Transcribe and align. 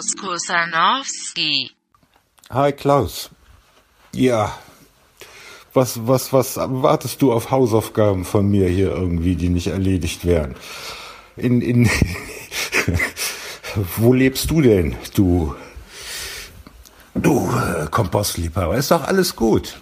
Klaus 0.00 0.16
Kusanowski. 0.16 1.70
Hi 2.48 2.72
Klaus. 2.72 3.28
Ja. 4.14 4.58
Was, 5.74 6.06
was, 6.06 6.32
was 6.32 6.56
wartest 6.56 7.20
du 7.20 7.34
auf 7.34 7.50
Hausaufgaben 7.50 8.24
von 8.24 8.50
mir 8.50 8.66
hier 8.66 8.92
irgendwie, 8.92 9.36
die 9.36 9.50
nicht 9.50 9.66
erledigt 9.66 10.24
werden? 10.24 10.54
In, 11.36 11.60
in, 11.60 11.90
wo 13.98 14.14
lebst 14.14 14.50
du 14.50 14.62
denn, 14.62 14.96
du, 15.14 15.54
du 17.14 17.50
äh, 17.50 17.86
Kompostliebhaber? 17.90 18.76
Ist 18.76 18.90
doch 18.90 19.04
alles 19.04 19.36
gut. 19.36 19.80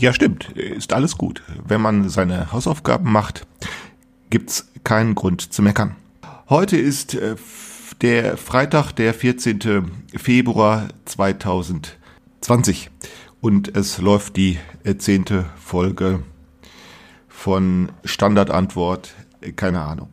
Ja, 0.00 0.14
stimmt. 0.14 0.48
Ist 0.52 0.94
alles 0.94 1.18
gut. 1.18 1.42
Wenn 1.62 1.82
man 1.82 2.08
seine 2.08 2.52
Hausaufgaben 2.52 3.12
macht, 3.12 3.46
gibt's 4.30 4.70
keinen 4.82 5.14
Grund 5.14 5.52
zu 5.52 5.60
meckern. 5.60 5.94
Heute 6.48 6.78
ist 6.78 7.14
äh, 7.14 7.36
der 8.00 8.38
Freitag, 8.38 8.92
der 8.92 9.12
14. 9.12 9.90
Februar 10.16 10.88
2020 11.04 12.88
und 13.42 13.76
es 13.76 13.98
läuft 13.98 14.38
die 14.38 14.58
äh, 14.84 14.96
zehnte 14.96 15.44
Folge 15.62 16.22
von 17.28 17.92
Standardantwort, 18.02 19.14
äh, 19.42 19.52
keine 19.52 19.82
Ahnung. 19.82 20.08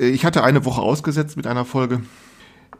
Ich 0.00 0.24
hatte 0.24 0.42
eine 0.42 0.64
Woche 0.64 0.82
ausgesetzt 0.82 1.36
mit 1.36 1.46
einer 1.46 1.64
Folge 1.64 2.00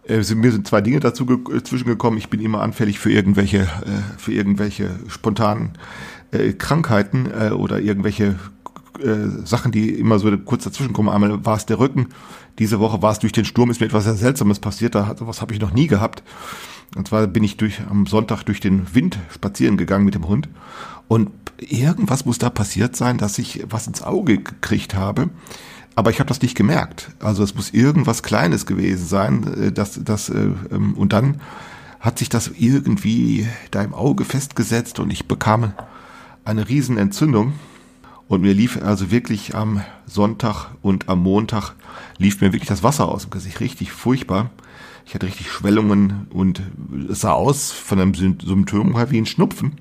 äh, 0.09 0.35
mir 0.35 0.53
sind 0.53 0.67
zwei 0.67 0.81
Dinge 0.81 1.01
dazu 1.01 1.27
äh, 1.53 1.63
zwischengekommen. 1.63 2.19
Ich 2.19 2.31
bin 2.31 2.41
immer 2.41 2.61
anfällig 2.61 2.99
für 2.99 3.13
irgendwelche, 3.13 3.63
äh, 3.63 4.19
für 4.19 4.33
irgendwelche 4.33 4.91
spontanen 5.09 5.73
äh, 6.31 6.53
Krankheiten 6.53 7.29
äh, 7.31 7.51
oder 7.51 7.81
irgendwelche 7.81 8.37
äh, 9.03 9.45
Sachen, 9.45 9.73
die 9.73 9.91
immer 9.91 10.19
so 10.19 10.37
kurz 10.39 10.65
dazwischen 10.65 10.93
kommen. 10.93 11.09
Einmal 11.09 11.45
war 11.45 11.57
es 11.57 11.67
der 11.67 11.79
Rücken. 11.79 12.09
Diese 12.59 12.81
Woche 12.81 13.03
war 13.03 13.13
es 13.13 13.19
durch 13.19 13.33
den 13.33 13.45
Sturm, 13.45 13.71
ist 13.71 13.81
mir 13.81 13.87
etwas 13.87 14.05
sehr 14.05 14.15
Seltsames 14.15 14.59
passiert. 14.59 14.95
Da 14.95 15.15
sowas 15.19 15.41
habe 15.41 15.55
ich 15.55 15.61
noch 15.61 15.73
nie 15.73 15.87
gehabt. 15.87 16.23
Und 16.97 17.09
zwar 17.09 17.27
bin 17.27 17.45
ich 17.45 17.57
durch 17.57 17.81
am 17.91 18.07
Sonntag 18.07 18.45
durch 18.45 18.61
den 18.61 18.95
Wind 18.95 19.19
spazieren 19.31 19.77
gegangen 19.77 20.05
mit 20.05 20.15
dem 20.15 20.29
Hund. 20.29 20.49
Und 21.09 21.31
irgendwas 21.59 22.25
muss 22.25 22.39
da 22.39 22.51
passiert 22.51 22.97
sein, 22.97 23.19
dass 23.19 23.39
ich 23.39 23.65
was 23.69 23.87
ins 23.87 24.03
Auge 24.03 24.39
gekriegt 24.39 24.95
habe. 24.95 25.31
Aber 25.97 26.11
ich 26.11 26.21
habe 26.21 26.29
das 26.29 26.43
nicht 26.43 26.55
gemerkt. 26.55 27.11
Also 27.21 27.43
es 27.43 27.55
muss 27.55 27.71
irgendwas 27.71 28.23
Kleines 28.23 28.67
gewesen 28.67 29.07
sein. 29.07 29.55
Äh, 29.61 29.73
dass, 29.73 30.03
dass, 30.05 30.29
äh, 30.29 30.51
ähm, 30.71 30.95
und 30.95 31.13
dann 31.13 31.41
hat 31.99 32.19
sich 32.19 32.29
das 32.29 32.53
irgendwie 32.57 33.49
da 33.73 33.83
im 33.83 33.95
Auge 33.95 34.25
festgesetzt 34.25 35.01
und 35.01 35.11
ich 35.11 35.27
bekam 35.27 35.73
eine 36.45 36.69
Riesenentzündung. 36.69 37.55
Und 38.29 38.43
mir 38.43 38.55
lief 38.55 38.81
also 38.83 39.11
wirklich 39.11 39.55
am 39.55 39.83
Sonntag 40.07 40.69
und 40.83 41.09
am 41.09 41.23
Montag 41.23 41.73
lief 42.19 42.41
mir 42.41 42.53
wirklich 42.53 42.69
das 42.69 42.83
Wasser 42.83 43.09
aus 43.09 43.23
dem 43.23 43.31
Gesicht. 43.31 43.61
Richtig 43.61 43.93
furchtbar. 43.93 44.51
Ich 45.07 45.15
hatte 45.15 45.27
richtig 45.27 45.51
Schwellungen 45.51 46.27
und 46.31 46.61
es 47.09 47.21
sah 47.21 47.33
aus 47.33 47.71
von 47.71 48.01
einem 48.01 48.15
Symptom 48.15 48.97
her 48.97 49.11
wie 49.11 49.19
ein 49.19 49.27
Schnupfen. 49.27 49.81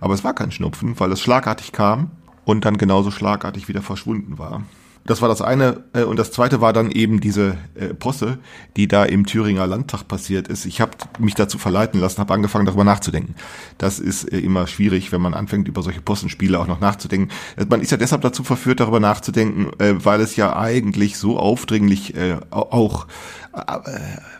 Aber 0.00 0.14
es 0.14 0.22
war 0.22 0.34
kein 0.34 0.52
Schnupfen, 0.52 1.00
weil 1.00 1.10
es 1.12 1.20
schlagartig 1.20 1.72
kam 1.72 2.10
und 2.44 2.64
dann 2.64 2.76
genauso 2.76 3.10
schlagartig 3.10 3.68
wieder 3.68 3.82
verschwunden 3.82 4.38
war. 4.38 4.62
Das 5.08 5.22
war 5.22 5.28
das 5.28 5.40
eine. 5.40 5.84
Äh, 5.94 6.04
und 6.04 6.18
das 6.18 6.30
zweite 6.30 6.60
war 6.60 6.72
dann 6.72 6.90
eben 6.90 7.20
diese 7.20 7.56
äh, 7.74 7.94
Posse, 7.94 8.38
die 8.76 8.86
da 8.86 9.04
im 9.04 9.24
Thüringer 9.24 9.66
Landtag 9.66 10.06
passiert 10.06 10.48
ist. 10.48 10.66
Ich 10.66 10.82
habe 10.82 10.92
mich 11.18 11.34
dazu 11.34 11.56
verleiten 11.58 11.98
lassen, 11.98 12.20
habe 12.20 12.34
angefangen 12.34 12.66
darüber 12.66 12.84
nachzudenken. 12.84 13.34
Das 13.78 13.98
ist 13.98 14.24
äh, 14.24 14.38
immer 14.38 14.66
schwierig, 14.66 15.10
wenn 15.10 15.22
man 15.22 15.32
anfängt, 15.32 15.66
über 15.66 15.82
solche 15.82 16.02
Possenspiele 16.02 16.58
auch 16.60 16.66
noch 16.66 16.80
nachzudenken. 16.80 17.32
Äh, 17.56 17.64
man 17.64 17.80
ist 17.80 17.90
ja 17.90 17.96
deshalb 17.96 18.20
dazu 18.20 18.44
verführt, 18.44 18.80
darüber 18.80 19.00
nachzudenken, 19.00 19.70
äh, 19.80 19.94
weil 20.04 20.20
es 20.20 20.36
ja 20.36 20.54
eigentlich 20.56 21.16
so 21.16 21.38
aufdringlich 21.38 22.14
äh, 22.14 22.36
auch 22.50 23.06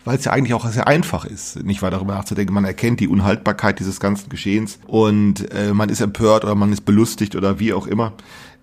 weil 0.04 0.16
es 0.16 0.24
ja 0.24 0.32
eigentlich 0.32 0.54
auch 0.54 0.66
sehr 0.70 0.86
einfach 0.86 1.24
ist, 1.24 1.62
nicht 1.64 1.82
weiter 1.82 1.96
darüber 1.96 2.14
nachzudenken. 2.14 2.54
Man 2.54 2.64
erkennt 2.64 3.00
die 3.00 3.08
Unhaltbarkeit 3.08 3.80
dieses 3.80 4.00
ganzen 4.00 4.28
Geschehens 4.28 4.78
und 4.86 5.50
äh, 5.52 5.72
man 5.72 5.88
ist 5.88 6.00
empört 6.00 6.44
oder 6.44 6.54
man 6.54 6.72
ist 6.72 6.84
belustigt 6.84 7.34
oder 7.34 7.58
wie 7.58 7.72
auch 7.72 7.86
immer. 7.86 8.12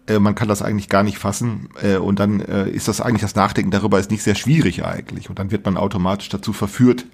Äh, 0.07 0.19
man 0.19 0.35
kann 0.35 0.47
das 0.47 0.61
eigentlich 0.61 0.89
gar 0.89 1.03
nicht 1.03 1.17
fassen 1.17 1.69
äh, 1.81 1.97
und 1.97 2.19
dann 2.19 2.41
äh, 2.41 2.69
ist 2.69 2.87
das 2.87 3.01
eigentlich 3.01 3.21
das 3.21 3.35
Nachdenken 3.35 3.71
darüber 3.71 3.99
ist 3.99 4.11
nicht 4.11 4.23
sehr 4.23 4.35
schwierig 4.35 4.85
eigentlich 4.85 5.29
und 5.29 5.39
dann 5.39 5.51
wird 5.51 5.65
man 5.65 5.77
automatisch 5.77 6.29
dazu 6.29 6.53
verführt, 6.53 7.05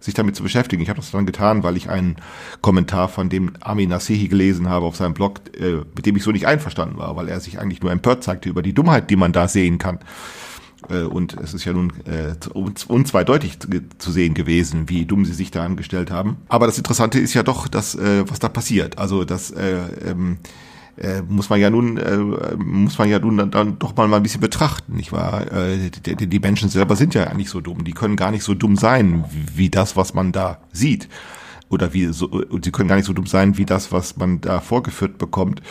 sich 0.00 0.14
damit 0.14 0.34
zu 0.34 0.42
beschäftigen. 0.42 0.82
Ich 0.82 0.88
habe 0.88 1.00
das 1.00 1.10
dann 1.10 1.26
getan, 1.26 1.62
weil 1.62 1.76
ich 1.76 1.88
einen 1.88 2.16
Kommentar 2.60 3.08
von 3.08 3.28
dem 3.28 3.52
Amin 3.60 3.88
Nasehi 3.88 4.28
gelesen 4.28 4.68
habe 4.68 4.86
auf 4.86 4.96
seinem 4.96 5.14
Blog, 5.14 5.40
äh, 5.58 5.82
mit 5.94 6.06
dem 6.06 6.16
ich 6.16 6.22
so 6.22 6.32
nicht 6.32 6.46
einverstanden 6.46 6.98
war, 6.98 7.16
weil 7.16 7.28
er 7.28 7.40
sich 7.40 7.58
eigentlich 7.58 7.82
nur 7.82 7.92
empört 7.92 8.24
zeigte 8.24 8.48
über 8.48 8.62
die 8.62 8.72
Dummheit, 8.72 9.10
die 9.10 9.16
man 9.16 9.32
da 9.32 9.48
sehen 9.48 9.78
kann. 9.78 10.00
Äh, 10.88 11.02
und 11.02 11.34
es 11.34 11.54
ist 11.54 11.64
ja 11.64 11.72
nun 11.72 11.92
äh, 12.06 12.34
unzweideutig 12.54 13.60
zu, 13.60 13.68
zu 13.98 14.10
sehen 14.10 14.34
gewesen, 14.34 14.88
wie 14.88 15.06
dumm 15.06 15.24
sie 15.24 15.34
sich 15.34 15.50
da 15.50 15.64
angestellt 15.64 16.10
haben. 16.10 16.38
Aber 16.48 16.66
das 16.66 16.78
Interessante 16.78 17.18
ist 17.18 17.34
ja 17.34 17.42
doch, 17.42 17.68
dass 17.68 17.94
äh, 17.94 18.28
was 18.28 18.38
da 18.38 18.48
passiert. 18.48 18.98
Also 18.98 19.24
dass 19.24 19.50
äh, 19.50 19.76
ähm, 20.04 20.38
äh, 20.96 21.22
muss 21.22 21.50
man 21.50 21.60
ja 21.60 21.70
nun 21.70 21.96
äh, 21.96 22.16
muss 22.56 22.98
man 22.98 23.08
ja 23.08 23.18
nun 23.18 23.36
dann, 23.36 23.50
dann 23.50 23.78
doch 23.78 23.96
mal, 23.96 24.12
ein 24.12 24.22
bisschen 24.22 24.40
betrachten, 24.40 24.94
nicht 24.96 25.12
wahr? 25.12 25.50
Äh, 25.52 25.90
die, 25.90 26.26
die 26.28 26.38
Menschen 26.38 26.68
selber 26.68 26.96
sind 26.96 27.14
ja 27.14 27.24
eigentlich 27.24 27.50
so 27.50 27.60
dumm, 27.60 27.84
die 27.84 27.92
können 27.92 28.16
gar 28.16 28.30
nicht 28.30 28.44
so 28.44 28.54
dumm 28.54 28.76
sein 28.76 29.24
wie 29.54 29.70
das, 29.70 29.96
was 29.96 30.14
man 30.14 30.32
da 30.32 30.58
sieht 30.72 31.08
oder 31.68 31.94
wie 31.94 32.06
so, 32.12 32.26
und 32.26 32.64
sie 32.64 32.70
können 32.70 32.88
gar 32.88 32.96
nicht 32.96 33.06
so 33.06 33.12
dumm 33.12 33.26
sein 33.26 33.56
wie 33.56 33.64
das, 33.64 33.92
was 33.92 34.16
man 34.16 34.40
da 34.40 34.60
vorgeführt 34.60 35.18
bekommt. 35.18 35.62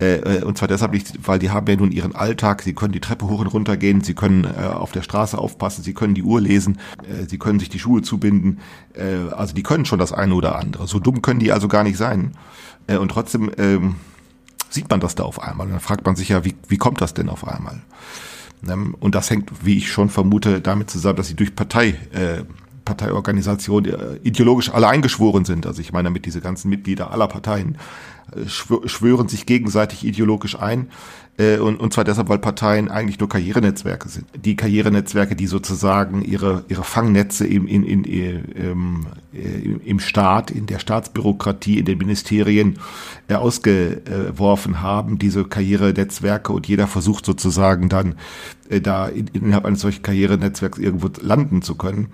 Äh, 0.00 0.38
äh, 0.38 0.42
und 0.42 0.58
zwar 0.58 0.66
deshalb 0.66 0.92
nicht, 0.92 1.28
weil 1.28 1.38
die 1.38 1.50
haben 1.50 1.66
ja 1.68 1.76
nun 1.76 1.92
ihren 1.92 2.16
Alltag, 2.16 2.62
sie 2.62 2.72
können 2.72 2.92
die 2.92 3.00
Treppe 3.00 3.28
hoch 3.28 3.38
und 3.38 3.46
runter 3.46 3.76
gehen, 3.76 4.00
sie 4.00 4.14
können 4.14 4.44
äh, 4.44 4.64
auf 4.64 4.90
der 4.90 5.02
Straße 5.02 5.38
aufpassen, 5.38 5.84
sie 5.84 5.94
können 5.94 6.14
die 6.14 6.24
Uhr 6.24 6.40
lesen, 6.40 6.78
äh, 7.02 7.28
sie 7.28 7.38
können 7.38 7.60
sich 7.60 7.68
die 7.68 7.78
Schuhe 7.78 8.02
zubinden, 8.02 8.58
äh, 8.94 9.32
also 9.32 9.54
die 9.54 9.62
können 9.62 9.84
schon 9.84 10.00
das 10.00 10.12
eine 10.12 10.34
oder 10.34 10.56
andere. 10.58 10.88
So 10.88 10.98
dumm 10.98 11.22
können 11.22 11.38
die 11.38 11.52
also 11.52 11.68
gar 11.68 11.84
nicht 11.84 11.98
sein. 11.98 12.32
Und 12.88 13.12
trotzdem 13.12 13.48
ähm, 13.58 13.94
sieht 14.72 14.90
man 14.90 15.00
das 15.00 15.14
da 15.14 15.24
auf 15.24 15.40
einmal. 15.42 15.68
Dann 15.68 15.80
fragt 15.80 16.04
man 16.06 16.16
sich 16.16 16.30
ja, 16.30 16.44
wie, 16.44 16.54
wie 16.68 16.78
kommt 16.78 17.00
das 17.00 17.14
denn 17.14 17.28
auf 17.28 17.46
einmal? 17.46 17.82
Ähm, 18.68 18.96
und 18.98 19.14
das 19.14 19.30
hängt, 19.30 19.64
wie 19.64 19.78
ich 19.78 19.90
schon 19.90 20.08
vermute, 20.08 20.60
damit 20.60 20.90
zusammen, 20.90 21.16
dass 21.16 21.28
sie 21.28 21.36
durch 21.36 21.54
Partei, 21.54 21.88
äh, 22.12 22.44
Parteiorganisation 22.84 23.84
äh, 23.84 24.16
ideologisch 24.22 24.70
alle 24.70 24.88
eingeschworen 24.88 25.44
sind. 25.44 25.66
Also 25.66 25.80
ich 25.80 25.92
meine 25.92 26.06
damit 26.06 26.26
diese 26.26 26.40
ganzen 26.40 26.68
Mitglieder 26.68 27.10
aller 27.10 27.28
Parteien 27.28 27.78
äh, 28.34 28.48
schwören 28.48 29.28
sich 29.28 29.46
gegenseitig 29.46 30.04
ideologisch 30.04 30.58
ein 30.58 30.88
äh, 31.38 31.58
und, 31.58 31.80
und 31.80 31.92
zwar 31.92 32.04
deshalb, 32.04 32.28
weil 32.28 32.38
Parteien 32.38 32.90
eigentlich 32.90 33.18
nur 33.18 33.28
Karrierenetzwerke 33.28 34.08
sind. 34.08 34.26
Die 34.34 34.56
Karrierenetzwerke, 34.56 35.34
die 35.34 35.46
sozusagen 35.46 36.22
ihre, 36.22 36.64
ihre 36.68 36.84
Fangnetze 36.84 37.46
im, 37.46 37.66
in, 37.66 37.84
in, 37.84 38.04
im, 38.04 39.06
im 39.84 40.00
Staat, 40.00 40.50
in 40.50 40.66
der 40.66 40.78
Staatsbürokratie, 40.78 41.78
in 41.78 41.86
den 41.86 41.98
Ministerien 41.98 42.78
äh, 43.28 43.34
ausgeworfen 43.34 44.82
haben, 44.82 45.18
diese 45.18 45.44
Karrierenetzwerke 45.44 46.52
und 46.52 46.68
jeder 46.68 46.86
versucht 46.86 47.24
sozusagen 47.24 47.88
dann 47.88 48.16
äh, 48.68 48.80
da 48.80 49.08
innerhalb 49.08 49.64
eines 49.64 49.80
solchen 49.80 50.02
Karrierenetzwerks 50.02 50.78
irgendwo 50.78 51.08
landen 51.20 51.62
zu 51.62 51.76
können. 51.76 52.08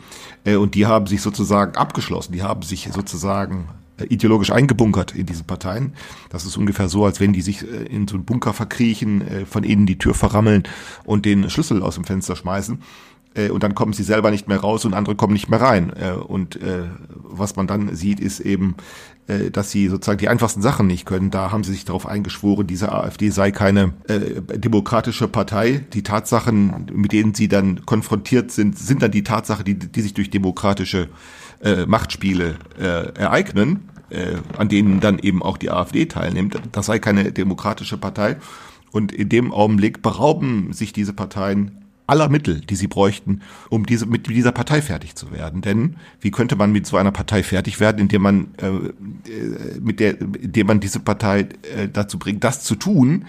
Äh, 0.44 0.56
und 0.56 0.74
die 0.74 0.86
haben 0.86 1.06
sich 1.06 1.22
sozusagen 1.22 1.76
abgeschlossen, 1.76 2.32
die 2.32 2.42
haben 2.42 2.62
sich 2.62 2.88
sozusagen 2.92 3.68
äh, 3.68 3.77
ideologisch 4.04 4.50
eingebunkert 4.50 5.14
in 5.14 5.26
diesen 5.26 5.46
Parteien. 5.46 5.94
Das 6.30 6.44
ist 6.44 6.56
ungefähr 6.56 6.88
so, 6.88 7.04
als 7.04 7.20
wenn 7.20 7.32
die 7.32 7.42
sich 7.42 7.62
äh, 7.62 7.84
in 7.84 8.08
so 8.08 8.16
einen 8.16 8.24
Bunker 8.24 8.52
verkriechen, 8.52 9.26
äh, 9.26 9.46
von 9.46 9.64
innen 9.64 9.86
die 9.86 9.98
Tür 9.98 10.14
verrammeln 10.14 10.64
und 11.04 11.24
den 11.24 11.50
Schlüssel 11.50 11.82
aus 11.82 11.96
dem 11.96 12.04
Fenster 12.04 12.36
schmeißen. 12.36 12.82
Und 13.52 13.62
dann 13.62 13.74
kommen 13.74 13.92
sie 13.92 14.02
selber 14.02 14.30
nicht 14.30 14.48
mehr 14.48 14.58
raus 14.58 14.84
und 14.84 14.94
andere 14.94 15.14
kommen 15.14 15.32
nicht 15.32 15.48
mehr 15.48 15.60
rein. 15.60 15.92
Und 16.26 16.58
was 17.12 17.56
man 17.56 17.66
dann 17.66 17.94
sieht, 17.94 18.20
ist 18.20 18.40
eben, 18.40 18.74
dass 19.52 19.70
sie 19.70 19.88
sozusagen 19.88 20.18
die 20.18 20.28
einfachsten 20.28 20.62
Sachen 20.62 20.86
nicht 20.86 21.04
können. 21.06 21.30
Da 21.30 21.52
haben 21.52 21.62
sie 21.62 21.72
sich 21.72 21.84
darauf 21.84 22.06
eingeschworen, 22.06 22.66
diese 22.66 22.90
AfD 22.90 23.30
sei 23.30 23.50
keine 23.50 23.92
demokratische 24.08 25.28
Partei. 25.28 25.84
Die 25.92 26.02
Tatsachen, 26.02 26.86
mit 26.92 27.12
denen 27.12 27.34
sie 27.34 27.48
dann 27.48 27.86
konfrontiert 27.86 28.50
sind, 28.50 28.78
sind 28.78 29.02
dann 29.02 29.10
die 29.10 29.22
Tatsachen, 29.22 29.64
die, 29.64 29.78
die 29.78 30.00
sich 30.00 30.14
durch 30.14 30.30
demokratische 30.30 31.08
äh, 31.60 31.86
Machtspiele 31.86 32.54
äh, 32.78 33.12
ereignen, 33.18 33.88
äh, 34.10 34.36
an 34.56 34.68
denen 34.68 35.00
dann 35.00 35.18
eben 35.18 35.42
auch 35.42 35.56
die 35.56 35.70
AfD 35.70 36.06
teilnimmt. 36.06 36.60
Das 36.70 36.86
sei 36.86 37.00
keine 37.00 37.32
demokratische 37.32 37.98
Partei. 37.98 38.36
Und 38.92 39.10
in 39.10 39.28
dem 39.28 39.52
Augenblick 39.52 40.00
berauben 40.00 40.72
sich 40.72 40.92
diese 40.92 41.12
Parteien 41.12 41.84
aller 42.08 42.28
Mittel, 42.28 42.60
die 42.60 42.74
sie 42.74 42.88
bräuchten, 42.88 43.42
um 43.68 43.86
diese, 43.86 44.06
mit 44.06 44.26
dieser 44.26 44.52
Partei 44.52 44.82
fertig 44.82 45.14
zu 45.14 45.30
werden. 45.30 45.60
Denn 45.60 45.96
wie 46.20 46.30
könnte 46.30 46.56
man 46.56 46.72
mit 46.72 46.86
so 46.86 46.96
einer 46.96 47.12
Partei 47.12 47.42
fertig 47.42 47.78
werden, 47.80 47.98
indem 47.98 48.22
man, 48.22 48.48
äh, 48.60 48.66
äh 48.66 49.80
mit 49.80 50.00
der, 50.00 50.20
indem 50.20 50.66
man 50.66 50.80
diese 50.80 51.00
Partei 51.00 51.48
äh, 51.76 51.88
dazu 51.92 52.18
bringt, 52.18 52.42
das 52.44 52.64
zu 52.64 52.74
tun, 52.74 53.26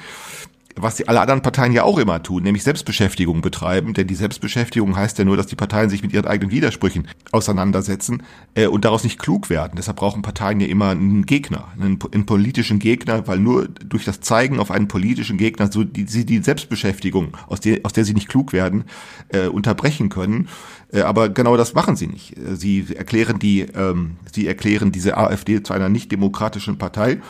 was 0.81 0.95
die 0.95 1.07
alle 1.07 1.21
anderen 1.21 1.41
Parteien 1.41 1.71
ja 1.71 1.83
auch 1.83 1.97
immer 1.97 2.21
tun, 2.21 2.43
nämlich 2.43 2.63
Selbstbeschäftigung 2.63 3.41
betreiben. 3.41 3.93
Denn 3.93 4.07
die 4.07 4.15
Selbstbeschäftigung 4.15 4.95
heißt 4.95 5.17
ja 5.17 5.25
nur, 5.25 5.37
dass 5.37 5.47
die 5.47 5.55
Parteien 5.55 5.89
sich 5.89 6.01
mit 6.01 6.13
ihren 6.13 6.25
eigenen 6.25 6.51
Widersprüchen 6.51 7.07
auseinandersetzen 7.31 8.23
äh, 8.55 8.67
und 8.67 8.85
daraus 8.85 9.03
nicht 9.03 9.19
klug 9.19 9.49
werden. 9.49 9.73
Deshalb 9.77 9.97
brauchen 9.97 10.21
Parteien 10.21 10.59
ja 10.59 10.67
immer 10.67 10.89
einen 10.89 11.25
Gegner, 11.25 11.67
einen, 11.79 11.99
einen 12.11 12.25
politischen 12.25 12.79
Gegner, 12.79 13.27
weil 13.27 13.39
nur 13.39 13.67
durch 13.67 14.05
das 14.05 14.21
Zeigen 14.21 14.59
auf 14.59 14.71
einen 14.71 14.87
politischen 14.87 15.37
Gegner 15.37 15.71
so 15.71 15.83
die, 15.83 16.05
die 16.05 16.39
Selbstbeschäftigung, 16.39 17.37
aus 17.47 17.59
der, 17.59 17.79
aus 17.83 17.93
der 17.93 18.05
sie 18.05 18.13
nicht 18.13 18.29
klug 18.29 18.53
werden, 18.53 18.85
äh, 19.29 19.47
unterbrechen 19.47 20.09
können. 20.09 20.47
Äh, 20.91 21.01
aber 21.01 21.29
genau 21.29 21.57
das 21.57 21.73
machen 21.73 21.95
sie 21.95 22.07
nicht. 22.07 22.37
Äh, 22.37 22.55
sie 22.55 22.85
erklären 22.95 23.39
die, 23.39 23.61
ähm, 23.61 24.17
sie 24.31 24.47
erklären 24.47 24.91
diese 24.91 25.17
AfD 25.17 25.61
zu 25.63 25.73
einer 25.73 25.89
nicht 25.89 26.11
demokratischen 26.11 26.77
Partei 26.77 27.21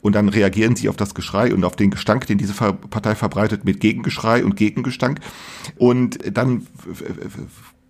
und 0.00 0.14
dann 0.14 0.28
reagieren 0.28 0.76
sie 0.76 0.88
auf 0.88 0.96
das 0.96 1.14
Geschrei 1.14 1.54
und 1.54 1.64
auf 1.64 1.76
den 1.76 1.90
Gestank, 1.90 2.26
den 2.26 2.38
diese 2.38 2.54
Partei 2.54 3.14
verbreitet, 3.14 3.64
mit 3.64 3.80
Gegengeschrei 3.80 4.44
und 4.44 4.56
Gegengestank. 4.56 5.20
Und 5.76 6.18
dann 6.36 6.66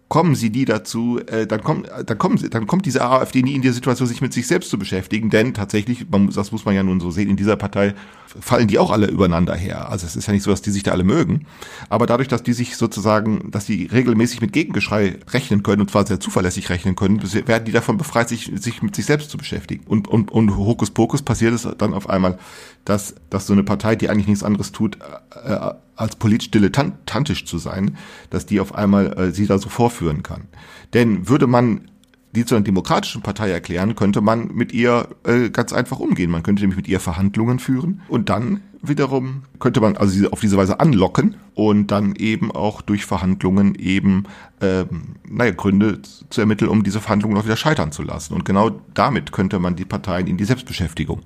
kommen 0.09 0.35
sie 0.35 0.51
die 0.51 0.65
dazu, 0.65 1.21
äh, 1.27 1.47
dann 1.47 1.63
kommt, 1.63 1.91
dann 2.07 2.19
kommen 2.19 2.39
sie, 2.39 2.49
dann 2.49 2.67
kommt 2.67 2.87
diese 2.87 3.03
AfD 3.05 3.43
nie 3.43 3.55
in 3.55 3.63
die 3.63 3.71
Situation, 3.71 4.09
sich 4.09 4.23
mit 4.23 4.33
sich 4.33 4.47
selbst 4.47 4.71
zu 4.71 4.79
beschäftigen, 4.79 5.29
denn 5.29 5.53
tatsächlich, 5.53 6.07
man, 6.11 6.31
das 6.31 6.51
muss 6.51 6.65
man 6.65 6.75
ja 6.75 6.83
nun 6.83 6.99
so 6.99 7.11
sehen, 7.11 7.29
in 7.29 7.37
dieser 7.37 7.57
Partei 7.57 7.95
fallen 8.41 8.69
die 8.69 8.79
auch 8.79 8.91
alle 8.91 9.07
übereinander 9.07 9.55
her. 9.55 9.91
Also 9.91 10.07
es 10.07 10.17
ist 10.17 10.27
ja 10.27 10.33
nicht 10.33 10.43
so, 10.43 10.51
dass 10.51 10.63
die 10.63 10.71
sich 10.71 10.83
da 10.83 10.93
alle 10.93 11.05
mögen, 11.05 11.47
aber 11.91 12.07
dadurch, 12.07 12.29
dass 12.29 12.43
die 12.43 12.55
sich 12.55 12.77
sozusagen, 12.77 13.51
dass 13.51 13.67
die 13.67 13.87
regelmäßig 13.87 14.41
mit 14.41 14.53
Gegengeschrei 14.53 15.19
rechnen 15.31 15.63
können 15.63 15.83
und 15.83 15.91
zwar 15.91 16.07
sehr 16.07 16.21
zuverlässig 16.21 16.71
rechnen 16.71 16.97
können, 16.97 17.23
werden 17.47 17.65
die 17.67 17.73
davon 17.73 17.99
befreit, 17.99 18.31
sich, 18.31 18.51
sich 18.57 18.83
mit 18.83 18.97
sich 18.97 19.05
selbst 19.05 19.31
zu 19.31 19.37
beschäftigen. 19.37 19.85
Und, 19.87 20.09
und, 20.09 20.31
und 20.31 20.57
Hokuspokus 20.57 21.21
passiert 21.21 21.53
es 21.53 21.69
dann 21.77 21.93
auf 21.93 22.09
einmal, 22.09 22.39
dass, 22.87 23.15
dass 23.29 23.47
so 23.47 23.53
eine 23.53 23.65
Partei, 23.65 23.95
die 23.95 24.09
eigentlich 24.09 24.29
nichts 24.29 24.43
anderes 24.43 24.73
tut, 24.73 24.97
äh, 25.45 25.71
als 25.99 26.17
politisch 26.17 26.51
dilettantisch 26.51 27.45
zu 27.45 27.59
sein, 27.59 27.97
dass 28.31 28.47
die 28.47 28.61
auf 28.61 28.75
einmal 28.75 29.19
äh, 29.19 29.31
sie 29.33 29.47
da 29.47 29.59
so 29.59 29.69
vorführen 29.69 30.23
kann. 30.23 30.49
Denn 30.95 31.29
würde 31.29 31.47
man 31.47 31.91
die 32.35 32.45
zu 32.45 32.55
einer 32.55 32.65
demokratischen 32.65 33.23
Partei 33.23 33.51
erklären, 33.51 33.97
könnte 33.97 34.21
man 34.21 34.55
mit 34.55 34.73
ihr 34.73 35.09
äh, 35.25 35.49
ganz 35.51 35.73
einfach 35.73 35.99
umgehen. 35.99 36.31
Man 36.31 36.43
könnte 36.43 36.63
nämlich 36.63 36.77
mit 36.77 36.89
ihr 36.89 37.01
Verhandlungen 37.01 37.59
führen 37.59 38.03
und 38.09 38.29
dann 38.29 38.61
wiederum 38.83 39.43
könnte 39.59 39.81
man 39.81 39.97
also 39.97 40.13
sie 40.13 40.31
auf 40.31 40.41
diese 40.41 40.57
Weise 40.57 40.79
anlocken 40.79 41.37
und 41.55 41.89
dann 41.89 42.15
eben 42.15 42.53
auch 42.53 42.83
durch 42.83 43.07
Verhandlungen 43.07 43.75
eben 43.75 44.25
ähm, 44.61 45.17
naja, 45.29 45.53
Gründe 45.53 46.01
zu 46.03 46.41
ermitteln, 46.41 46.69
um 46.69 46.85
diese 46.85 47.01
Verhandlungen 47.01 47.37
auch 47.39 47.45
wieder 47.45 47.57
scheitern 47.57 47.93
zu 47.93 48.03
lassen. 48.03 48.35
Und 48.35 48.45
genau 48.45 48.71
damit 48.95 49.33
könnte 49.33 49.59
man 49.59 49.75
die 49.75 49.85
Parteien 49.85 50.27
in 50.27 50.37
die 50.37 50.45
Selbstbeschäftigung 50.45 51.23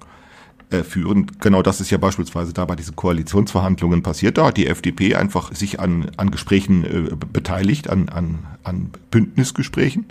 äh, 0.72 0.84
führen. 0.84 1.26
Genau 1.40 1.62
das 1.62 1.80
ist 1.80 1.90
ja 1.90 1.98
beispielsweise 1.98 2.52
da 2.52 2.64
bei 2.64 2.76
diesen 2.76 2.96
Koalitionsverhandlungen 2.96 4.02
passiert. 4.02 4.38
Da 4.38 4.46
hat 4.46 4.56
die 4.56 4.66
FDP 4.66 5.14
einfach 5.14 5.54
sich 5.54 5.80
an, 5.80 6.10
an 6.16 6.30
Gesprächen 6.30 6.84
äh, 6.84 7.14
beteiligt, 7.32 7.90
an, 7.90 8.08
an, 8.08 8.46
an 8.64 8.90
Bündnisgesprächen. 9.10 10.06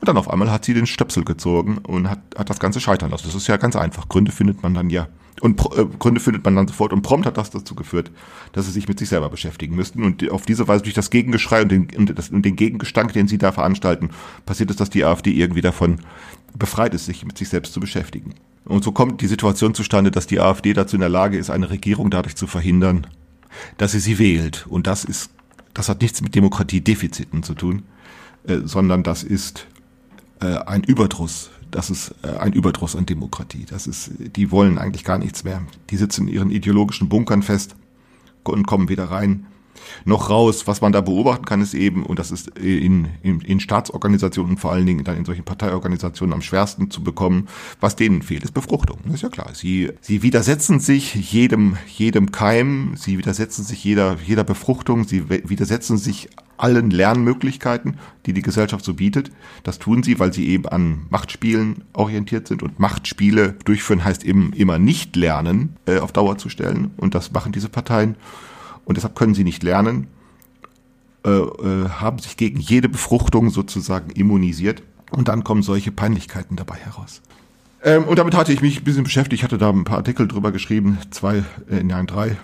Und 0.00 0.08
dann 0.08 0.16
auf 0.16 0.30
einmal 0.30 0.50
hat 0.50 0.64
sie 0.64 0.74
den 0.74 0.86
Stöpsel 0.86 1.24
gezogen 1.24 1.78
und 1.78 2.08
hat, 2.08 2.20
hat 2.36 2.50
das 2.50 2.58
Ganze 2.58 2.80
scheitern 2.80 3.10
lassen. 3.10 3.26
Das 3.26 3.34
ist 3.34 3.46
ja 3.46 3.56
ganz 3.56 3.76
einfach. 3.76 4.08
Gründe 4.08 4.32
findet 4.32 4.62
man 4.62 4.74
dann 4.74 4.90
ja. 4.90 5.08
Und 5.40 5.60
äh, 5.76 5.84
Gründe 5.98 6.20
findet 6.20 6.44
man 6.44 6.56
dann 6.56 6.68
sofort. 6.68 6.92
Und 6.92 7.02
prompt 7.02 7.26
hat 7.26 7.36
das 7.36 7.50
dazu 7.50 7.74
geführt, 7.74 8.10
dass 8.52 8.66
sie 8.66 8.72
sich 8.72 8.88
mit 8.88 8.98
sich 8.98 9.08
selber 9.08 9.28
beschäftigen 9.28 9.76
müssten. 9.76 10.02
Und 10.02 10.30
auf 10.30 10.46
diese 10.46 10.66
Weise 10.68 10.82
durch 10.82 10.94
das 10.94 11.10
Gegengeschrei 11.10 11.62
und 11.62 11.70
den, 11.70 11.88
und, 11.96 12.18
das, 12.18 12.30
und 12.30 12.42
den 12.42 12.56
Gegengestank, 12.56 13.12
den 13.12 13.28
sie 13.28 13.38
da 13.38 13.52
veranstalten, 13.52 14.10
passiert 14.46 14.70
es, 14.70 14.76
dass 14.76 14.90
die 14.90 15.04
AfD 15.04 15.30
irgendwie 15.30 15.60
davon 15.60 15.98
befreit 16.58 16.94
ist, 16.94 17.06
sich 17.06 17.24
mit 17.24 17.36
sich 17.36 17.48
selbst 17.48 17.72
zu 17.72 17.80
beschäftigen. 17.80 18.34
Und 18.66 18.84
so 18.84 18.92
kommt 18.92 19.20
die 19.20 19.26
Situation 19.26 19.74
zustande, 19.74 20.10
dass 20.10 20.26
die 20.26 20.40
AfD 20.40 20.72
dazu 20.72 20.96
in 20.96 21.00
der 21.00 21.08
Lage 21.08 21.38
ist, 21.38 21.50
eine 21.50 21.70
Regierung 21.70 22.10
dadurch 22.10 22.36
zu 22.36 22.46
verhindern, 22.46 23.06
dass 23.78 23.92
sie 23.92 24.00
sie 24.00 24.18
wählt. 24.18 24.66
Und 24.68 24.86
das 24.86 25.04
ist, 25.04 25.30
das 25.72 25.88
hat 25.88 26.02
nichts 26.02 26.20
mit 26.20 26.34
Demokratiedefiziten 26.34 27.42
zu 27.42 27.54
tun, 27.54 27.84
äh, 28.46 28.58
sondern 28.64 29.02
das 29.02 29.22
ist 29.22 29.66
äh, 30.40 30.46
ein 30.46 30.82
Überdruss. 30.82 31.50
Das 31.70 31.90
ist 31.90 32.14
äh, 32.22 32.36
ein 32.38 32.52
Überdruss 32.52 32.96
an 32.96 33.06
Demokratie. 33.06 33.66
Das 33.68 33.86
ist, 33.86 34.10
die 34.18 34.50
wollen 34.50 34.78
eigentlich 34.78 35.04
gar 35.04 35.18
nichts 35.18 35.44
mehr. 35.44 35.62
Die 35.90 35.96
sitzen 35.96 36.26
in 36.26 36.34
ihren 36.34 36.50
ideologischen 36.50 37.08
Bunkern 37.08 37.42
fest 37.42 37.76
und 38.42 38.66
kommen 38.66 38.88
wieder 38.88 39.04
rein 39.04 39.46
noch 40.04 40.30
raus. 40.30 40.66
Was 40.66 40.80
man 40.80 40.92
da 40.92 41.00
beobachten 41.00 41.44
kann, 41.44 41.60
ist 41.60 41.74
eben, 41.74 42.04
und 42.04 42.18
das 42.18 42.30
ist 42.30 42.48
in, 42.58 43.08
in, 43.22 43.40
in 43.40 43.60
Staatsorganisationen, 43.60 44.56
vor 44.56 44.72
allen 44.72 44.86
Dingen 44.86 45.04
dann 45.04 45.16
in 45.16 45.24
solchen 45.24 45.44
Parteiorganisationen 45.44 46.32
am 46.32 46.42
schwersten 46.42 46.90
zu 46.90 47.02
bekommen, 47.02 47.48
was 47.80 47.96
denen 47.96 48.22
fehlt, 48.22 48.44
ist 48.44 48.52
Befruchtung. 48.52 48.98
Das 49.04 49.14
ist 49.14 49.22
ja 49.22 49.28
klar. 49.28 49.50
Sie, 49.54 49.90
sie 50.00 50.22
widersetzen 50.22 50.80
sich 50.80 51.14
jedem, 51.14 51.76
jedem 51.86 52.32
Keim, 52.32 52.94
sie 52.96 53.18
widersetzen 53.18 53.64
sich 53.64 53.82
jeder, 53.84 54.16
jeder 54.24 54.44
Befruchtung, 54.44 55.04
sie 55.04 55.28
widersetzen 55.28 55.98
sich 55.98 56.28
allen 56.58 56.90
Lernmöglichkeiten, 56.90 57.98
die 58.24 58.32
die 58.32 58.42
Gesellschaft 58.42 58.84
so 58.84 58.94
bietet. 58.94 59.30
Das 59.62 59.78
tun 59.78 60.02
sie, 60.02 60.18
weil 60.18 60.32
sie 60.32 60.48
eben 60.48 60.66
an 60.66 61.06
Machtspielen 61.10 61.84
orientiert 61.92 62.48
sind 62.48 62.62
und 62.62 62.78
Machtspiele 62.78 63.56
durchführen 63.64 64.04
heißt 64.04 64.24
eben 64.24 64.52
immer 64.52 64.78
nicht 64.78 65.16
lernen 65.16 65.76
äh, 65.86 65.98
auf 65.98 66.12
Dauer 66.12 66.38
zu 66.38 66.48
stellen 66.48 66.92
und 66.96 67.14
das 67.14 67.32
machen 67.32 67.52
diese 67.52 67.68
Parteien 67.68 68.16
und 68.86 68.96
deshalb 68.96 69.14
können 69.14 69.34
sie 69.34 69.44
nicht 69.44 69.62
lernen, 69.62 70.06
äh, 71.26 71.30
äh, 71.30 71.88
haben 71.90 72.18
sich 72.18 72.38
gegen 72.38 72.58
jede 72.58 72.88
Befruchtung 72.88 73.50
sozusagen 73.50 74.10
immunisiert 74.12 74.82
und 75.10 75.28
dann 75.28 75.44
kommen 75.44 75.62
solche 75.62 75.92
Peinlichkeiten 75.92 76.56
dabei 76.56 76.76
heraus. 76.76 77.20
Ähm, 77.82 78.04
und 78.04 78.18
damit 78.18 78.34
hatte 78.34 78.52
ich 78.52 78.62
mich 78.62 78.80
ein 78.80 78.84
bisschen 78.84 79.04
beschäftigt, 79.04 79.40
ich 79.40 79.44
hatte 79.44 79.58
da 79.58 79.68
ein 79.68 79.84
paar 79.84 79.98
Artikel 79.98 80.26
drüber 80.26 80.52
geschrieben, 80.52 80.98
zwei, 81.10 81.44
äh, 81.68 81.82
nein, 81.82 82.06
drei. 82.06 82.36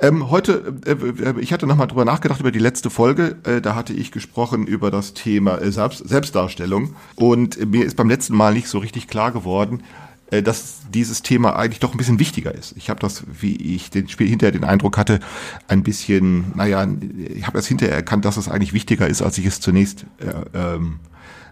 Ähm, 0.00 0.30
heute, 0.30 0.74
äh, 0.86 0.92
äh 0.92 1.40
ich 1.40 1.52
hatte 1.52 1.66
nochmal 1.66 1.86
drüber 1.86 2.04
nachgedacht 2.04 2.40
über 2.40 2.50
die 2.50 2.58
letzte 2.58 2.90
Folge. 2.90 3.36
Äh, 3.44 3.60
da 3.60 3.74
hatte 3.74 3.92
ich 3.92 4.10
gesprochen 4.10 4.66
über 4.66 4.90
das 4.90 5.14
Thema 5.14 5.58
äh, 5.58 5.70
Selbst, 5.70 6.08
Selbstdarstellung. 6.08 6.94
Und 7.16 7.70
mir 7.70 7.84
ist 7.84 7.96
beim 7.96 8.08
letzten 8.08 8.34
Mal 8.34 8.54
nicht 8.54 8.68
so 8.68 8.78
richtig 8.78 9.08
klar 9.08 9.30
geworden, 9.32 9.82
dass 10.42 10.82
dieses 10.92 11.22
Thema 11.22 11.56
eigentlich 11.56 11.80
doch 11.80 11.92
ein 11.92 11.98
bisschen 11.98 12.18
wichtiger 12.18 12.54
ist. 12.54 12.74
Ich 12.76 12.90
habe 12.90 13.00
das, 13.00 13.24
wie 13.40 13.56
ich 13.56 13.90
den 13.90 14.08
Spiel 14.08 14.28
hinterher 14.28 14.52
den 14.52 14.64
Eindruck 14.64 14.96
hatte, 14.96 15.20
ein 15.68 15.82
bisschen, 15.82 16.52
naja, 16.56 16.86
ich 17.34 17.46
habe 17.46 17.58
erst 17.58 17.68
hinterher 17.68 17.94
erkannt, 17.94 18.24
dass 18.24 18.36
es 18.36 18.48
eigentlich 18.48 18.72
wichtiger 18.72 19.06
ist, 19.06 19.22
als 19.22 19.38
ich 19.38 19.46
es 19.46 19.60
zunächst 19.60 20.06
äh, 20.18 20.74
ähm, 20.74 21.00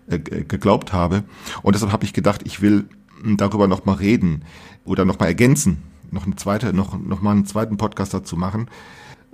äh, 0.09 0.19
geglaubt 0.19 0.93
habe. 0.93 1.25
Und 1.63 1.75
deshalb 1.75 1.93
habe 1.93 2.05
ich 2.05 2.13
gedacht, 2.13 2.43
ich 2.45 2.61
will 2.61 2.87
darüber 3.25 3.69
nochmal 3.69 3.97
reden 3.97 4.45
oder 4.85 5.05
nochmal 5.05 5.29
ergänzen, 5.29 5.83
noch 6.11 6.27
eine 6.27 6.37
zweite, 6.37 6.73
noch, 6.73 6.99
noch 6.99 7.23
mal 7.23 7.33
einen 7.33 7.47
zweiten 7.47 7.77
Podcast 7.77 8.13
dazu 8.15 8.37
machen. 8.37 8.69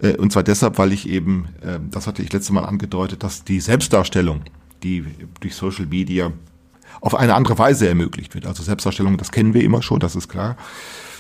Äh, 0.00 0.16
und 0.16 0.32
zwar 0.32 0.42
deshalb, 0.42 0.78
weil 0.78 0.92
ich 0.92 1.08
eben, 1.08 1.46
äh, 1.62 1.78
das 1.90 2.06
hatte 2.06 2.22
ich 2.22 2.32
letztes 2.32 2.52
Mal 2.52 2.64
angedeutet, 2.64 3.22
dass 3.22 3.44
die 3.44 3.60
Selbstdarstellung, 3.60 4.42
die 4.82 5.04
durch 5.40 5.54
Social 5.54 5.86
Media 5.86 6.32
auf 7.00 7.14
eine 7.14 7.34
andere 7.34 7.58
Weise 7.58 7.88
ermöglicht 7.88 8.34
wird. 8.34 8.46
Also 8.46 8.62
Selbstdarstellung, 8.62 9.16
das 9.16 9.32
kennen 9.32 9.54
wir 9.54 9.62
immer 9.62 9.82
schon, 9.82 10.00
das 10.00 10.16
ist 10.16 10.28
klar. 10.28 10.56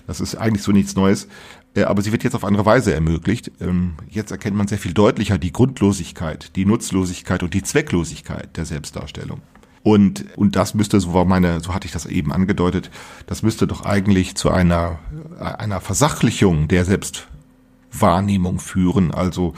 Das 0.06 0.20
ist 0.20 0.36
eigentlich 0.36 0.62
so 0.62 0.72
nichts 0.72 0.96
Neues. 0.96 1.28
Äh, 1.74 1.84
aber 1.84 2.02
sie 2.02 2.12
wird 2.12 2.24
jetzt 2.24 2.34
auf 2.34 2.44
andere 2.44 2.66
Weise 2.66 2.94
ermöglicht. 2.94 3.52
Ähm, 3.60 3.94
jetzt 4.08 4.30
erkennt 4.30 4.56
man 4.56 4.66
sehr 4.66 4.78
viel 4.78 4.94
deutlicher 4.94 5.38
die 5.38 5.52
Grundlosigkeit, 5.52 6.56
die 6.56 6.64
Nutzlosigkeit 6.64 7.42
und 7.42 7.54
die 7.54 7.62
Zwecklosigkeit 7.62 8.56
der 8.56 8.64
Selbstdarstellung. 8.64 9.42
Und, 9.82 10.26
und 10.36 10.56
das 10.56 10.74
müsste, 10.74 10.98
so 11.00 11.14
war 11.14 11.24
meine, 11.24 11.60
so 11.60 11.72
hatte 11.72 11.86
ich 11.86 11.92
das 11.92 12.04
eben 12.04 12.32
angedeutet, 12.32 12.90
das 13.26 13.42
müsste 13.42 13.66
doch 13.66 13.84
eigentlich 13.84 14.34
zu 14.34 14.50
einer, 14.50 14.98
einer 15.38 15.80
Versachlichung 15.80 16.68
der 16.68 16.84
Selbstwahrnehmung 16.84 18.58
führen. 18.58 19.12
Also 19.14 19.54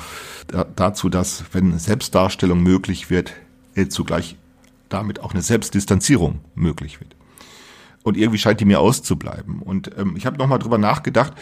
dazu, 0.76 1.08
dass, 1.08 1.44
wenn 1.52 1.78
Selbstdarstellung 1.78 2.62
möglich 2.62 3.08
wird, 3.08 3.32
äh, 3.74 3.88
zugleich 3.88 4.36
damit 4.90 5.20
auch 5.20 5.32
eine 5.32 5.42
Selbstdistanzierung 5.42 6.40
möglich 6.54 7.00
wird. 7.00 7.16
Und 8.02 8.16
irgendwie 8.16 8.38
scheint 8.38 8.60
die 8.60 8.64
mir 8.64 8.80
auszubleiben. 8.80 9.60
Und 9.60 9.90
ähm, 9.98 10.14
ich 10.16 10.26
habe 10.26 10.38
nochmal 10.38 10.58
drüber 10.58 10.78
nachgedacht 10.78 11.32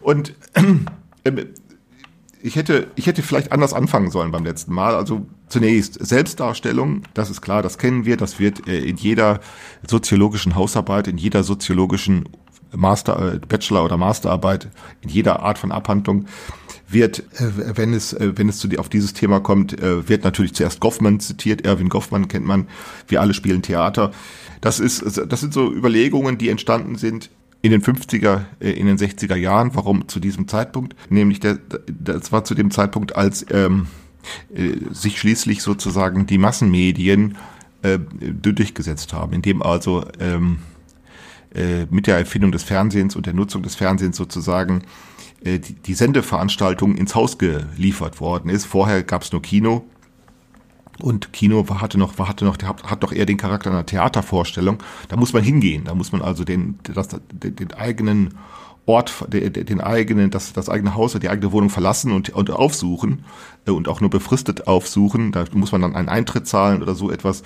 und 0.00 0.34
äh, 1.24 1.46
ich 2.42 2.56
hätte, 2.56 2.88
ich 2.96 3.06
hätte 3.06 3.22
vielleicht 3.22 3.52
anders 3.52 3.74
anfangen 3.74 4.10
sollen 4.10 4.30
beim 4.30 4.44
letzten 4.44 4.72
Mal. 4.72 4.94
Also 4.94 5.26
zunächst 5.48 5.94
Selbstdarstellung, 6.04 7.02
das 7.14 7.30
ist 7.30 7.42
klar, 7.42 7.62
das 7.62 7.78
kennen 7.78 8.04
wir, 8.04 8.16
das 8.16 8.38
wird 8.38 8.66
äh, 8.66 8.80
in 8.80 8.96
jeder 8.96 9.40
soziologischen 9.86 10.54
Hausarbeit, 10.54 11.06
in 11.06 11.18
jeder 11.18 11.42
soziologischen 11.42 12.28
Master, 12.74 13.34
äh, 13.34 13.38
Bachelor- 13.38 13.84
oder 13.84 13.96
Masterarbeit, 13.96 14.68
in 15.00 15.10
jeder 15.10 15.40
Art 15.40 15.58
von 15.58 15.72
Abhandlung 15.72 16.26
wird, 16.92 17.20
äh, 17.40 17.76
wenn 17.76 17.92
es, 17.92 18.12
äh, 18.12 18.32
wenn 18.36 18.48
es 18.48 18.58
zu, 18.58 18.68
auf 18.78 18.88
dieses 18.88 19.12
Thema 19.12 19.40
kommt, 19.40 19.80
äh, 19.80 20.08
wird 20.08 20.24
natürlich 20.24 20.54
zuerst 20.54 20.80
Goffman 20.80 21.20
zitiert. 21.20 21.64
Erwin 21.64 21.88
Goffman 21.88 22.28
kennt 22.28 22.46
man. 22.46 22.68
Wir 23.08 23.20
alle 23.20 23.34
spielen 23.34 23.62
Theater. 23.62 24.12
Das 24.60 24.80
ist, 24.80 25.02
das 25.28 25.40
sind 25.40 25.54
so 25.54 25.72
Überlegungen, 25.72 26.38
die 26.38 26.48
entstanden 26.48 26.96
sind 26.96 27.30
in 27.62 27.70
den 27.72 27.82
50er, 27.82 28.44
in 28.60 28.86
den 28.86 28.98
60er 28.98 29.36
Jahren. 29.36 29.74
Warum 29.74 30.08
zu 30.08 30.20
diesem 30.20 30.48
Zeitpunkt? 30.48 30.94
Nämlich, 31.10 31.40
der, 31.40 31.58
das 31.86 32.30
war 32.32 32.44
zu 32.44 32.54
dem 32.54 32.70
Zeitpunkt, 32.70 33.16
als 33.16 33.46
ähm, 33.50 33.86
sich 34.92 35.18
schließlich 35.18 35.62
sozusagen 35.62 36.26
die 36.26 36.36
Massenmedien 36.36 37.36
äh, 37.82 37.98
durchgesetzt 37.98 39.14
haben, 39.14 39.32
indem 39.32 39.62
also 39.62 40.04
ähm, 40.18 40.58
äh, 41.54 41.86
mit 41.90 42.06
der 42.06 42.18
Erfindung 42.18 42.52
des 42.52 42.62
Fernsehens 42.62 43.16
und 43.16 43.26
der 43.26 43.34
Nutzung 43.34 43.62
des 43.62 43.74
Fernsehens 43.74 44.16
sozusagen 44.16 44.82
äh, 45.44 45.58
die, 45.58 45.74
die 45.74 45.94
Sendeveranstaltung 45.94 46.96
ins 46.96 47.14
Haus 47.14 47.38
geliefert 47.38 48.20
worden 48.20 48.50
ist. 48.50 48.66
Vorher 48.66 49.02
gab 49.02 49.22
es 49.22 49.32
nur 49.32 49.42
Kino 49.42 49.84
und 51.02 51.32
Kino 51.32 51.64
hatte 51.80 51.98
noch, 51.98 52.18
hatte 52.18 52.44
noch, 52.44 52.58
hat 52.58 53.02
doch 53.02 53.12
eher 53.12 53.26
den 53.26 53.36
Charakter 53.36 53.70
einer 53.70 53.86
Theatervorstellung. 53.86 54.78
Da 55.08 55.16
muss 55.16 55.32
man 55.32 55.42
hingehen. 55.42 55.84
Da 55.84 55.94
muss 55.94 56.12
man 56.12 56.22
also 56.22 56.44
den, 56.44 56.78
das, 56.82 57.08
den, 57.08 57.56
den 57.56 57.72
eigenen 57.72 58.34
Ort, 58.86 59.26
den, 59.28 59.52
den 59.52 59.80
eigenen, 59.80 60.30
das, 60.30 60.52
das 60.52 60.68
eigene 60.68 60.94
Haus 60.94 61.14
oder 61.14 61.20
die 61.20 61.28
eigene 61.28 61.52
Wohnung 61.52 61.70
verlassen 61.70 62.12
und, 62.12 62.30
und 62.30 62.50
aufsuchen 62.50 63.24
äh, 63.66 63.70
und 63.70 63.88
auch 63.88 64.00
nur 64.00 64.10
befristet 64.10 64.66
aufsuchen. 64.66 65.32
Da 65.32 65.44
muss 65.52 65.72
man 65.72 65.82
dann 65.82 65.96
einen 65.96 66.08
Eintritt 66.08 66.46
zahlen 66.46 66.82
oder 66.82 66.94
so 66.94 67.10
etwas. 67.10 67.42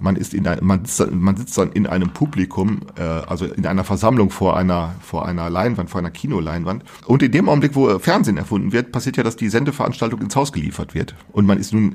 Man 0.00 0.16
ist 0.16 0.34
in 0.34 0.46
ein, 0.46 0.58
man, 0.62 0.84
sitzt, 0.84 1.12
man 1.12 1.36
sitzt 1.36 1.56
dann 1.58 1.72
in 1.72 1.86
einem 1.86 2.10
Publikum, 2.10 2.80
äh, 2.96 3.02
also 3.02 3.46
in 3.46 3.66
einer 3.66 3.84
Versammlung 3.84 4.30
vor 4.30 4.56
einer 4.56 4.94
vor 5.00 5.26
einer 5.26 5.50
Leinwand, 5.50 5.90
vor 5.90 6.00
einer 6.00 6.10
Kinoleinwand. 6.10 6.84
Und 7.06 7.22
in 7.22 7.32
dem 7.32 7.48
Augenblick, 7.48 7.74
wo 7.74 7.98
Fernsehen 7.98 8.36
erfunden 8.36 8.72
wird, 8.72 8.92
passiert 8.92 9.16
ja, 9.16 9.22
dass 9.22 9.36
die 9.36 9.48
Sendeveranstaltung 9.48 10.20
ins 10.20 10.36
Haus 10.36 10.52
geliefert 10.52 10.94
wird. 10.94 11.14
Und 11.32 11.46
man 11.46 11.58
ist 11.58 11.72
nun 11.72 11.94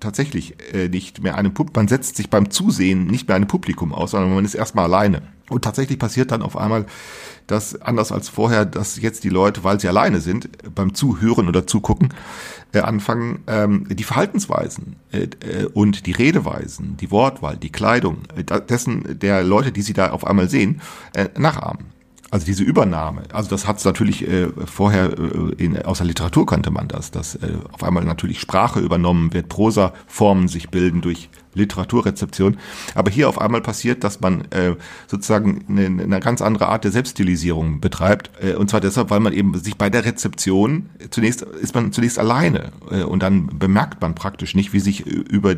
tatsächlich 0.00 0.56
äh, 0.74 0.88
nicht 0.88 1.22
mehr 1.22 1.36
einem 1.36 1.54
Publikum, 1.54 1.82
man 1.82 1.88
setzt 1.88 2.16
sich 2.16 2.30
beim 2.30 2.50
Zusehen 2.50 3.06
nicht 3.06 3.28
mehr 3.28 3.36
einem 3.36 3.46
Publikum 3.46 3.92
aus, 3.92 4.12
sondern 4.12 4.34
man 4.34 4.44
ist 4.44 4.54
erstmal 4.54 4.86
alleine. 4.86 5.22
Und 5.48 5.62
tatsächlich 5.64 5.98
passiert 5.98 6.30
dann 6.30 6.42
auf 6.42 6.56
einmal, 6.56 6.86
dass 7.50 7.80
anders 7.80 8.12
als 8.12 8.28
vorher, 8.28 8.64
dass 8.64 9.00
jetzt 9.00 9.24
die 9.24 9.28
Leute, 9.28 9.64
weil 9.64 9.80
sie 9.80 9.88
alleine 9.88 10.20
sind, 10.20 10.48
beim 10.74 10.94
Zuhören 10.94 11.48
oder 11.48 11.66
Zugucken, 11.66 12.14
äh, 12.72 12.80
anfangen, 12.80 13.42
ähm, 13.48 13.86
die 13.90 14.04
Verhaltensweisen 14.04 14.96
äh, 15.12 15.22
äh 15.40 15.64
und 15.72 16.06
die 16.06 16.12
Redeweisen, 16.12 16.96
die 16.96 17.10
Wortwahl, 17.10 17.56
die 17.56 17.72
Kleidung 17.72 18.18
äh, 18.36 18.60
dessen 18.60 19.18
der 19.18 19.42
Leute, 19.42 19.72
die 19.72 19.82
sie 19.82 19.92
da 19.92 20.10
auf 20.10 20.26
einmal 20.26 20.48
sehen, 20.48 20.80
äh, 21.14 21.28
nachahmen. 21.36 21.86
Also 22.32 22.46
diese 22.46 22.62
Übernahme, 22.62 23.24
also 23.32 23.50
das 23.50 23.66
hat 23.66 23.78
es 23.78 23.84
natürlich 23.84 24.26
äh, 24.26 24.48
vorher 24.64 25.18
äh, 25.18 25.52
in, 25.56 25.82
aus 25.82 25.98
der 25.98 26.06
Literatur 26.06 26.46
kannte 26.46 26.70
man 26.70 26.86
das, 26.86 27.10
dass 27.10 27.34
äh, 27.34 27.54
auf 27.72 27.82
einmal 27.82 28.04
natürlich 28.04 28.40
Sprache 28.40 28.78
übernommen 28.78 29.32
wird, 29.32 29.48
Prosaformen 29.48 30.46
sich 30.46 30.70
bilden 30.70 31.00
durch 31.00 31.28
Literaturrezeption. 31.54 32.58
Aber 32.94 33.10
hier 33.10 33.28
auf 33.28 33.40
einmal 33.40 33.60
passiert, 33.60 34.04
dass 34.04 34.20
man 34.20 34.44
äh, 34.52 34.76
sozusagen 35.08 35.64
eine, 35.68 35.86
eine 36.04 36.20
ganz 36.20 36.40
andere 36.40 36.68
Art 36.68 36.84
der 36.84 36.92
Selbststilisierung 36.92 37.80
betreibt. 37.80 38.30
Äh, 38.40 38.54
und 38.54 38.70
zwar 38.70 38.80
deshalb, 38.80 39.10
weil 39.10 39.18
man 39.18 39.32
eben 39.32 39.58
sich 39.58 39.76
bei 39.76 39.90
der 39.90 40.04
Rezeption 40.04 40.88
zunächst 41.10 41.42
ist 41.42 41.74
man 41.74 41.90
zunächst 41.90 42.20
alleine 42.20 42.70
äh, 42.92 43.02
und 43.02 43.24
dann 43.24 43.58
bemerkt 43.58 44.00
man 44.00 44.14
praktisch 44.14 44.54
nicht, 44.54 44.72
wie 44.72 44.80
sich 44.80 45.04
über 45.04 45.56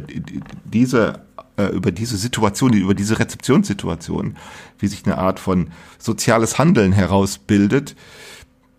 diese 0.64 1.20
äh, 1.56 1.66
über 1.66 1.92
diese 1.92 2.16
Situation, 2.16 2.72
über 2.72 2.94
diese 2.94 3.18
Rezeptionssituation, 3.18 4.36
wie 4.78 4.86
sich 4.86 5.04
eine 5.04 5.18
Art 5.18 5.40
von 5.40 5.68
soziales 5.98 6.58
Handeln 6.58 6.92
herausbildet, 6.92 7.94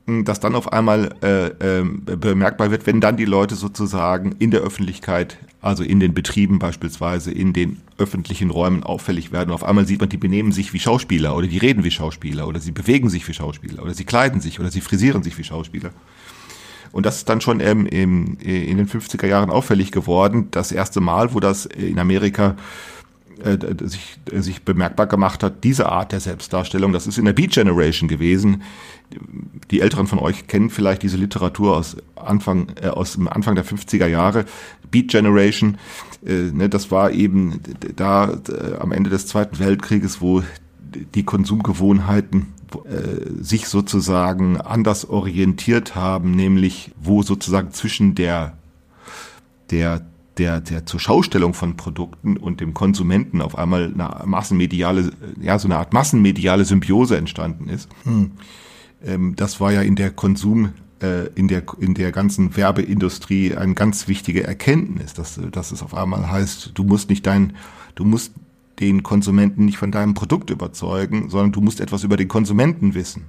das 0.06 0.42
dann 0.42 0.56
auf 0.56 0.74
einmal 0.74 1.16
äh, 1.24 1.80
äh, 1.80 1.84
bemerkbar 1.84 2.72
wird, 2.72 2.86
wenn 2.86 3.00
dann 3.00 3.16
die 3.16 3.26
Leute 3.26 3.56
sozusagen 3.56 4.34
in 4.38 4.52
der 4.52 4.60
Öffentlichkeit, 4.60 5.38
also 5.62 5.82
in 5.84 6.02
den 6.02 6.14
Betrieben 6.14 6.60
beispielsweise, 6.60 7.32
in 7.32 7.54
den 7.54 7.80
öffentlichen 7.98 8.50
Räumen 8.50 8.84
auffällig 8.84 9.32
werden. 9.32 9.52
auf 9.52 9.64
einmal 9.64 9.88
sieht 9.88 10.02
man, 10.02 10.10
die 10.10 10.18
benehmen 10.18 10.52
sich 10.52 10.74
wie 10.74 10.80
Schauspieler 10.80 11.38
oder 11.38 11.48
die 11.48 11.58
reden 11.58 11.86
wie 11.86 11.92
Schauspieler 11.92 12.48
oder 12.48 12.60
sie 12.60 12.72
bewegen 12.72 13.10
sich 13.10 13.26
wie 13.30 13.34
Schauspieler 13.34 13.82
oder 13.82 13.94
sie 13.94 14.04
kleiden 14.04 14.42
sich 14.42 14.60
oder 14.60 14.72
sie 14.72 14.82
frisieren 14.82 15.24
sich 15.24 15.38
wie 15.38 15.44
Schauspieler. 15.46 15.92
Und 16.94 17.06
das 17.08 17.18
ist 17.18 17.28
dann 17.28 17.42
schon 17.42 17.60
ähm, 17.60 17.86
im, 17.88 18.38
in 18.40 18.78
den 18.78 18.88
50er 18.88 19.26
Jahren 19.26 19.50
auffällig 19.50 19.92
geworden. 19.92 20.48
Das 20.52 20.72
erste 20.72 21.02
Mal, 21.02 21.34
wo 21.34 21.40
das 21.40 21.66
in 21.66 22.00
Amerika 22.00 22.56
äh, 23.44 23.58
sich, 23.88 24.20
sich 24.32 24.62
bemerkbar 24.64 25.08
gemacht 25.08 25.42
hat, 25.42 25.64
diese 25.64 25.90
Art 25.90 26.12
der 26.12 26.20
Selbstdarstellung, 26.20 26.94
das 26.94 27.08
ist 27.08 27.18
in 27.18 27.26
der 27.26 27.34
Beat 27.34 27.52
Generation 27.52 28.08
gewesen. 28.08 28.62
Die 29.72 29.82
Älteren 29.82 30.06
von 30.06 30.20
euch 30.20 30.48
kennen 30.48 30.70
vielleicht 30.70 31.02
diese 31.02 31.18
Literatur 31.18 31.76
aus 31.76 31.98
Anfang, 32.16 32.68
äh, 32.80 32.90
aus 32.90 33.14
dem 33.14 33.28
Anfang 33.28 33.56
der 33.56 33.66
50er 33.66 34.08
Jahre. 34.08 34.46
Beat 34.92 35.10
Generation, 35.10 35.80
äh, 36.24 36.52
ne, 36.52 36.70
das 36.70 36.92
war 36.92 37.12
eben 37.12 37.60
da 37.96 38.38
äh, 38.50 38.76
am 38.80 38.92
Ende 38.92 39.10
des 39.10 39.26
Zweiten 39.26 39.58
Weltkrieges, 39.58 40.22
wo 40.22 40.44
die 41.16 41.24
Konsumgewohnheiten 41.24 42.54
äh, 42.76 43.44
sich 43.44 43.68
sozusagen 43.68 44.60
anders 44.60 45.10
orientiert 45.10 45.96
haben, 45.96 46.32
nämlich 46.32 46.92
wo 47.00 47.24
sozusagen 47.24 47.72
zwischen 47.72 48.16
der, 48.16 48.58
der, 49.72 50.06
der, 50.38 50.62
der 50.62 50.86
zur 50.86 51.00
Schaustellung 51.00 51.54
von 51.54 51.78
Produkten 51.78 52.38
und 52.38 52.62
dem 52.62 52.74
Konsumenten 52.74 53.42
auf 53.42 53.58
einmal 53.58 53.94
eine 53.94 54.26
massenmediale, 54.26 55.12
ja, 55.40 55.60
so 55.60 55.68
eine 55.68 55.78
Art 55.78 55.94
massenmediale 55.94 56.66
Symbiose 56.66 57.18
entstanden 57.18 57.70
ist. 57.70 57.90
Hm. 58.04 58.32
Ähm, 59.04 59.36
das 59.36 59.60
war 59.60 59.72
ja 59.72 59.82
in 59.82 59.96
der 59.96 60.12
Konsum, 60.12 60.74
äh, 61.02 61.28
in 61.36 61.48
der, 61.48 61.64
in 61.80 61.94
der 61.94 62.12
ganzen 62.12 62.56
Werbeindustrie 62.56 63.56
eine 63.56 63.74
ganz 63.74 64.08
wichtige 64.08 64.44
Erkenntnis, 64.44 65.14
dass, 65.14 65.40
dass 65.52 65.72
es 65.72 65.84
auf 65.84 65.94
einmal 65.94 66.30
heißt, 66.30 66.72
du 66.74 66.84
musst 66.84 67.10
nicht 67.10 67.26
dein, 67.28 67.54
du 67.96 68.06
musst 68.06 68.34
den 68.80 69.04
Konsumenten 69.04 69.66
nicht 69.66 69.78
von 69.78 69.92
deinem 69.92 70.14
Produkt 70.14 70.50
überzeugen, 70.50 71.30
sondern 71.30 71.52
du 71.52 71.62
musst 71.62 71.80
etwas 71.80 72.04
über 72.04 72.18
den 72.18 72.28
Konsumenten 72.28 72.94
wissen. 72.94 73.26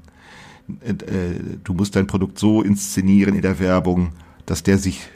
Äh, 0.80 0.92
äh, 0.92 1.40
du 1.62 1.74
musst 1.74 1.96
dein 1.96 2.06
Produkt 2.06 2.38
so 2.38 2.62
inszenieren 2.62 3.34
in 3.34 3.42
der 3.42 3.58
Werbung, 3.58 4.12
dass 4.46 4.62
der 4.62 4.78
sich 4.78 5.08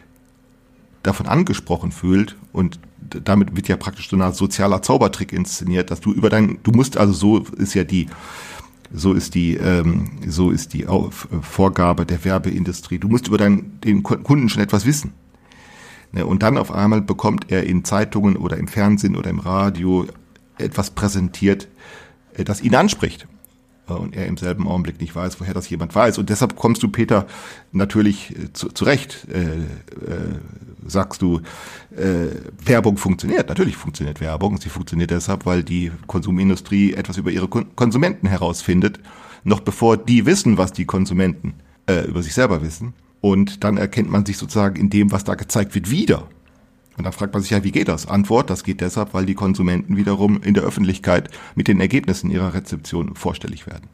davon 1.02 1.26
angesprochen 1.26 1.92
fühlt 1.92 2.36
und 2.52 2.80
damit 3.24 3.56
wird 3.56 3.68
ja 3.68 3.76
praktisch 3.76 4.10
so 4.10 4.16
ein 4.16 4.32
sozialer 4.32 4.82
Zaubertrick 4.82 5.32
inszeniert, 5.32 5.90
dass 5.90 6.00
du 6.00 6.12
über 6.12 6.28
dein, 6.28 6.58
du 6.62 6.72
musst 6.72 6.96
also 6.98 7.12
so 7.12 7.38
ist 7.56 7.74
ja 7.74 7.84
die, 7.84 8.08
so 8.92 9.12
ist 9.14 9.34
die, 9.34 9.54
ähm, 9.54 10.10
so 10.26 10.50
ist 10.50 10.74
die 10.74 10.86
Vorgabe 11.42 12.04
der 12.04 12.24
Werbeindustrie. 12.24 12.98
Du 12.98 13.08
musst 13.08 13.28
über 13.28 13.38
deinen, 13.38 13.80
den 13.80 14.02
Kunden 14.02 14.48
schon 14.48 14.62
etwas 14.62 14.84
wissen. 14.84 15.12
Ne, 16.12 16.24
und 16.24 16.42
dann 16.42 16.56
auf 16.56 16.72
einmal 16.72 17.02
bekommt 17.02 17.50
er 17.50 17.64
in 17.64 17.84
Zeitungen 17.84 18.36
oder 18.36 18.56
im 18.56 18.66
Fernsehen 18.66 19.14
oder 19.14 19.28
im 19.28 19.40
Radio 19.40 20.06
etwas 20.58 20.90
präsentiert, 20.90 21.68
äh, 22.34 22.44
das 22.44 22.60
ihn 22.60 22.74
anspricht. 22.74 23.26
Äh, 23.88 23.92
und 23.92 24.14
er 24.14 24.26
im 24.26 24.36
selben 24.36 24.66
Augenblick 24.68 25.00
nicht 25.00 25.14
weiß, 25.14 25.40
woher 25.40 25.54
das 25.54 25.68
jemand 25.68 25.94
weiß. 25.94 26.18
Und 26.18 26.30
deshalb 26.30 26.56
kommst 26.56 26.82
du, 26.82 26.88
Peter, 26.88 27.26
natürlich 27.72 28.36
äh, 28.36 28.52
zu, 28.52 28.68
zurecht, 28.68 29.26
äh, 29.32 29.42
äh, 29.42 30.38
sagst 30.86 31.22
du, 31.22 31.40
äh, 31.96 32.28
Werbung 32.64 32.96
funktioniert. 32.96 33.48
Natürlich 33.48 33.76
funktioniert 33.76 34.20
Werbung. 34.20 34.60
Sie 34.60 34.68
funktioniert 34.68 35.10
deshalb, 35.10 35.46
weil 35.46 35.62
die 35.62 35.92
Konsumindustrie 36.06 36.94
etwas 36.94 37.16
über 37.16 37.30
ihre 37.30 37.48
Konsumenten 37.48 38.26
herausfindet, 38.26 39.00
noch 39.44 39.60
bevor 39.60 39.96
die 39.96 40.26
wissen, 40.26 40.58
was 40.58 40.72
die 40.72 40.84
Konsumenten 40.84 41.54
äh, 41.86 42.06
über 42.06 42.22
sich 42.22 42.34
selber 42.34 42.62
wissen. 42.62 42.94
Und 43.20 43.64
dann 43.64 43.76
erkennt 43.76 44.10
man 44.10 44.24
sich 44.24 44.38
sozusagen 44.38 44.76
in 44.76 44.90
dem, 44.90 45.10
was 45.10 45.24
da 45.24 45.34
gezeigt 45.34 45.74
wird, 45.74 45.90
wieder. 45.90 46.28
Und 46.98 47.04
dann 47.04 47.12
fragt 47.12 47.32
man 47.32 47.42
sich 47.42 47.52
ja, 47.52 47.64
wie 47.64 47.70
geht 47.70 47.88
das? 47.88 48.06
Antwort, 48.06 48.50
das 48.50 48.64
geht 48.64 48.80
deshalb, 48.80 49.14
weil 49.14 49.24
die 49.24 49.34
Konsumenten 49.34 49.96
wiederum 49.96 50.42
in 50.42 50.54
der 50.54 50.64
Öffentlichkeit 50.64 51.30
mit 51.54 51.68
den 51.68 51.80
Ergebnissen 51.80 52.30
ihrer 52.30 52.52
Rezeption 52.52 53.14
vorstellig 53.14 53.66
werden. 53.66 53.88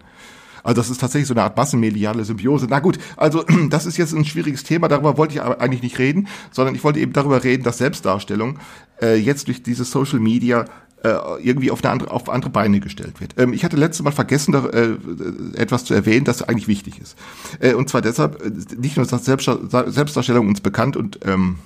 Also 0.64 0.80
das 0.80 0.88
ist 0.88 1.02
tatsächlich 1.02 1.28
so 1.28 1.34
eine 1.34 1.42
Art 1.42 1.56
massenmediale 1.56 2.24
Symbiose. 2.24 2.66
Na 2.68 2.80
gut, 2.80 2.98
also 3.16 3.44
das 3.70 3.84
ist 3.84 3.98
jetzt 3.98 4.14
ein 4.14 4.24
schwieriges 4.24 4.64
Thema, 4.64 4.88
darüber 4.88 5.18
wollte 5.18 5.34
ich 5.34 5.42
eigentlich 5.42 5.82
nicht 5.82 5.98
reden, 5.98 6.26
sondern 6.50 6.74
ich 6.74 6.82
wollte 6.82 6.98
eben 6.98 7.12
darüber 7.12 7.44
reden, 7.44 7.62
dass 7.62 7.78
Selbstdarstellung 7.78 8.58
äh, 9.00 9.16
jetzt 9.16 9.46
durch 9.48 9.62
diese 9.62 9.84
Social 9.84 10.18
Media 10.18 10.64
äh, 11.02 11.14
irgendwie 11.42 11.70
auf, 11.70 11.84
eine 11.84 11.92
andere, 11.92 12.10
auf 12.10 12.30
andere 12.30 12.50
Beine 12.50 12.80
gestellt 12.80 13.20
wird. 13.20 13.34
Ähm, 13.36 13.52
ich 13.52 13.62
hatte 13.62 13.76
letztes 13.76 14.02
Mal 14.02 14.12
vergessen, 14.12 14.52
da, 14.52 14.64
äh, 14.68 14.96
etwas 15.56 15.84
zu 15.84 15.92
erwähnen, 15.92 16.24
das 16.24 16.42
eigentlich 16.42 16.68
wichtig 16.68 16.98
ist. 16.98 17.16
Äh, 17.60 17.74
und 17.74 17.90
zwar 17.90 18.00
deshalb, 18.00 18.42
äh, 18.42 18.50
nicht 18.78 18.96
nur, 18.96 19.04
dass 19.04 19.24
Selbstdarstellung 19.26 20.48
uns 20.48 20.62
bekannt 20.62 20.96
und 20.96 21.20
ähm, 21.26 21.58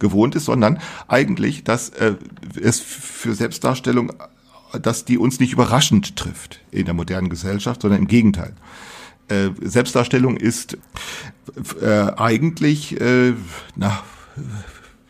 gewohnt 0.00 0.34
ist, 0.34 0.46
sondern 0.46 0.80
eigentlich, 1.06 1.62
dass 1.62 1.90
äh, 1.90 2.14
es 2.60 2.80
für 2.80 3.34
Selbstdarstellung, 3.34 4.12
dass 4.82 5.04
die 5.04 5.18
uns 5.18 5.38
nicht 5.38 5.52
überraschend 5.52 6.16
trifft 6.16 6.60
in 6.72 6.86
der 6.86 6.94
modernen 6.94 7.28
Gesellschaft, 7.28 7.82
sondern 7.82 8.00
im 8.00 8.08
Gegenteil. 8.08 8.54
Äh, 9.28 9.50
Selbstdarstellung 9.62 10.36
ist 10.36 10.76
äh, 11.80 11.86
eigentlich, 11.86 13.00
äh, 13.00 13.34
na, 13.76 14.02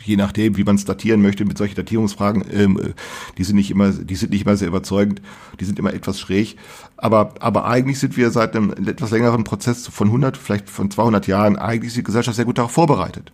je 0.05 0.17
nachdem, 0.17 0.57
wie 0.57 0.65
man 0.65 0.77
es 0.77 0.85
datieren 0.85 1.23
möchte, 1.23 1.45
mit 1.45 1.59
solchen 1.59 1.75
Datierungsfragen, 1.75 2.45
ähm, 2.53 2.95
die 3.39 3.45
sind 3.45 3.57
nicht 3.57 3.71
immer, 3.71 3.91
die 3.91 4.17
sind 4.17 4.31
nicht 4.31 4.45
immer 4.45 4.57
sehr 4.57 4.69
überzeugend, 4.69 5.21
die 5.59 5.65
sind 5.65 5.79
immer 5.79 5.95
etwas 5.95 6.19
schräg. 6.19 6.57
Aber, 6.97 7.35
aber 7.41 7.67
eigentlich 7.67 7.99
sind 7.99 8.17
wir 8.17 8.31
seit 8.31 8.57
einem 8.57 8.73
etwas 8.87 9.11
längeren 9.11 9.45
Prozess 9.45 9.87
von 9.87 10.09
100, 10.09 10.37
vielleicht 10.37 10.69
von 10.69 10.91
200 10.91 11.27
Jahren, 11.27 11.57
eigentlich 11.57 11.89
ist 11.89 11.97
die 11.97 12.03
Gesellschaft 12.03 12.37
sehr 12.37 12.45
gut 12.45 12.59
darauf 12.59 12.73
vorbereitet. 12.73 13.33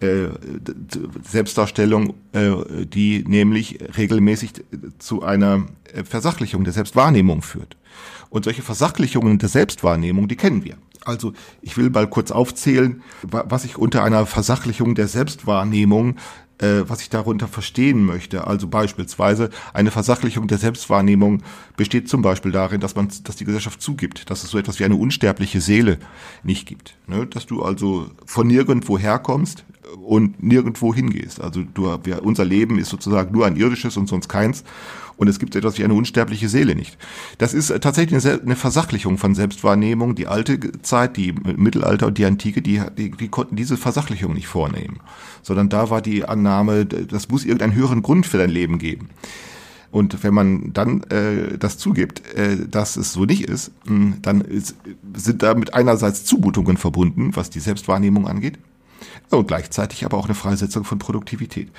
Äh, 0.00 0.28
Selbstdarstellung, 1.28 2.14
äh, 2.32 2.86
die 2.86 3.22
nämlich 3.26 3.78
regelmäßig 3.98 4.52
zu 4.98 5.22
einer 5.22 5.66
Versachlichung 6.04 6.64
der 6.64 6.72
Selbstwahrnehmung 6.72 7.42
führt. 7.42 7.76
Und 8.30 8.44
solche 8.44 8.62
Versachlichungen 8.62 9.38
der 9.38 9.50
Selbstwahrnehmung, 9.50 10.26
die 10.28 10.36
kennen 10.36 10.64
wir. 10.64 10.76
Also 11.04 11.32
ich 11.60 11.76
will 11.76 11.90
mal 11.90 12.08
kurz 12.08 12.30
aufzählen, 12.30 13.02
was 13.22 13.64
ich 13.64 13.76
unter 13.76 14.02
einer 14.02 14.24
Versachlichung 14.26 14.94
der 14.94 15.08
Selbstwahrnehmung 15.08 16.16
äh, 16.60 16.88
was 16.88 17.00
ich 17.00 17.08
darunter 17.08 17.48
verstehen 17.48 18.04
möchte. 18.04 18.46
Also 18.46 18.68
beispielsweise 18.68 19.50
eine 19.72 19.90
Versachlichung 19.90 20.46
der 20.46 20.58
Selbstwahrnehmung 20.58 21.42
besteht 21.76 22.08
zum 22.08 22.22
Beispiel 22.22 22.52
darin, 22.52 22.80
dass 22.80 22.94
man, 22.94 23.08
dass 23.24 23.36
die 23.36 23.44
Gesellschaft 23.44 23.80
zugibt, 23.80 24.28
dass 24.30 24.44
es 24.44 24.50
so 24.50 24.58
etwas 24.58 24.78
wie 24.78 24.84
eine 24.84 24.96
unsterbliche 24.96 25.60
Seele 25.60 25.98
nicht 26.42 26.66
gibt. 26.66 26.96
Ne? 27.06 27.26
Dass 27.26 27.46
du 27.46 27.62
also 27.62 28.10
von 28.26 28.46
nirgendwo 28.46 28.98
herkommst 28.98 29.64
und 30.02 30.42
nirgendwo 30.42 30.94
hingehst. 30.94 31.40
Also 31.40 31.62
du, 31.62 31.98
wir, 32.04 32.24
unser 32.24 32.44
Leben 32.44 32.78
ist 32.78 32.90
sozusagen 32.90 33.32
nur 33.32 33.46
ein 33.46 33.56
irdisches 33.56 33.96
und 33.96 34.08
sonst 34.08 34.28
keins 34.28 34.64
und 35.20 35.28
es 35.28 35.38
gibt 35.38 35.54
etwas 35.54 35.76
wie 35.76 35.84
eine 35.84 35.92
unsterbliche 35.92 36.48
Seele 36.48 36.74
nicht. 36.74 36.96
Das 37.36 37.52
ist 37.52 37.68
äh, 37.68 37.78
tatsächlich 37.78 38.26
eine 38.26 38.56
Versachlichung 38.56 39.18
von 39.18 39.34
Selbstwahrnehmung. 39.34 40.14
Die 40.14 40.26
alte 40.26 40.58
Zeit, 40.80 41.18
die 41.18 41.32
Mittelalter 41.32 42.06
und 42.06 42.16
die 42.16 42.24
Antike, 42.24 42.62
die, 42.62 42.80
die, 42.96 43.10
die 43.10 43.28
konnten 43.28 43.54
diese 43.54 43.76
Versachlichung 43.76 44.32
nicht 44.32 44.46
vornehmen, 44.46 45.00
sondern 45.42 45.68
da 45.68 45.90
war 45.90 46.00
die 46.00 46.24
Annahme, 46.24 46.86
das 46.86 47.28
muss 47.28 47.44
irgendeinen 47.44 47.74
höheren 47.74 48.00
Grund 48.00 48.24
für 48.24 48.38
dein 48.38 48.48
Leben 48.48 48.78
geben. 48.78 49.10
Und 49.90 50.24
wenn 50.24 50.32
man 50.32 50.72
dann 50.72 51.02
äh, 51.10 51.58
das 51.58 51.76
zugibt, 51.76 52.22
äh, 52.34 52.56
dass 52.66 52.96
es 52.96 53.12
so 53.12 53.26
nicht 53.26 53.44
ist, 53.44 53.72
dann 54.22 54.40
ist, 54.40 54.76
sind 55.14 55.42
damit 55.42 55.74
einerseits 55.74 56.24
Zumutungen 56.24 56.78
verbunden, 56.78 57.32
was 57.34 57.50
die 57.50 57.60
Selbstwahrnehmung 57.60 58.26
angeht, 58.26 58.58
und 59.30 59.48
gleichzeitig 59.48 60.04
aber 60.04 60.16
auch 60.16 60.26
eine 60.26 60.34
Freisetzung 60.34 60.84
von 60.84 60.98
Produktivität. 60.98 61.70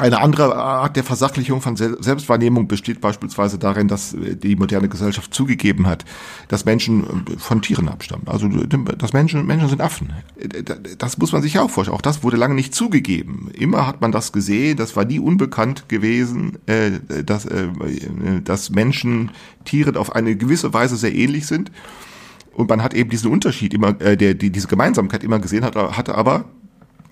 Eine 0.00 0.18
andere 0.20 0.56
Art 0.56 0.96
der 0.96 1.04
Versachlichung 1.04 1.60
von 1.60 1.76
Selbstwahrnehmung 1.76 2.68
besteht 2.68 3.02
beispielsweise 3.02 3.58
darin, 3.58 3.86
dass 3.86 4.14
äh, 4.14 4.34
die 4.34 4.56
moderne 4.56 4.88
Gesellschaft 4.88 5.34
zugegeben 5.34 5.86
hat, 5.86 6.06
dass 6.48 6.64
Menschen 6.64 7.26
äh, 7.26 7.38
von 7.38 7.60
Tieren 7.60 7.86
abstammen. 7.90 8.26
Also 8.26 8.48
dass 8.48 9.12
Menschen, 9.12 9.44
Menschen 9.46 9.68
sind 9.68 9.82
Affen. 9.82 10.14
Äh, 10.38 10.62
das 10.96 11.18
muss 11.18 11.32
man 11.32 11.42
sich 11.42 11.58
auch 11.58 11.68
vorstellen. 11.68 11.98
Auch 11.98 12.00
das 12.00 12.22
wurde 12.22 12.38
lange 12.38 12.54
nicht 12.54 12.74
zugegeben. 12.74 13.50
Immer 13.52 13.86
hat 13.86 14.00
man 14.00 14.10
das 14.10 14.32
gesehen, 14.32 14.78
das 14.78 14.96
war 14.96 15.04
nie 15.04 15.18
unbekannt 15.18 15.90
gewesen, 15.90 16.58
dass, 17.26 17.46
dass 18.44 18.70
Menschen 18.70 19.32
Tieren 19.64 19.96
auf 19.96 20.14
eine 20.14 20.36
gewisse 20.36 20.72
Weise 20.72 20.96
sehr 20.96 21.14
ähnlich 21.14 21.46
sind. 21.46 21.70
Und 22.54 22.70
man 22.70 22.82
hat 22.82 22.94
eben 22.94 23.10
diesen 23.10 23.30
Unterschied 23.30 23.74
immer, 23.74 23.92
der, 23.92 24.34
die, 24.34 24.50
diese 24.50 24.68
Gemeinsamkeit 24.68 25.24
immer 25.24 25.38
gesehen 25.38 25.64
hat, 25.64 25.76
hatte 25.76 26.14
aber 26.14 26.46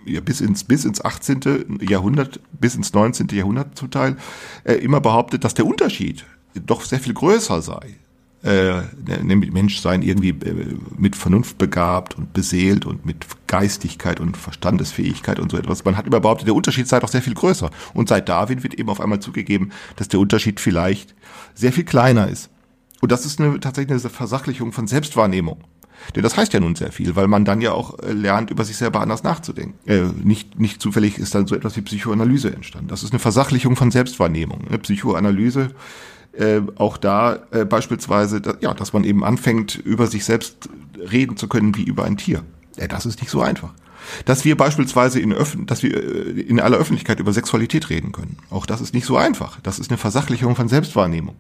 ja, 0.05 0.21
bis 0.21 0.41
ins 0.41 0.65
bis 0.65 0.85
ins 0.85 1.05
18. 1.05 1.81
Jahrhundert, 1.81 2.41
bis 2.53 2.75
ins 2.75 2.93
19. 2.93 3.29
Jahrhundert 3.33 3.77
zum 3.77 3.91
Teil 3.91 4.17
äh, 4.65 4.75
immer 4.75 5.01
behauptet, 5.01 5.45
dass 5.45 5.55
der 5.55 5.67
Unterschied 5.67 6.25
doch 6.55 6.83
sehr 6.83 7.01
viel 7.01 7.15
größer 7.15 7.63
sei. 7.63 7.97
Äh, 8.45 8.83
nämlich 9.25 9.51
Menschsein 9.51 10.01
irgendwie 10.01 10.29
äh, 10.29 10.77
mit 10.97 11.17
Vernunft 11.17 11.59
begabt 11.59 12.17
und 12.17 12.33
beseelt 12.33 12.87
und 12.87 13.05
mit 13.05 13.27
Geistigkeit 13.49 14.21
und 14.21 14.37
Verstandesfähigkeit 14.37 15.41
und 15.41 15.51
so 15.51 15.59
etwas. 15.59 15.85
Man 15.85 15.97
hat 15.97 16.07
immer 16.07 16.21
behauptet, 16.21 16.47
der 16.47 16.55
Unterschied 16.55 16.87
sei 16.87 17.01
doch 17.01 17.09
sehr 17.09 17.23
viel 17.23 17.35
größer. 17.35 17.69
Und 17.95 18.09
seit 18.09 18.29
Darwin 18.29 18.63
wird 18.63 18.75
eben 18.75 18.91
auf 18.91 19.01
einmal 19.01 19.19
zugegeben, 19.19 19.73
dass 19.97 20.07
der 20.07 20.21
Unterschied 20.21 20.61
vielleicht 20.61 21.17
sehr 21.55 21.73
viel 21.73 21.85
kleiner 21.85 22.29
ist. 22.29 22.49
Und 23.01 23.11
das 23.11 23.27
ist 23.27 23.41
eine, 23.41 23.59
tatsächlich 23.59 23.91
eine 24.01 24.11
Versachlichung 24.11 24.71
von 24.71 24.87
Selbstwahrnehmung. 24.87 25.59
Denn 26.15 26.23
das 26.23 26.37
heißt 26.37 26.53
ja 26.53 26.61
nun 26.61 26.75
sehr 26.75 26.93
viel, 26.93 27.17
weil 27.17 27.29
man 27.29 27.45
dann 27.45 27.61
ja 27.61 27.73
auch 27.73 27.99
äh, 27.99 28.13
lernt, 28.13 28.51
über 28.51 28.65
sich 28.65 28.77
selber 28.77 29.01
anders 29.01 29.23
nachzudenken. 29.23 29.75
Äh, 29.87 30.05
nicht, 30.23 30.59
nicht 30.59 30.81
zufällig 30.81 31.19
ist 31.19 31.35
dann 31.35 31.47
so 31.47 31.55
etwas 31.55 31.77
wie 31.77 31.83
Psychoanalyse 31.83 32.53
entstanden. 32.53 32.89
Das 32.89 33.03
ist 33.03 33.13
eine 33.13 33.19
Versachlichung 33.19 33.77
von 33.77 33.91
Selbstwahrnehmung. 33.91 34.67
Eine 34.69 34.79
Psychoanalyse, 34.79 35.71
äh, 36.33 36.61
auch 36.77 36.97
da 36.97 37.41
äh, 37.51 37.65
beispielsweise, 37.65 38.41
da, 38.41 38.55
ja, 38.61 38.75
dass 38.75 38.93
man 38.93 39.05
eben 39.05 39.25
anfängt, 39.25 39.75
über 39.75 40.07
sich 40.07 40.25
selbst 40.25 40.69
reden 40.97 41.37
zu 41.37 41.49
können 41.49 41.77
wie 41.77 41.85
über 41.85 42.05
ein 42.05 42.17
Tier. 42.17 42.43
Das 42.89 43.07
ist 43.07 43.21
nicht 43.21 43.31
so 43.31 43.41
einfach. 43.41 43.75
Dass 44.25 44.45
wir 44.45 44.57
beispielsweise 44.57 45.21
in, 45.21 45.33
Öff 45.33 45.57
dass 45.67 45.83
wir 45.83 45.95
äh, 45.95 46.41
in 46.41 46.61
aller 46.61 46.79
Öffentlichkeit 46.79 47.21
über 47.21 47.33
Sexualität 47.33 47.91
reden 47.91 48.13
können. 48.13 48.37
Auch 48.51 48.67
das 48.67 48.81
ist 48.81 48.95
nicht 48.95 49.05
so 49.05 49.17
einfach. 49.17 49.59
Das 49.63 49.79
ist 49.79 49.91
eine 49.91 49.99
Versachlichung 49.99 50.55
von 50.57 50.69
Selbstwahrnehmung. 50.69 51.37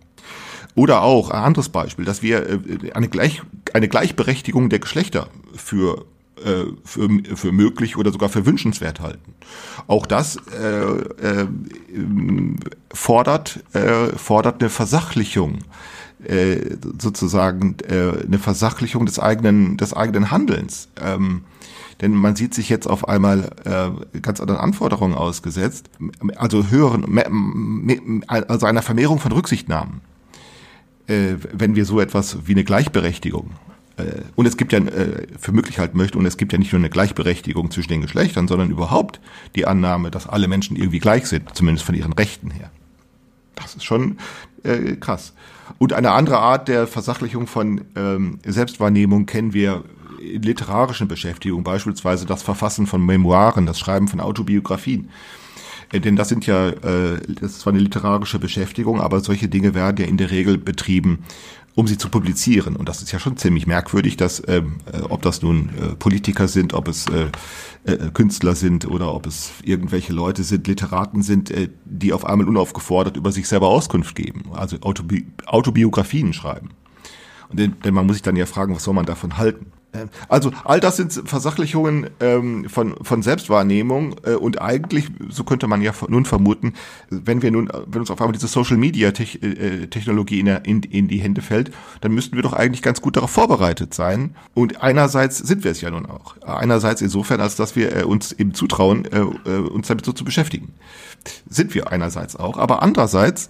Oder 0.78 1.02
auch 1.02 1.30
ein 1.30 1.42
anderes 1.42 1.70
Beispiel, 1.70 2.04
dass 2.04 2.22
wir 2.22 2.48
äh, 2.48 2.92
eine, 2.92 3.08
Gleich, 3.08 3.42
eine 3.74 3.88
Gleichberechtigung 3.88 4.70
der 4.70 4.78
Geschlechter 4.78 5.26
für 5.56 6.04
äh, 6.36 6.66
für, 6.84 7.08
für 7.34 7.50
möglich 7.50 7.96
oder 7.96 8.12
sogar 8.12 8.28
für 8.28 8.46
wünschenswert 8.46 9.00
halten. 9.00 9.34
Auch 9.88 10.06
das 10.06 10.36
äh, 10.56 11.40
äh, 11.40 11.48
fordert, 12.94 13.58
äh, 13.72 14.16
fordert 14.16 14.60
eine 14.60 14.70
Versachlichung, 14.70 15.58
äh, 16.22 16.76
sozusagen 17.00 17.76
eine 17.90 18.38
Versachlichung 18.38 19.04
des 19.04 19.18
eigenen, 19.18 19.78
des 19.78 19.94
eigenen 19.94 20.30
Handelns. 20.30 20.90
Ähm, 21.02 21.42
denn 22.00 22.12
man 22.12 22.36
sieht 22.36 22.54
sich 22.54 22.68
jetzt 22.68 22.86
auf 22.86 23.08
einmal 23.08 23.50
äh, 23.64 24.20
ganz 24.20 24.40
anderen 24.40 24.60
Anforderungen 24.60 25.14
ausgesetzt, 25.14 25.90
also 26.36 26.68
höheren, 26.68 28.22
also 28.28 28.66
einer 28.66 28.82
Vermehrung 28.82 29.18
von 29.18 29.32
Rücksichtnahmen 29.32 30.02
äh, 31.08 31.36
wenn 31.52 31.74
wir 31.74 31.84
so 31.84 32.00
etwas 32.00 32.46
wie 32.46 32.52
eine 32.52 32.64
Gleichberechtigung 32.64 33.50
äh, 33.98 34.22
und 34.36 34.46
es 34.46 34.56
gibt 34.56 34.72
ja 34.72 34.78
äh, 34.78 35.26
für 35.38 35.52
möglich 35.52 35.78
halten 35.78 35.98
möchte, 35.98 36.18
und 36.18 36.26
es 36.26 36.36
gibt 36.36 36.52
ja 36.52 36.58
nicht 36.58 36.72
nur 36.72 36.80
eine 36.80 36.90
Gleichberechtigung 36.90 37.70
zwischen 37.70 37.90
den 37.90 38.02
Geschlechtern, 38.02 38.48
sondern 38.48 38.70
überhaupt 38.70 39.20
die 39.56 39.66
Annahme, 39.66 40.10
dass 40.10 40.28
alle 40.28 40.48
Menschen 40.48 40.76
irgendwie 40.76 41.00
gleich 41.00 41.26
sind, 41.26 41.54
zumindest 41.54 41.84
von 41.84 41.94
ihren 41.94 42.12
Rechten 42.12 42.50
her. 42.50 42.70
Das 43.56 43.74
ist 43.74 43.84
schon 43.84 44.18
äh, 44.62 44.96
krass. 44.96 45.34
Und 45.78 45.92
eine 45.92 46.12
andere 46.12 46.38
Art 46.38 46.68
der 46.68 46.86
Versachlichung 46.86 47.46
von 47.46 47.82
ähm, 47.96 48.38
Selbstwahrnehmung 48.46 49.26
kennen 49.26 49.52
wir 49.52 49.84
in 50.20 50.42
literarischen 50.42 51.08
Beschäftigungen, 51.08 51.64
beispielsweise 51.64 52.26
das 52.26 52.42
Verfassen 52.42 52.86
von 52.86 53.04
Memoiren, 53.04 53.66
das 53.66 53.78
Schreiben 53.78 54.08
von 54.08 54.20
Autobiografien. 54.20 55.10
Äh, 55.90 56.00
denn 56.00 56.16
das 56.16 56.28
sind 56.28 56.46
ja, 56.46 56.68
äh, 56.68 57.20
das 57.40 57.52
ist 57.52 57.60
zwar 57.60 57.72
eine 57.72 57.82
literarische 57.82 58.38
Beschäftigung, 58.38 59.00
aber 59.00 59.20
solche 59.20 59.48
Dinge 59.48 59.74
werden 59.74 59.96
ja 59.98 60.06
in 60.06 60.16
der 60.16 60.30
Regel 60.30 60.58
betrieben, 60.58 61.20
um 61.74 61.86
sie 61.86 61.96
zu 61.96 62.08
publizieren. 62.08 62.74
Und 62.74 62.88
das 62.88 63.02
ist 63.02 63.12
ja 63.12 63.20
schon 63.20 63.36
ziemlich 63.36 63.66
merkwürdig, 63.66 64.16
dass, 64.16 64.42
ähm, 64.48 64.78
äh, 64.92 65.00
ob 65.02 65.22
das 65.22 65.42
nun 65.42 65.70
äh, 65.78 65.94
Politiker 65.94 66.48
sind, 66.48 66.74
ob 66.74 66.88
es 66.88 67.06
äh, 67.06 67.28
äh, 67.84 68.10
Künstler 68.12 68.56
sind 68.56 68.86
oder 68.86 69.14
ob 69.14 69.26
es 69.26 69.52
irgendwelche 69.62 70.12
Leute 70.12 70.42
sind, 70.42 70.66
Literaten 70.66 71.22
sind, 71.22 71.50
äh, 71.52 71.68
die 71.84 72.12
auf 72.12 72.24
einmal 72.24 72.48
unaufgefordert 72.48 73.16
über 73.16 73.30
sich 73.30 73.46
selber 73.46 73.68
Auskunft 73.68 74.16
geben, 74.16 74.50
also 74.52 74.78
Autobi 74.80 75.26
Autobiografien 75.46 76.32
schreiben. 76.32 76.70
Und 77.48 77.60
denn, 77.60 77.76
denn 77.84 77.94
man 77.94 78.06
muss 78.06 78.16
sich 78.16 78.22
dann 78.22 78.36
ja 78.36 78.46
fragen, 78.46 78.74
was 78.74 78.84
soll 78.84 78.94
man 78.94 79.06
davon 79.06 79.38
halten? 79.38 79.66
Ähm, 79.94 80.10
also 80.28 80.52
all 80.64 80.80
das 80.80 80.96
sind 80.96 81.12
Versachlichungen 81.12 82.10
ähm, 82.20 82.68
von, 82.68 82.96
von 83.02 83.22
Selbstwahrnehmung 83.22 84.16
äh, 84.24 84.34
und 84.34 84.60
eigentlich, 84.60 85.08
so 85.28 85.44
könnte 85.44 85.66
man 85.66 85.80
ja 85.80 85.92
nun 86.08 86.24
vermuten, 86.24 86.74
wenn 87.10 87.42
wir 87.42 87.50
nun, 87.50 87.70
wenn 87.86 88.00
uns 88.00 88.10
auf 88.10 88.20
einmal 88.20 88.32
diese 88.32 88.48
Social 88.48 88.76
Media 88.76 89.10
-Te 89.10 89.42
äh, 89.42 89.86
Technologie 89.86 90.40
in, 90.40 90.46
in, 90.46 90.82
in 90.82 91.08
die 91.08 91.18
Hände 91.18 91.40
fällt, 91.40 91.70
dann 92.00 92.12
müssten 92.12 92.36
wir 92.36 92.42
doch 92.42 92.52
eigentlich 92.52 92.82
ganz 92.82 93.00
gut 93.00 93.16
darauf 93.16 93.30
vorbereitet 93.30 93.94
sein. 93.94 94.34
Und 94.54 94.82
einerseits 94.82 95.38
sind 95.38 95.64
wir 95.64 95.70
es 95.70 95.80
ja 95.80 95.90
nun 95.90 96.06
auch. 96.06 96.36
Einerseits 96.42 97.00
insofern, 97.00 97.40
als 97.40 97.56
dass 97.56 97.76
wir 97.76 97.96
äh, 97.96 98.02
uns 98.04 98.32
eben 98.32 98.54
zutrauen, 98.54 99.06
äh, 99.06 99.20
äh 99.20 99.58
uns 99.58 99.88
damit 99.88 100.04
so 100.04 100.12
zu 100.12 100.24
beschäftigen. 100.24 100.74
Sind 101.48 101.74
wir 101.74 101.90
einerseits 101.90 102.36
auch, 102.36 102.58
aber 102.58 102.82
andererseits 102.82 103.48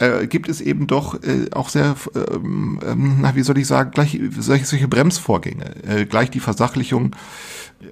äh, 0.00 0.26
gibt 0.26 0.48
es 0.48 0.60
eben 0.60 0.86
doch 0.86 1.22
äh, 1.22 1.50
auch 1.52 1.68
sehr, 1.68 1.94
ähm, 2.14 2.80
ähm, 2.84 3.18
na, 3.20 3.34
wie 3.36 3.42
soll 3.42 3.58
ich 3.58 3.66
sagen, 3.66 3.90
gleich 3.92 4.18
solche, 4.38 4.64
solche 4.64 4.88
Bremsvorgänge, 4.88 5.74
äh, 5.86 6.06
gleich 6.06 6.30
die 6.30 6.40
Versachlichung, 6.40 7.14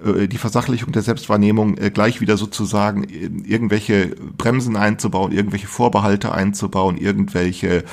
äh, 0.05 0.27
die 0.27 0.39
Versachlichung 0.39 0.93
der 0.93 1.03
Selbstwahrnehmung, 1.03 1.77
äh, 1.77 1.91
gleich 1.91 2.21
wieder 2.21 2.37
sozusagen 2.37 3.05
äh, 3.05 3.31
irgendwelche 3.45 4.17
Bremsen 4.37 4.77
einzubauen, 4.77 5.33
irgendwelche 5.33 5.67
Vorbehalte 5.67 6.33
einzubauen, 6.33 6.97
irgendwelche 6.97 7.85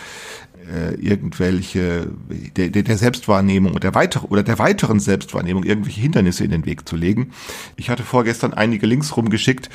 äh, 0.74 0.96
irgendwelche 0.96 2.08
der, 2.56 2.70
der 2.70 2.98
Selbstwahrnehmung 2.98 3.74
oder 3.74 3.82
der 3.82 3.96
weitere 3.96 4.26
oder 4.28 4.42
der 4.42 4.58
weiteren 4.58 5.00
Selbstwahrnehmung 5.00 5.64
irgendwelche 5.64 6.02
Hindernisse 6.02 6.44
in 6.44 6.52
den 6.52 6.66
Weg 6.66 6.88
zu 6.88 6.96
legen. 6.96 7.32
Ich 7.76 7.90
hatte 7.90 8.04
vorgestern 8.04 8.54
einige 8.54 8.88
Links 8.88 9.16
rumgeschickt 9.16 9.70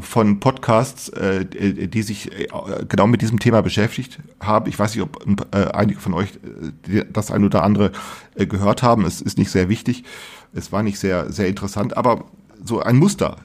von 0.00 0.40
Podcasts, 0.40 1.08
äh, 1.10 1.44
die 1.44 2.02
sich 2.02 2.32
äh, 2.32 2.48
genau 2.88 3.06
mit 3.06 3.22
diesem 3.22 3.38
Thema 3.38 3.62
beschäftigt 3.62 4.18
haben. 4.40 4.68
Ich 4.68 4.78
weiß 4.78 4.94
nicht, 4.94 5.04
ob 5.04 5.46
äh, 5.54 5.66
einige 5.72 6.00
von 6.00 6.14
euch 6.14 6.30
das 7.12 7.30
ein 7.30 7.44
oder 7.44 7.62
andere 7.62 7.92
gehört 8.36 8.82
haben. 8.82 9.04
Es 9.04 9.20
ist 9.20 9.38
nicht 9.38 9.50
sehr 9.50 9.68
wichtig. 9.68 10.04
Es 10.52 10.72
war 10.72 10.82
nicht 10.82 10.98
sehr, 10.98 11.32
sehr 11.32 11.46
interessant, 11.46 11.96
aber 11.96 12.24
so 12.62 12.80
ein 12.80 12.96
Muster 12.96 13.38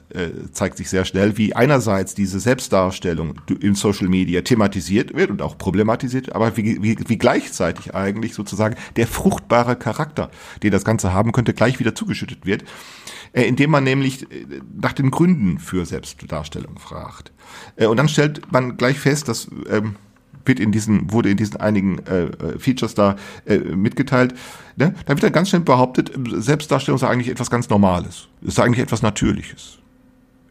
zeigt 0.52 0.76
sich 0.76 0.90
sehr 0.90 1.06
schnell, 1.06 1.38
wie 1.38 1.54
einerseits 1.56 2.14
diese 2.14 2.38
Selbstdarstellung 2.38 3.40
in 3.60 3.74
Social 3.74 4.08
Media 4.08 4.42
thematisiert 4.42 5.14
wird 5.14 5.30
und 5.30 5.40
auch 5.40 5.56
problematisiert, 5.56 6.34
aber 6.34 6.58
wie, 6.58 6.82
wie, 6.82 6.98
wie 7.06 7.16
gleichzeitig 7.16 7.94
eigentlich 7.94 8.34
sozusagen 8.34 8.76
der 8.96 9.06
fruchtbare 9.06 9.76
Charakter, 9.76 10.30
den 10.62 10.70
das 10.70 10.84
Ganze 10.84 11.14
haben 11.14 11.32
könnte, 11.32 11.54
gleich 11.54 11.78
wieder 11.78 11.94
zugeschüttet 11.94 12.44
wird, 12.44 12.64
indem 13.42 13.70
man 13.70 13.84
nämlich 13.84 14.22
äh, 14.30 14.46
nach 14.80 14.92
den 14.92 15.10
Gründen 15.10 15.58
für 15.58 15.84
Selbstdarstellung 15.84 16.78
fragt. 16.78 17.32
Äh, 17.76 17.86
und 17.86 17.96
dann 17.96 18.08
stellt 18.08 18.50
man 18.52 18.76
gleich 18.76 18.98
fest, 18.98 19.28
dass 19.28 19.48
ähm, 19.68 19.96
wird 20.46 20.60
in 20.60 20.72
diesen, 20.72 21.12
wurde 21.12 21.30
in 21.30 21.36
diesen 21.36 21.56
einigen 21.56 21.98
äh, 22.06 22.24
äh, 22.24 22.58
Features 22.58 22.94
da 22.94 23.16
äh, 23.46 23.58
mitgeteilt. 23.58 24.34
Ne? 24.76 24.94
Da 25.04 25.08
wird 25.08 25.22
dann 25.22 25.32
ganz 25.32 25.50
schnell 25.50 25.62
behauptet, 25.62 26.12
Selbstdarstellung 26.36 26.98
sei 26.98 27.08
eigentlich 27.08 27.28
etwas 27.28 27.50
ganz 27.50 27.68
Normales. 27.68 28.28
Es 28.46 28.54
sei 28.54 28.64
eigentlich 28.64 28.82
etwas 28.82 29.02
Natürliches. 29.02 29.78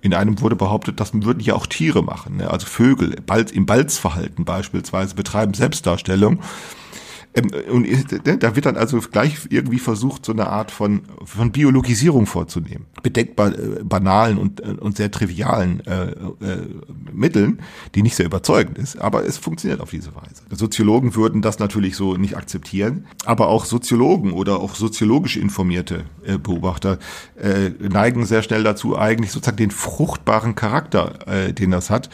In 0.01 0.13
einem 0.13 0.39
wurde 0.41 0.55
behauptet, 0.55 0.99
das 0.99 1.13
würden 1.13 1.39
ja 1.39 1.55
auch 1.55 1.65
Tiere 1.65 2.03
machen. 2.03 2.37
Ne? 2.37 2.49
Also 2.49 2.67
Vögel 2.67 3.15
Balz, 3.25 3.51
im 3.51 3.65
Balzverhalten 3.65 4.45
beispielsweise 4.45 5.15
betreiben 5.15 5.53
Selbstdarstellung. 5.53 6.41
Ähm, 7.35 7.51
und 7.69 7.85
äh, 7.85 8.37
da 8.37 8.55
wird 8.55 8.65
dann 8.65 8.77
also 8.77 8.99
gleich 8.99 9.47
irgendwie 9.49 9.79
versucht, 9.79 10.25
so 10.25 10.31
eine 10.31 10.47
Art 10.47 10.71
von, 10.71 11.01
von 11.23 11.51
Biologisierung 11.51 12.25
vorzunehmen. 12.25 12.85
Bedenkbar 13.03 13.57
äh, 13.57 13.83
banalen 13.83 14.37
und, 14.37 14.61
äh, 14.61 14.75
und 14.79 14.97
sehr 14.97 15.11
trivialen 15.11 15.85
äh, 15.85 16.11
äh, 16.11 16.15
Mitteln, 17.11 17.61
die 17.93 18.01
nicht 18.01 18.15
sehr 18.15 18.25
überzeugend 18.25 18.77
ist, 18.77 18.97
aber 18.97 19.25
es 19.25 19.37
funktioniert 19.37 19.81
auf 19.81 19.89
diese 19.89 20.15
Weise. 20.15 20.43
Soziologen 20.51 21.15
würden 21.15 21.41
das 21.41 21.59
natürlich 21.59 21.95
so 21.95 22.15
nicht 22.15 22.37
akzeptieren, 22.37 23.05
aber 23.25 23.47
auch 23.47 23.65
Soziologen 23.65 24.31
oder 24.31 24.59
auch 24.59 24.75
soziologisch 24.75 25.37
informierte 25.37 26.05
äh, 26.25 26.37
Beobachter 26.37 26.99
neigen 27.79 28.25
sehr 28.25 28.43
schnell 28.43 28.63
dazu, 28.63 28.97
eigentlich 28.97 29.31
sozusagen 29.31 29.57
den 29.57 29.71
fruchtbaren 29.71 30.55
Charakter, 30.55 31.27
äh, 31.27 31.53
den 31.53 31.71
das 31.71 31.89
hat, 31.89 32.09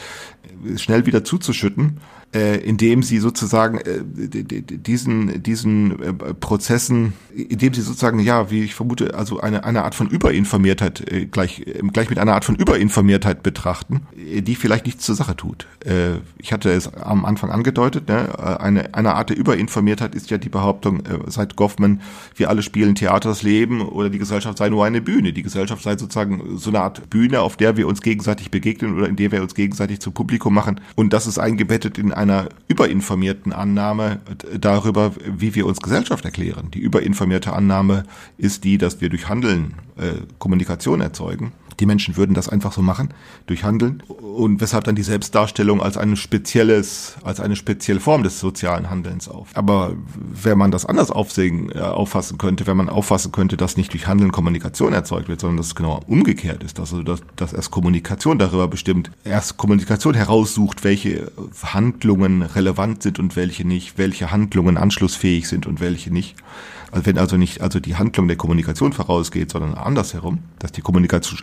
schnell 0.76 1.06
wieder 1.06 1.24
zuzuschütten 1.24 1.98
äh, 2.34 2.56
indem 2.56 3.02
sie 3.02 3.18
sozusagen 3.18 3.78
äh, 3.78 4.02
diesen 4.04 5.42
diesen 5.42 6.02
äh, 6.02 6.12
Prozessen, 6.34 7.12
indem 7.34 7.74
sie 7.74 7.82
sozusagen 7.82 8.20
ja, 8.20 8.50
wie 8.50 8.62
ich 8.62 8.74
vermute, 8.74 9.14
also 9.14 9.40
eine 9.40 9.64
eine 9.64 9.84
Art 9.84 9.94
von 9.94 10.08
Überinformiertheit 10.08 11.12
äh, 11.12 11.26
gleich 11.26 11.60
äh, 11.60 11.80
gleich 11.92 12.08
mit 12.08 12.18
einer 12.18 12.34
Art 12.34 12.44
von 12.44 12.56
Überinformiertheit 12.56 13.42
betrachten, 13.42 14.06
äh, 14.16 14.40
die 14.40 14.54
vielleicht 14.54 14.86
nichts 14.86 15.04
zur 15.04 15.14
Sache 15.14 15.36
tut. 15.36 15.66
Äh, 15.84 16.20
ich 16.38 16.52
hatte 16.52 16.72
es 16.72 16.92
am 16.94 17.26
Anfang 17.26 17.50
angedeutet, 17.50 18.08
ne? 18.08 18.30
Äh, 18.38 18.62
eine 18.62 18.94
eine 18.94 19.14
Art 19.14 19.28
der 19.28 19.36
Überinformiertheit 19.36 20.14
ist 20.14 20.30
ja 20.30 20.38
die 20.38 20.48
Behauptung 20.48 21.00
äh, 21.00 21.18
seit 21.26 21.56
Goffman, 21.56 22.00
wir 22.34 22.48
alle 22.48 22.62
spielen 22.62 22.94
Theaters 22.94 23.42
Leben 23.42 23.82
oder 23.82 24.08
die 24.08 24.18
Gesellschaft 24.18 24.56
sei 24.56 24.70
nur 24.70 24.86
eine 24.86 25.02
Bühne. 25.02 25.34
Die 25.34 25.42
Gesellschaft 25.42 25.82
sei 25.82 25.98
sozusagen 25.98 26.56
so 26.56 26.70
eine 26.70 26.80
Art 26.80 27.10
Bühne, 27.10 27.40
auf 27.40 27.58
der 27.58 27.76
wir 27.76 27.86
uns 27.86 28.00
gegenseitig 28.00 28.50
begegnen 28.50 28.96
oder 28.96 29.08
in 29.08 29.16
der 29.16 29.32
wir 29.32 29.42
uns 29.42 29.54
gegenseitig 29.54 30.00
zu 30.00 30.12
Publikum 30.12 30.51
machen 30.52 30.80
und 30.94 31.12
das 31.12 31.26
ist 31.26 31.38
eingebettet 31.38 31.98
in 31.98 32.12
einer 32.12 32.48
überinformierten 32.68 33.52
Annahme 33.52 34.20
darüber, 34.58 35.12
wie 35.26 35.54
wir 35.54 35.66
uns 35.66 35.80
Gesellschaft 35.80 36.24
erklären. 36.24 36.70
Die 36.72 36.80
überinformierte 36.80 37.52
Annahme 37.52 38.04
ist 38.38 38.64
die, 38.64 38.78
dass 38.78 39.00
wir 39.00 39.08
durch 39.08 39.28
Handeln 39.28 39.74
äh, 39.96 40.12
Kommunikation 40.38 41.00
erzeugen 41.00 41.52
die 41.82 41.86
Menschen 41.86 42.16
würden 42.16 42.34
das 42.34 42.48
einfach 42.48 42.72
so 42.72 42.80
machen, 42.80 43.08
durch 43.46 43.64
Handeln. 43.64 44.02
Und 44.06 44.60
weshalb 44.60 44.84
dann 44.84 44.94
die 44.94 45.02
Selbstdarstellung 45.02 45.82
als 45.82 45.96
ein 45.96 46.16
spezielles, 46.16 47.16
als 47.24 47.40
eine 47.40 47.56
spezielle 47.56 48.00
Form 48.00 48.22
des 48.22 48.38
sozialen 48.40 48.88
Handelns 48.88 49.28
auf. 49.28 49.48
Aber 49.54 49.94
wenn 50.16 50.58
man 50.58 50.70
das 50.70 50.86
anders 50.86 51.10
aufsehen, 51.10 51.70
äh, 51.72 51.80
auffassen 51.80 52.38
könnte, 52.38 52.66
wenn 52.66 52.76
man 52.76 52.88
auffassen 52.88 53.32
könnte, 53.32 53.56
dass 53.56 53.76
nicht 53.76 53.92
durch 53.92 54.06
Handeln 54.06 54.32
Kommunikation 54.32 54.92
erzeugt 54.92 55.28
wird, 55.28 55.40
sondern 55.40 55.56
dass 55.56 55.66
es 55.66 55.74
genau 55.74 56.00
umgekehrt 56.06 56.62
ist, 56.62 56.78
also 56.78 57.02
dass, 57.02 57.20
dass 57.36 57.52
erst 57.52 57.70
Kommunikation 57.70 58.38
darüber 58.38 58.68
bestimmt, 58.68 59.10
erst 59.24 59.56
Kommunikation 59.56 60.14
heraussucht, 60.42 60.82
welche 60.82 61.30
Handlungen 61.62 62.42
relevant 62.42 63.02
sind 63.02 63.18
und 63.18 63.36
welche 63.36 63.64
nicht, 63.64 63.96
welche 63.96 64.32
Handlungen 64.32 64.76
anschlussfähig 64.76 65.46
sind 65.48 65.66
und 65.66 65.80
welche 65.80 66.12
nicht. 66.12 66.34
Also 66.90 67.06
wenn 67.06 67.16
also 67.16 67.36
nicht 67.36 67.60
also 67.60 67.78
die 67.78 67.94
Handlung 67.94 68.26
der 68.26 68.36
Kommunikation 68.36 68.92
vorausgeht, 68.92 69.52
sondern 69.52 69.74
andersherum, 69.74 70.40
dass 70.58 70.72
die 70.72 70.82
Kommunikation 70.82 71.38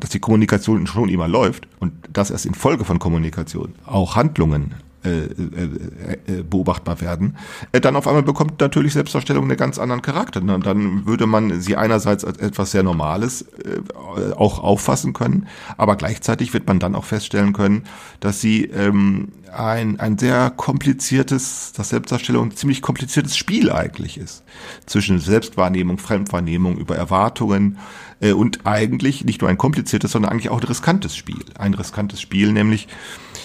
dass 0.00 0.10
die 0.10 0.18
Kommunikation 0.18 0.86
schon 0.86 1.08
immer 1.08 1.28
läuft 1.28 1.66
und 1.78 1.92
dass 2.12 2.30
erst 2.30 2.44
in 2.44 2.54
Folge 2.54 2.84
von 2.84 2.98
Kommunikation 2.98 3.74
auch 3.86 4.16
Handlungen 4.16 4.74
äh, 5.08 6.32
äh, 6.32 6.38
äh, 6.38 6.42
beobachtbar 6.42 7.00
werden, 7.00 7.36
äh, 7.72 7.80
dann 7.80 7.96
auf 7.96 8.06
einmal 8.06 8.22
bekommt 8.22 8.60
natürlich 8.60 8.92
Selbstdarstellung 8.92 9.44
einen 9.44 9.56
ganz 9.56 9.78
anderen 9.78 10.02
Charakter. 10.02 10.40
Und 10.40 10.66
dann 10.66 11.06
würde 11.06 11.26
man 11.26 11.60
sie 11.60 11.76
einerseits 11.76 12.24
als 12.24 12.38
etwas 12.38 12.70
sehr 12.70 12.82
Normales 12.82 13.42
äh, 13.42 14.32
auch 14.36 14.58
auffassen 14.58 15.12
können, 15.12 15.46
aber 15.76 15.96
gleichzeitig 15.96 16.52
wird 16.52 16.66
man 16.66 16.78
dann 16.78 16.94
auch 16.94 17.04
feststellen 17.04 17.52
können, 17.52 17.84
dass 18.20 18.40
sie 18.40 18.64
ähm, 18.64 19.28
ein, 19.52 19.98
ein 20.00 20.18
sehr 20.18 20.50
kompliziertes, 20.50 21.72
das 21.74 21.90
Selbstdarstellung 21.90 22.48
ein 22.48 22.56
ziemlich 22.56 22.82
kompliziertes 22.82 23.36
Spiel 23.36 23.70
eigentlich 23.70 24.18
ist. 24.18 24.44
Zwischen 24.86 25.18
Selbstwahrnehmung, 25.18 25.98
Fremdwahrnehmung, 25.98 26.76
über 26.78 26.96
Erwartungen 26.96 27.78
äh, 28.20 28.32
und 28.32 28.66
eigentlich 28.66 29.24
nicht 29.24 29.40
nur 29.40 29.50
ein 29.50 29.58
kompliziertes, 29.58 30.12
sondern 30.12 30.32
eigentlich 30.32 30.50
auch 30.50 30.60
ein 30.60 30.66
riskantes 30.66 31.16
Spiel. 31.16 31.44
Ein 31.58 31.74
riskantes 31.74 32.20
Spiel, 32.20 32.52
nämlich 32.52 32.88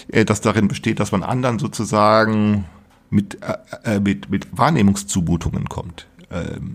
äh, 0.08 0.24
das 0.24 0.40
darin 0.40 0.68
besteht, 0.68 1.00
dass 1.00 1.12
man 1.12 1.22
anderen 1.22 1.58
sozusagen 1.58 2.64
mit, 3.10 3.38
äh, 3.42 3.96
äh, 3.96 4.00
mit, 4.00 4.30
mit 4.30 4.46
Wahrnehmungszumutungen 4.56 5.68
kommt. 5.68 6.06
Ähm, 6.30 6.74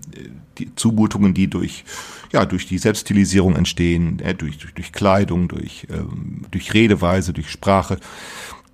die 0.57 0.73
Zumutungen, 0.75 1.33
die 1.33 1.49
durch, 1.49 1.83
ja, 2.31 2.45
durch 2.45 2.67
die 2.67 2.77
Selbststilisierung 2.77 3.55
entstehen, 3.55 4.19
äh, 4.19 4.35
durch, 4.35 4.57
durch, 4.57 4.73
durch 4.73 4.91
Kleidung, 4.91 5.47
durch, 5.47 5.87
ähm, 5.89 6.43
durch 6.51 6.73
Redeweise, 6.73 7.33
durch 7.33 7.49
Sprache, 7.49 7.97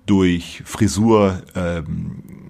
durch 0.06 0.62
Frisur, 0.64 1.42
ähm, 1.54 2.22
äh, 2.28 2.45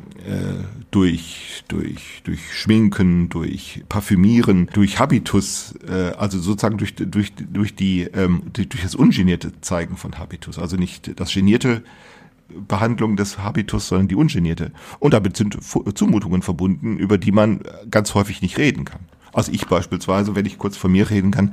durch, 0.90 1.64
durch, 1.68 2.22
durch 2.24 2.52
Schminken, 2.54 3.28
durch 3.28 3.84
Parfümieren, 3.88 4.68
durch 4.72 4.98
Habitus, 4.98 5.74
äh, 5.88 6.12
also 6.16 6.38
sozusagen 6.38 6.78
durch, 6.78 6.94
durch, 6.94 7.32
durch, 7.34 7.74
die, 7.74 8.02
ähm, 8.02 8.42
durch 8.52 8.82
das 8.82 8.94
ungenierte 8.94 9.60
Zeigen 9.60 9.96
von 9.96 10.18
Habitus. 10.18 10.58
Also 10.58 10.76
nicht 10.76 11.18
das 11.20 11.32
genierte 11.32 11.82
Behandlung 12.48 13.16
des 13.16 13.38
Habitus, 13.38 13.88
sondern 13.88 14.08
die 14.08 14.14
ungenierte. 14.14 14.72
Und 14.98 15.14
damit 15.14 15.36
sind 15.36 15.58
Zumutungen 15.62 16.42
verbunden, 16.42 16.96
über 16.96 17.18
die 17.18 17.32
man 17.32 17.60
ganz 17.90 18.14
häufig 18.14 18.42
nicht 18.42 18.58
reden 18.58 18.84
kann. 18.84 19.00
Also 19.32 19.52
ich 19.52 19.66
beispielsweise, 19.66 20.34
wenn 20.34 20.46
ich 20.46 20.56
kurz 20.56 20.78
von 20.78 20.90
mir 20.90 21.10
reden 21.10 21.30
kann, 21.30 21.52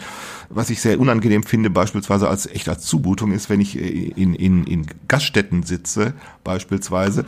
was 0.49 0.69
ich 0.69 0.79
sehr 0.79 0.99
unangenehm 1.01 1.43
finde, 1.43 1.69
beispielsweise 1.69 2.29
als 2.29 2.45
echt 2.45 2.69
als 2.69 2.83
Zumutung 2.83 3.33
ist, 3.33 3.49
wenn 3.49 3.59
ich 3.59 3.77
in, 3.77 4.35
in, 4.35 4.63
in 4.63 4.85
Gaststätten 5.09 5.63
sitze, 5.63 6.13
beispielsweise, 6.45 7.25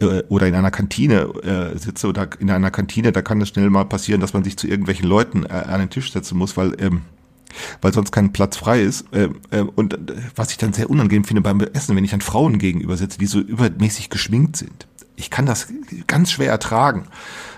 äh, 0.00 0.22
oder 0.28 0.46
in 0.46 0.54
einer 0.54 0.70
Kantine 0.70 1.20
äh, 1.42 1.78
sitze 1.78 2.08
oder 2.08 2.28
in 2.38 2.50
einer 2.50 2.70
Kantine, 2.70 3.12
da 3.12 3.22
kann 3.22 3.40
es 3.40 3.48
schnell 3.48 3.70
mal 3.70 3.84
passieren, 3.84 4.20
dass 4.20 4.32
man 4.32 4.44
sich 4.44 4.56
zu 4.56 4.66
irgendwelchen 4.66 5.08
Leuten 5.08 5.44
äh, 5.44 5.48
an 5.48 5.80
den 5.80 5.90
Tisch 5.90 6.12
setzen 6.12 6.38
muss, 6.38 6.56
weil 6.56 6.74
ähm, 6.80 7.02
weil 7.80 7.92
sonst 7.92 8.12
kein 8.12 8.32
Platz 8.32 8.56
frei 8.56 8.80
ist. 8.80 9.12
Äh, 9.12 9.28
äh, 9.50 9.62
und 9.62 9.94
äh, 9.94 10.14
was 10.36 10.50
ich 10.50 10.58
dann 10.58 10.72
sehr 10.72 10.90
unangenehm 10.90 11.24
finde 11.24 11.42
beim 11.42 11.60
Essen, 11.60 11.96
wenn 11.96 12.04
ich 12.04 12.12
dann 12.12 12.20
Frauen 12.20 12.58
gegenüber 12.58 12.96
sitze, 12.96 13.18
die 13.18 13.26
so 13.26 13.40
übermäßig 13.40 14.10
geschminkt 14.10 14.56
sind. 14.56 14.86
Ich 15.16 15.30
kann 15.30 15.46
das 15.46 15.68
ganz 16.06 16.30
schwer 16.30 16.50
ertragen 16.50 17.06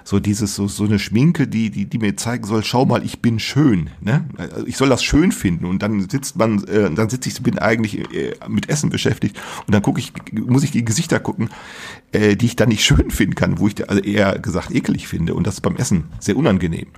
so 0.05 0.21
dieses, 0.21 0.55
so, 0.55 0.69
so 0.69 0.85
eine 0.85 0.99
Schminke, 0.99 1.49
die, 1.49 1.71
die, 1.71 1.87
die 1.87 1.99
mir 1.99 2.17
zeigen 2.17 2.45
soll, 2.45 2.65
schau 2.65 2.85
mal, 2.85 3.05
ich 3.05 3.21
bin 3.21 3.38
schön, 3.38 3.91
ne? 4.01 4.25
Also 4.37 4.67
ich 4.67 4.77
soll 4.77 4.88
das 4.88 5.03
schön 5.03 5.33
finden 5.33 5.65
und 5.65 5.83
dann 5.83 6.09
sitzt 6.09 6.37
man, 6.37 6.65
äh, 6.65 6.91
dann 6.91 7.09
sitze 7.09 7.29
ich, 7.29 7.43
bin 7.43 7.59
eigentlich 7.59 7.99
äh, 8.15 8.35
mit 8.49 8.69
Essen 8.69 8.91
beschäftigt 8.91 9.41
und 9.67 9.75
dann 9.75 9.83
gucke 9.83 10.01
ich, 10.01 10.12
muss 10.33 10.65
ich 10.65 10.71
die 10.71 10.85
Gesichter 10.85 11.21
gucken, 11.21 11.51
äh, 12.12 12.37
die 12.37 12.47
ich 12.47 12.57
dann 12.57 12.69
nicht 12.69 12.85
schön 12.85 13.11
finden 13.11 13.35
kann, 13.35 13.59
wo 13.59 13.69
ich 13.69 13.88
also 13.88 14.03
eher 14.03 14.38
gesagt 14.38 14.75
eklig 14.75 15.09
finde 15.09 15.35
und 15.35 15.47
das 15.47 15.55
ist 15.55 15.61
beim 15.61 15.77
Essen 15.77 16.05
sehr 16.19 16.37
unangenehm. 16.37 16.88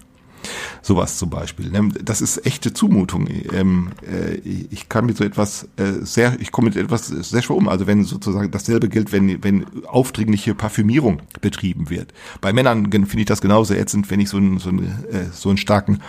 Sowas 0.85 1.17
zum 1.17 1.31
Beispiel. 1.31 1.71
Ne? 1.71 1.89
Das 2.05 2.21
ist 2.21 2.45
echte 2.45 2.75
Zumutung. 2.75 3.27
Ähm, 3.55 3.93
äh, 4.03 4.35
ich 4.35 4.91
kann 4.91 5.07
mit 5.07 5.17
so 5.17 5.25
etwas 5.25 5.67
äh, 5.79 5.93
sehr, 6.03 6.39
ich 6.41 6.53
komme 6.53 6.69
mit 6.69 6.77
etwas 6.77 7.07
sehr 7.07 7.41
schwer 7.41 7.57
um. 7.57 7.71
Also 7.71 7.87
wenn 7.87 8.05
sozusagen 8.05 8.51
dasselbe 8.51 8.91
gilt, 8.91 9.11
wenn, 9.11 9.43
wenn 9.43 9.65
aufdringliche 9.87 10.55
Parfümierung 10.55 11.23
betrieben 11.41 11.89
wird. 11.89 12.13
Bei 12.43 12.53
Männern 12.53 12.93
finde 12.93 13.21
ich 13.21 13.25
das 13.25 13.41
genauso 13.41 13.73
ätzend, 13.73 14.11
wenn 14.11 14.21
ich 14.21 14.29
so 14.29 14.37
einen, 14.37 14.59
so 14.59 14.69
einen, 14.69 15.05
äh, 15.11 15.25
so 15.33 15.49
einen 15.49 15.59
starken 15.59 16.01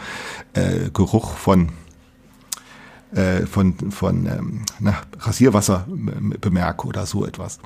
Geruch 0.93 1.35
von 1.35 1.69
äh, 3.13 3.45
von, 3.45 3.75
von 3.91 4.25
ähm, 4.25 4.61
na, 4.79 4.95
Rasierwasser 5.19 5.87
bemerke 6.41 6.87
oder 6.87 7.05
so 7.05 7.25
etwas. 7.25 7.59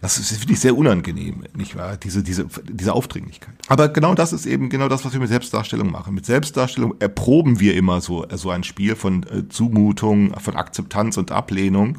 Das 0.00 0.18
finde 0.18 0.52
ich 0.52 0.60
sehr 0.60 0.76
unangenehm, 0.76 1.44
nicht 1.54 1.76
wahr? 1.76 1.96
Diese, 1.96 2.22
diese, 2.22 2.46
diese 2.68 2.92
Aufdringlichkeit. 2.92 3.54
Aber 3.68 3.88
genau 3.88 4.14
das 4.14 4.32
ist 4.32 4.46
eben 4.46 4.68
genau 4.68 4.88
das, 4.88 5.04
was 5.04 5.12
wir 5.12 5.20
mit 5.20 5.28
Selbstdarstellung 5.28 5.90
machen. 5.90 6.14
Mit 6.14 6.26
Selbstdarstellung 6.26 6.94
erproben 7.00 7.58
wir 7.58 7.74
immer 7.74 8.00
so, 8.00 8.26
so 8.34 8.50
ein 8.50 8.64
Spiel 8.64 8.94
von 8.94 9.22
äh, 9.24 9.48
Zumutung, 9.48 10.38
von 10.38 10.56
Akzeptanz 10.56 11.16
und 11.16 11.32
Ablehnung. 11.32 11.98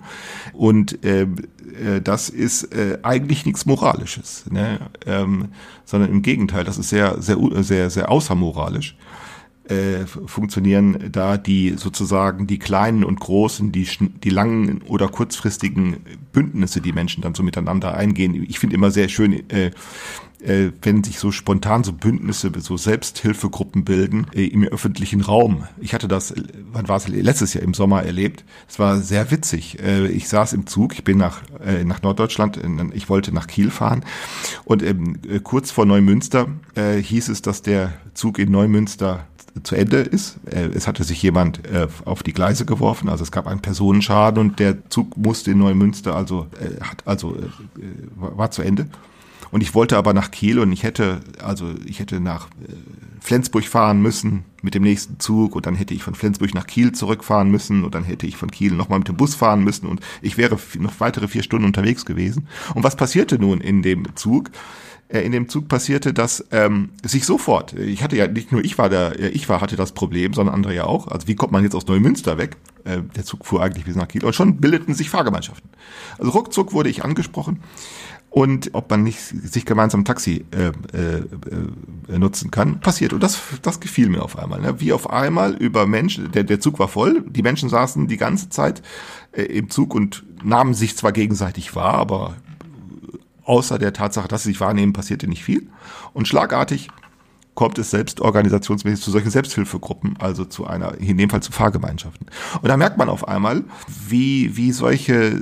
Und 0.53 1.03
äh, 1.03 1.23
äh, 1.23 2.01
das 2.01 2.29
ist 2.29 2.73
äh, 2.73 2.99
eigentlich 3.03 3.45
nichts 3.45 3.65
Moralisches, 3.65 4.45
ne? 4.49 4.79
ähm, 5.06 5.49
sondern 5.86 6.10
im 6.10 6.21
Gegenteil, 6.21 6.63
das 6.63 6.77
ist 6.77 6.89
sehr, 6.89 7.21
sehr, 7.21 7.38
sehr, 7.63 7.89
sehr 7.89 8.10
außermoralisch 8.10 8.95
äh, 9.65 10.06
funktionieren 10.06 11.10
da 11.12 11.38
die 11.38 11.76
sozusagen 11.78 12.47
die 12.47 12.60
kleinen 12.60 13.04
und 13.04 13.19
großen, 13.19 13.71
die, 13.71 13.88
die 14.23 14.30
langen 14.30 14.82
oder 14.84 15.08
kurzfristigen 15.08 15.97
Bündnisse, 16.32 16.82
die 16.82 16.91
Menschen 16.91 17.21
dann 17.21 17.36
so 17.36 17.43
miteinander 17.43 17.95
eingehen. 17.95 18.45
Ich 18.47 18.60
finde 18.60 18.76
immer 18.76 18.91
sehr 18.91 19.08
schön, 19.08 19.49
äh, 19.49 19.71
äh, 20.43 20.71
wenn 20.82 21.04
sich 21.04 21.19
so 21.19 21.32
spontan 21.32 21.84
so 21.84 21.93
Bündnisse, 21.93 22.52
so 22.60 22.78
Selbsthilfegruppen 22.78 23.86
bilden 23.86 24.28
äh, 24.34 24.45
im 24.47 24.63
öffentlichen 24.63 25.21
Raum. 25.21 25.63
Ich 25.80 25.93
hatte 25.93 26.08
das, 26.08 26.34
wann 26.71 26.88
war 26.88 26.97
es, 26.97 27.08
letztes 27.08 27.54
Jahr 27.54 27.63
im 27.63 27.73
Sommer 27.73 28.04
erlebt. 28.04 28.43
Es 28.67 28.80
war 28.80 28.97
sehr 28.97 29.32
witzig. 29.32 29.80
Äh, 29.80 30.08
ich 30.08 30.28
saß 30.28 30.54
im 30.54 30.67
Zug, 30.67 30.93
ich 30.93 31.04
bin 31.04 31.17
nach, 31.17 31.41
äh, 31.65 31.84
nach 31.84 32.02
Norddeutschland, 32.02 32.60
ich 32.93 33.10
wollte 33.10 33.34
nach 33.34 33.47
Kiel 33.47 33.71
fahren 33.71 34.04
und 34.65 34.84
ähm, 34.84 35.19
kurz 35.43 35.71
vor 35.71 35.86
Neumünster 35.86 36.47
äh, 36.76 36.97
hieß 36.97 37.30
es, 37.30 37.41
dass 37.41 37.62
der 37.62 37.93
Zug 38.13 38.39
in 38.39 38.52
Neumünster 38.52 39.26
zu 39.61 39.75
Ende 39.75 39.97
ist. 39.97 40.37
Äh, 40.49 40.69
es 40.73 40.87
hatte 40.87 41.03
sich 41.03 41.21
jemand 41.21 41.65
äh, 41.67 41.87
auf 42.05 42.23
die 42.23 42.33
Gleise 42.33 42.65
geworfen, 42.65 43.09
also 43.09 43.23
es 43.23 43.31
gab 43.31 43.47
einen 43.47 43.61
Personenschaden 43.61 44.39
und 44.39 44.59
der 44.59 44.89
Zug 44.89 45.15
musste 45.17 45.51
in 45.51 45.59
Neumünster, 45.59 46.15
also 46.15 46.47
äh, 46.59 46.81
hat 46.81 47.03
also 47.05 47.37
war 48.15 48.51
zu 48.51 48.61
Ende. 48.61 48.87
Und 49.51 49.61
ich 49.61 49.75
wollte 49.75 49.97
aber 49.97 50.13
nach 50.13 50.31
Kiel 50.31 50.57
und 50.57 50.71
ich 50.71 50.81
hätte 50.81 51.19
also 51.43 51.69
ich 51.85 51.99
hätte 51.99 52.19
nach 52.19 52.47
Flensburg 53.19 53.65
fahren 53.65 54.01
müssen 54.01 54.45
mit 54.63 54.73
dem 54.73 54.81
nächsten 54.81 55.19
Zug 55.19 55.55
und 55.55 55.67
dann 55.67 55.75
hätte 55.75 55.93
ich 55.93 56.01
von 56.01 56.15
Flensburg 56.15 56.55
nach 56.55 56.65
Kiel 56.65 56.91
zurückfahren 56.91 57.51
müssen 57.51 57.83
und 57.83 57.93
dann 57.93 58.03
hätte 58.03 58.25
ich 58.25 58.35
von 58.35 58.49
Kiel 58.49 58.73
nochmal 58.73 58.97
mit 58.97 59.09
dem 59.09 59.17
Bus 59.17 59.35
fahren 59.35 59.63
müssen 59.63 59.87
und 59.87 60.01
ich 60.23 60.37
wäre 60.37 60.57
noch 60.79 60.99
weitere 60.99 61.27
vier 61.27 61.43
Stunden 61.43 61.67
unterwegs 61.67 62.03
gewesen. 62.05 62.47
Und 62.73 62.83
was 62.83 62.95
passierte 62.95 63.37
nun 63.37 63.61
in 63.61 63.83
dem 63.83 64.15
Zug? 64.15 64.49
Äh, 65.13 65.21
in 65.21 65.32
dem 65.32 65.47
Zug 65.47 65.67
passierte, 65.67 66.13
dass 66.13 66.43
ähm, 66.52 66.89
sich 67.04 67.26
sofort, 67.26 67.73
ich 67.73 68.04
hatte 68.04 68.17
ja 68.17 68.28
nicht 68.28 68.52
nur 68.52 68.65
ich 68.65 68.78
war 68.78 68.89
der, 68.89 69.19
ich 69.34 69.47
war 69.47 69.62
hatte 69.62 69.76
das 69.76 69.91
Problem, 69.91 70.34
sondern 70.34 70.56
andere 70.56 70.73
ja 70.73 70.86
auch. 70.86 71.08
Also 71.08 71.28
wie 71.28 71.36
kommt 71.36 71.52
man 71.52 71.63
jetzt 71.63 71.76
aus 71.76 71.86
Neumünster 71.86 72.38
weg? 72.38 72.58
Äh, 72.84 73.02
der 73.15 73.23
Zug 73.23 73.45
fuhr 73.45 73.62
eigentlich 73.62 73.86
bis 73.86 73.95
nach 73.95 74.08
Kiel 74.08 74.26
und 74.26 74.34
schon 74.34 74.58
bildeten 74.58 74.95
sich 74.95 75.10
Fahrgemeinschaften. 75.10 75.69
Also 76.17 76.32
ruckzuck 76.32 76.73
wurde 76.73 76.89
ich 76.89 77.06
angesprochen 77.06 77.60
und 78.32 78.71
ob 78.73 78.89
man 78.89 79.04
nicht 79.04 79.19
sich 79.19 79.63
gemeinsam 79.63 80.04
Taxi 80.04 80.45
äh, 80.49 80.71
äh, 80.97 81.17
äh, 82.12 82.17
nutzen 82.17 82.49
kann, 82.49 82.80
passiert. 82.80 83.13
Und 83.13 83.21
das, 83.21 83.39
das 83.62 83.80
gefiel 83.80 84.10
mir 84.10 84.23
auf 84.23 84.39
einmal. 84.39 84.60
Ne? 84.60 84.82
Wie 84.82 84.91
auf 84.91 85.12
einmal 85.12 85.54
über 85.54 85.86
Menschen, 85.86 86.32
der, 86.32 86.43
der 86.43 86.60
Zug 86.60 86.80
war 86.80 86.88
voll, 86.88 87.23
die 87.30 87.43
Menschen 87.43 87.69
saßen 87.69 88.08
die 88.08 88.17
ganze 88.17 88.49
Zeit 88.49 88.82
äh, 89.34 89.43
im 89.43 89.69
Zug 89.69 89.93
und 89.93 90.23
nahmen 90.43 90.73
sich 90.73 90.97
zwar 90.97 91.12
gegenseitig 91.12 91.76
wahr, 91.76 91.93
aber 91.93 92.36
außer 93.45 93.79
der 93.79 93.93
Tatsache, 93.93 94.27
dass 94.27 94.43
sie 94.43 94.49
sich 94.49 94.60
wahrnehmen, 94.60 94.93
passierte 94.93 95.27
nicht 95.27 95.43
viel. 95.43 95.67
Und 96.13 96.27
schlagartig 96.27 96.89
kommt 97.55 97.77
es 97.77 97.91
selbst 97.91 98.19
organisationsmäßig 98.21 99.03
zu 99.03 99.11
solchen 99.11 99.29
Selbsthilfegruppen, 99.29 100.15
also 100.19 100.45
zu 100.45 100.65
einer, 100.65 100.97
in 100.97 101.17
dem 101.17 101.29
Fall 101.29 101.43
zu 101.43 101.51
Fahrgemeinschaften. 101.51 102.27
Und 102.61 102.67
da 102.67 102.77
merkt 102.77 102.97
man 102.97 103.09
auf 103.09 103.27
einmal, 103.27 103.63
wie, 104.07 104.55
wie 104.57 104.71
solche, 104.71 105.41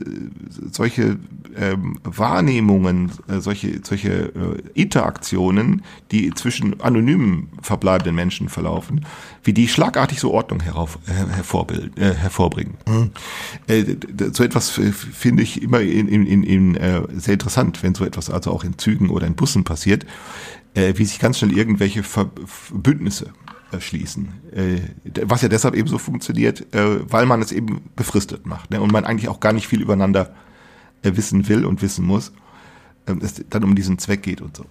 solche 0.71 1.17
ähm, 1.56 1.97
Wahrnehmungen, 2.04 3.12
äh, 3.28 3.39
solche, 3.39 3.82
solche 3.84 4.10
äh, 4.10 4.62
Interaktionen, 4.74 5.84
die 6.12 6.34
zwischen 6.34 6.80
anonymen 6.82 7.50
verbleibenden 7.62 8.15
Menschen 8.15 8.50
verlaufen, 8.50 9.06
wie 9.43 9.54
die 9.54 9.67
schlagartig 9.67 10.19
so 10.19 10.32
Ordnung 10.32 10.62
herauf, 10.62 11.00
äh, 11.08 11.21
äh, 12.02 12.13
hervorbringen. 12.13 12.76
Mhm. 12.88 13.12
Äh, 13.67 13.86
so 14.32 14.43
etwas 14.43 14.69
finde 14.69 15.43
ich 15.43 15.62
immer 15.62 15.82
in, 15.82 16.08
in, 16.08 16.26
in, 16.26 16.43
in 16.43 16.76
äh, 16.76 17.02
sehr 17.15 17.34
interessant, 17.34 17.84
wenn 17.84 17.95
so 17.95 18.06
etwas 18.06 18.30
also 18.30 18.52
auch 18.52 18.63
in 18.63 18.78
Zügen 18.78 19.10
oder 19.10 19.28
in 19.28 19.36
Bussen 19.36 19.63
passiert 19.63 20.06
äh, 20.74 20.94
wie 20.96 21.06
sich 21.06 21.20
ganz 21.20 21.40
schnell 21.40 21.58
irgendwelche 21.58 22.04
Bündnisse 22.72 23.34
äh, 23.72 23.80
schließen. 23.80 24.30
Äh, 24.54 24.82
was 25.24 25.42
ja 25.42 25.50
deshalb 25.50 25.76
eben 25.76 25.88
so 25.88 25.98
funktioniert, 25.98 26.74
äh, 26.74 27.12
weil 27.12 27.26
man 27.26 27.42
es 27.42 27.52
eben 27.52 27.90
befristet 27.96 28.46
macht 28.46 28.72
ne? 28.72 28.82
und 28.82 28.92
man 28.92 29.06
eigentlich 29.06 29.30
auch 29.30 29.40
gar 29.40 29.54
nicht 29.54 29.68
viel 29.68 29.82
übereinander 29.82 30.34
wissen 31.04 31.50
will 31.50 31.66
und 31.66 31.82
wissen 31.82 32.06
muss, 32.06 32.32
ähm, 33.08 33.22
es 33.24 33.44
dann 33.50 33.64
um 33.64 33.76
diesen 33.76 33.98
Zweck 33.98 34.22
geht 34.22 34.42
und 34.42 34.56
so. 34.56 34.66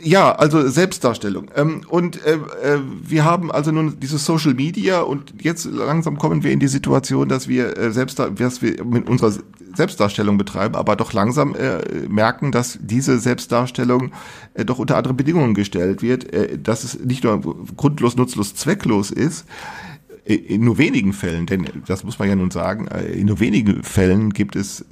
Ja, 0.00 0.32
also 0.32 0.68
Selbstdarstellung. 0.68 1.50
Ähm, 1.54 1.82
und 1.88 2.24
äh, 2.24 2.34
äh, 2.34 2.78
wir 3.02 3.24
haben 3.24 3.50
also 3.50 3.72
nun 3.72 3.98
dieses 4.00 4.24
Social 4.24 4.54
Media 4.54 5.00
und 5.00 5.34
jetzt 5.42 5.64
langsam 5.64 6.18
kommen 6.18 6.42
wir 6.42 6.52
in 6.52 6.60
die 6.60 6.68
Situation, 6.68 7.28
dass 7.28 7.48
wir 7.48 7.76
äh, 7.76 7.92
selbst, 7.92 8.18
dass 8.18 8.62
wir 8.62 8.84
mit 8.84 9.08
unserer 9.08 9.32
Selbstdarstellung 9.74 10.38
betreiben, 10.38 10.74
aber 10.74 10.96
doch 10.96 11.12
langsam 11.12 11.54
äh, 11.54 11.80
merken, 12.08 12.52
dass 12.52 12.78
diese 12.80 13.18
Selbstdarstellung 13.18 14.12
doch 14.66 14.78
unter 14.78 14.96
andere 14.96 15.14
Bedingungen 15.14 15.54
gestellt 15.54 16.02
wird, 16.02 16.26
dass 16.62 16.84
es 16.84 17.00
nicht 17.00 17.24
nur 17.24 17.40
grundlos, 17.74 18.16
nutzlos, 18.16 18.54
zwecklos 18.54 19.10
ist, 19.10 19.46
in 20.26 20.62
nur 20.62 20.76
wenigen 20.76 21.14
Fällen, 21.14 21.46
denn 21.46 21.66
das 21.86 22.04
muss 22.04 22.18
man 22.18 22.28
ja 22.28 22.36
nun 22.36 22.50
sagen, 22.50 22.86
in 22.86 23.26
nur 23.26 23.40
wenigen 23.40 23.82
Fällen 23.82 24.30
gibt 24.34 24.56
es 24.56 24.84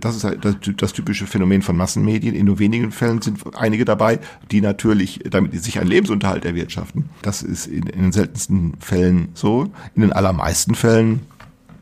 das 0.00 0.16
ist 0.16 0.24
halt 0.24 0.44
das, 0.44 0.56
das, 0.76 0.92
typische 0.92 1.26
Phänomen 1.26 1.62
von 1.62 1.76
Massenmedien. 1.76 2.34
In 2.34 2.46
nur 2.46 2.58
wenigen 2.58 2.92
Fällen 2.92 3.20
sind 3.22 3.40
einige 3.56 3.84
dabei, 3.84 4.20
die 4.50 4.60
natürlich 4.60 5.20
damit 5.28 5.62
sich 5.62 5.78
einen 5.78 5.88
Lebensunterhalt 5.88 6.44
erwirtschaften. 6.44 7.10
Das 7.22 7.42
ist 7.42 7.66
in, 7.66 7.86
in 7.86 8.02
den 8.02 8.12
seltensten 8.12 8.74
Fällen 8.80 9.28
so. 9.34 9.72
In 9.94 10.02
den 10.02 10.12
allermeisten 10.12 10.74
Fällen 10.74 11.20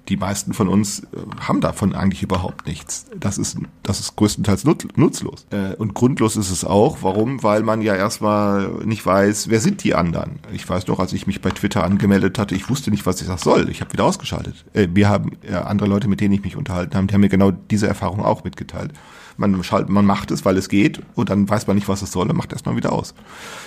die 0.09 0.17
meisten 0.17 0.53
von 0.53 0.69
uns 0.69 1.01
äh, 1.01 1.07
haben 1.41 1.61
davon 1.61 1.95
eigentlich 1.95 2.23
überhaupt 2.23 2.67
nichts. 2.67 3.07
Das 3.19 3.39
ist, 3.39 3.57
das 3.83 4.01
ist 4.01 4.17
größtenteils 4.17 4.65
nutzlos. 4.65 5.47
Äh, 5.51 5.75
und 5.77 5.95
grundlos 5.95 6.37
ist 6.37 6.51
es 6.51 6.65
auch. 6.65 6.99
Warum? 7.03 7.43
Weil 7.43 7.63
man 7.63 7.83
ja 7.83 7.95
erstmal 7.95 8.69
nicht 8.85 9.07
weiß, 9.07 9.49
wer 9.49 9.61
sind 9.61 9.85
die 9.85 9.95
anderen. 9.95 10.41
Ich 10.53 10.69
weiß 10.69 10.87
doch, 10.87 10.99
als 10.99 11.13
ich 11.13 11.27
mich 11.27 11.41
bei 11.41 11.51
Twitter 11.51 11.85
angemeldet 11.85 12.39
hatte, 12.39 12.55
ich 12.55 12.69
wusste 12.69 12.91
nicht, 12.91 13.07
was 13.07 13.21
ich 13.21 13.29
das 13.29 13.43
soll. 13.43 13.69
Ich 13.71 13.81
habe 13.81 13.93
wieder 13.93 14.05
ausgeschaltet. 14.05 14.65
Äh, 14.73 14.89
wir 14.93 15.09
haben 15.09 15.33
andere 15.53 15.89
Leute, 15.89 16.09
mit 16.09 16.21
denen 16.21 16.35
ich 16.35 16.43
mich 16.43 16.57
unterhalten 16.57 16.97
habe, 16.97 17.07
die 17.07 17.15
haben 17.15 17.21
mir 17.21 17.29
genau 17.29 17.53
diese 17.53 17.87
Erfahrung 17.87 18.21
auch 18.21 18.43
mitgeteilt. 18.45 18.93
Man, 19.37 19.63
schalt, 19.63 19.89
man 19.89 20.05
macht 20.05 20.31
es, 20.31 20.45
weil 20.45 20.57
es 20.57 20.69
geht 20.69 21.01
und 21.15 21.31
dann 21.31 21.49
weiß 21.49 21.67
man 21.67 21.77
nicht, 21.77 21.89
was 21.89 22.03
es 22.03 22.13
soll 22.13 22.29
und 22.29 22.37
macht 22.37 22.53
erstmal 22.53 22.77
wieder 22.77 22.93
aus. 22.93 23.15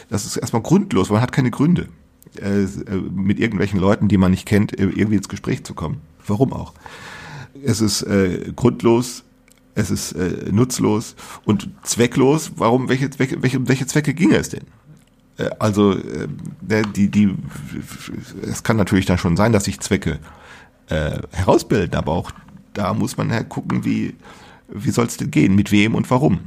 Das 0.09 0.25
ist 0.25 0.37
erstmal 0.37 0.61
grundlos, 0.61 1.09
man 1.09 1.21
hat 1.21 1.31
keine 1.31 1.49
Gründe, 1.49 1.89
mit 3.11 3.39
irgendwelchen 3.39 3.79
Leuten, 3.79 4.07
die 4.07 4.17
man 4.17 4.31
nicht 4.31 4.45
kennt, 4.45 4.77
irgendwie 4.77 5.15
ins 5.15 5.27
Gespräch 5.27 5.63
zu 5.63 5.73
kommen. 5.73 6.01
Warum 6.27 6.53
auch? 6.53 6.73
Es 7.63 7.81
ist 7.81 8.01
äh, 8.03 8.51
grundlos, 8.55 9.23
es 9.75 9.91
ist 9.91 10.13
äh, 10.13 10.51
nutzlos 10.51 11.15
und 11.45 11.69
zwecklos. 11.83 12.51
Warum? 12.57 12.89
Welche, 12.89 13.09
welche, 13.17 13.41
welche, 13.41 13.67
welche 13.67 13.85
Zwecke 13.85 14.13
ginge 14.13 14.38
es 14.38 14.49
denn? 14.49 14.63
Äh, 15.38 15.49
also 15.59 15.93
äh, 15.93 16.27
die, 16.95 17.09
die, 17.09 17.35
es 18.41 18.63
kann 18.63 18.77
natürlich 18.77 19.05
dann 19.05 19.17
schon 19.17 19.38
sein, 19.38 19.51
dass 19.51 19.65
sich 19.65 19.79
Zwecke 19.79 20.19
äh, 20.89 21.19
herausbilden, 21.31 21.95
aber 21.95 22.11
auch 22.13 22.31
da 22.73 22.93
muss 22.93 23.17
man 23.17 23.29
ja 23.29 23.43
gucken, 23.43 23.85
wie, 23.85 24.15
wie 24.67 24.91
soll 24.91 25.05
es 25.05 25.17
denn 25.17 25.31
gehen, 25.31 25.55
mit 25.55 25.71
wem 25.71 25.95
und 25.95 26.09
warum. 26.11 26.39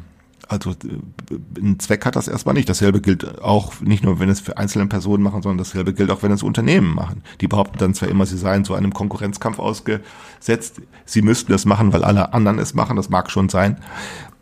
Also 0.48 0.70
äh, 0.70 1.60
ein 1.60 1.78
Zweck 1.78 2.06
hat 2.06 2.16
das 2.16 2.26
erstmal 2.26 2.54
nicht. 2.54 2.68
Dasselbe 2.68 3.00
gilt 3.00 3.42
auch 3.42 3.80
nicht 3.80 4.02
nur, 4.02 4.18
wenn 4.18 4.30
es 4.30 4.40
für 4.40 4.56
einzelne 4.56 4.86
Personen 4.86 5.22
machen, 5.22 5.42
sondern 5.42 5.58
dasselbe 5.58 5.92
gilt 5.92 6.10
auch, 6.10 6.22
wenn 6.22 6.32
es 6.32 6.42
Unternehmen 6.42 6.94
machen. 6.94 7.22
Die 7.40 7.48
behaupten 7.48 7.78
dann 7.78 7.94
zwar 7.94 8.08
immer, 8.08 8.24
sie 8.26 8.38
seien 8.38 8.64
zu 8.64 8.74
einem 8.74 8.94
Konkurrenzkampf 8.94 9.58
ausgesetzt, 9.58 10.80
sie 11.04 11.22
müssten 11.22 11.52
das 11.52 11.66
machen, 11.66 11.92
weil 11.92 12.02
alle 12.02 12.32
anderen 12.32 12.58
es 12.58 12.74
machen, 12.74 12.96
das 12.96 13.10
mag 13.10 13.30
schon 13.30 13.50
sein. 13.50 13.76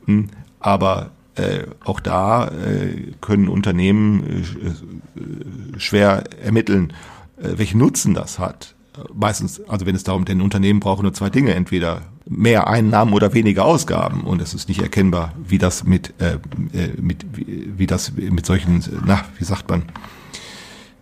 Hm, 0.06 0.28
aber 0.60 1.10
äh, 1.34 1.64
auch 1.84 2.00
da 2.00 2.48
äh, 2.48 3.12
können 3.20 3.48
Unternehmen 3.48 4.22
äh, 4.24 4.68
äh 4.68 5.78
schwer 5.78 6.24
ermitteln, 6.42 6.92
äh, 7.36 7.58
welchen 7.58 7.78
Nutzen 7.78 8.14
das 8.14 8.38
hat 8.38 8.75
meistens, 9.14 9.60
also 9.68 9.86
wenn 9.86 9.94
es 9.94 10.04
darum, 10.04 10.24
denn 10.24 10.40
Unternehmen 10.40 10.80
brauchen 10.80 11.02
nur 11.02 11.14
zwei 11.14 11.30
Dinge, 11.30 11.54
entweder 11.54 12.02
mehr 12.28 12.66
Einnahmen 12.66 13.12
oder 13.12 13.34
weniger 13.34 13.64
Ausgaben 13.64 14.22
und 14.22 14.42
es 14.42 14.54
ist 14.54 14.68
nicht 14.68 14.82
erkennbar, 14.82 15.32
wie 15.46 15.58
das 15.58 15.84
mit, 15.84 16.14
äh, 16.20 16.38
äh 16.72 17.00
mit 17.00 17.24
wie, 17.32 17.72
wie 17.76 17.86
das 17.86 18.12
mit 18.12 18.46
solchen, 18.46 18.82
na, 19.04 19.24
wie 19.38 19.44
sagt 19.44 19.68
man, 19.68 19.82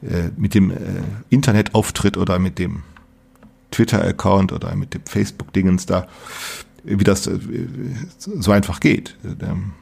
äh, 0.02 0.30
mit 0.36 0.54
dem 0.54 0.70
äh, 0.70 0.76
Internetauftritt 1.30 2.16
oder 2.16 2.38
mit 2.38 2.58
dem 2.58 2.82
Twitter-Account 3.70 4.52
oder 4.52 4.74
mit 4.76 4.94
dem 4.94 5.02
Facebook-Dingens 5.06 5.86
da, 5.86 6.06
wie 6.84 7.04
das 7.04 7.26
äh, 7.26 7.38
so 8.18 8.52
einfach 8.52 8.80
geht. 8.80 9.16
Ähm, 9.24 9.72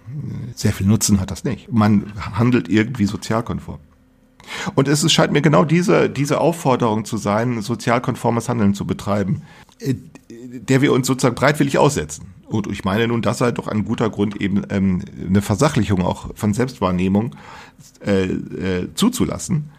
sehr 0.54 0.72
viel 0.72 0.86
Nutzen 0.86 1.20
hat 1.20 1.30
das 1.30 1.44
nicht. 1.44 1.72
Man 1.72 2.12
handelt 2.16 2.68
irgendwie 2.68 3.06
sozialkonform. 3.06 3.80
Und 4.74 4.88
es 4.88 5.10
scheint 5.12 5.32
mir 5.32 5.42
genau 5.42 5.64
diese, 5.64 6.10
diese 6.10 6.40
Aufforderung 6.40 7.04
zu 7.04 7.16
sein, 7.16 7.62
sozialkonformes 7.62 8.48
Handeln 8.48 8.74
zu 8.74 8.86
betreiben, 8.86 9.42
äh, 9.78 9.94
der 10.28 10.82
wir 10.82 10.92
uns 10.92 11.06
sozusagen 11.06 11.34
breitwillig 11.34 11.78
aussetzen. 11.78 12.26
Und 12.46 12.66
ich 12.66 12.84
meine 12.84 13.08
nun, 13.08 13.22
das 13.22 13.38
sei 13.38 13.50
doch 13.50 13.66
ein 13.66 13.84
guter 13.84 14.10
Grund, 14.10 14.40
eben 14.40 14.62
ähm, 14.68 15.02
eine 15.26 15.40
Versachlichung 15.40 16.02
auch 16.02 16.30
von 16.34 16.52
Selbstwahrnehmung 16.52 17.34
äh, 18.04 18.24
äh, 18.24 18.88
zuzulassen. 18.94 19.70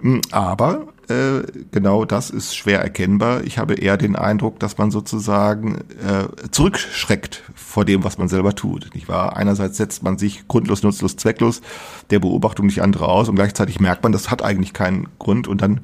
Hm, 0.00 0.20
aber 0.30 0.88
äh, 1.08 1.42
genau 1.72 2.04
das 2.04 2.30
ist 2.30 2.54
schwer 2.54 2.80
erkennbar. 2.80 3.42
Ich 3.44 3.58
habe 3.58 3.74
eher 3.74 3.96
den 3.96 4.14
Eindruck, 4.14 4.60
dass 4.60 4.78
man 4.78 4.90
sozusagen 4.90 5.76
äh, 6.06 6.28
zurückschreckt 6.50 7.42
vor 7.54 7.84
dem, 7.84 8.04
was 8.04 8.18
man 8.18 8.28
selber 8.28 8.54
tut. 8.54 8.90
Nicht 8.94 9.08
wahr? 9.08 9.36
Einerseits 9.36 9.76
setzt 9.76 10.02
man 10.02 10.18
sich 10.18 10.46
grundlos, 10.46 10.82
nutzlos, 10.82 11.16
zwecklos 11.16 11.62
der 12.10 12.20
Beobachtung 12.20 12.66
nicht 12.66 12.82
andere 12.82 13.08
aus 13.08 13.28
und 13.28 13.36
gleichzeitig 13.36 13.80
merkt 13.80 14.02
man, 14.02 14.12
das 14.12 14.30
hat 14.30 14.42
eigentlich 14.42 14.72
keinen 14.72 15.08
Grund 15.18 15.48
und 15.48 15.62
dann 15.62 15.80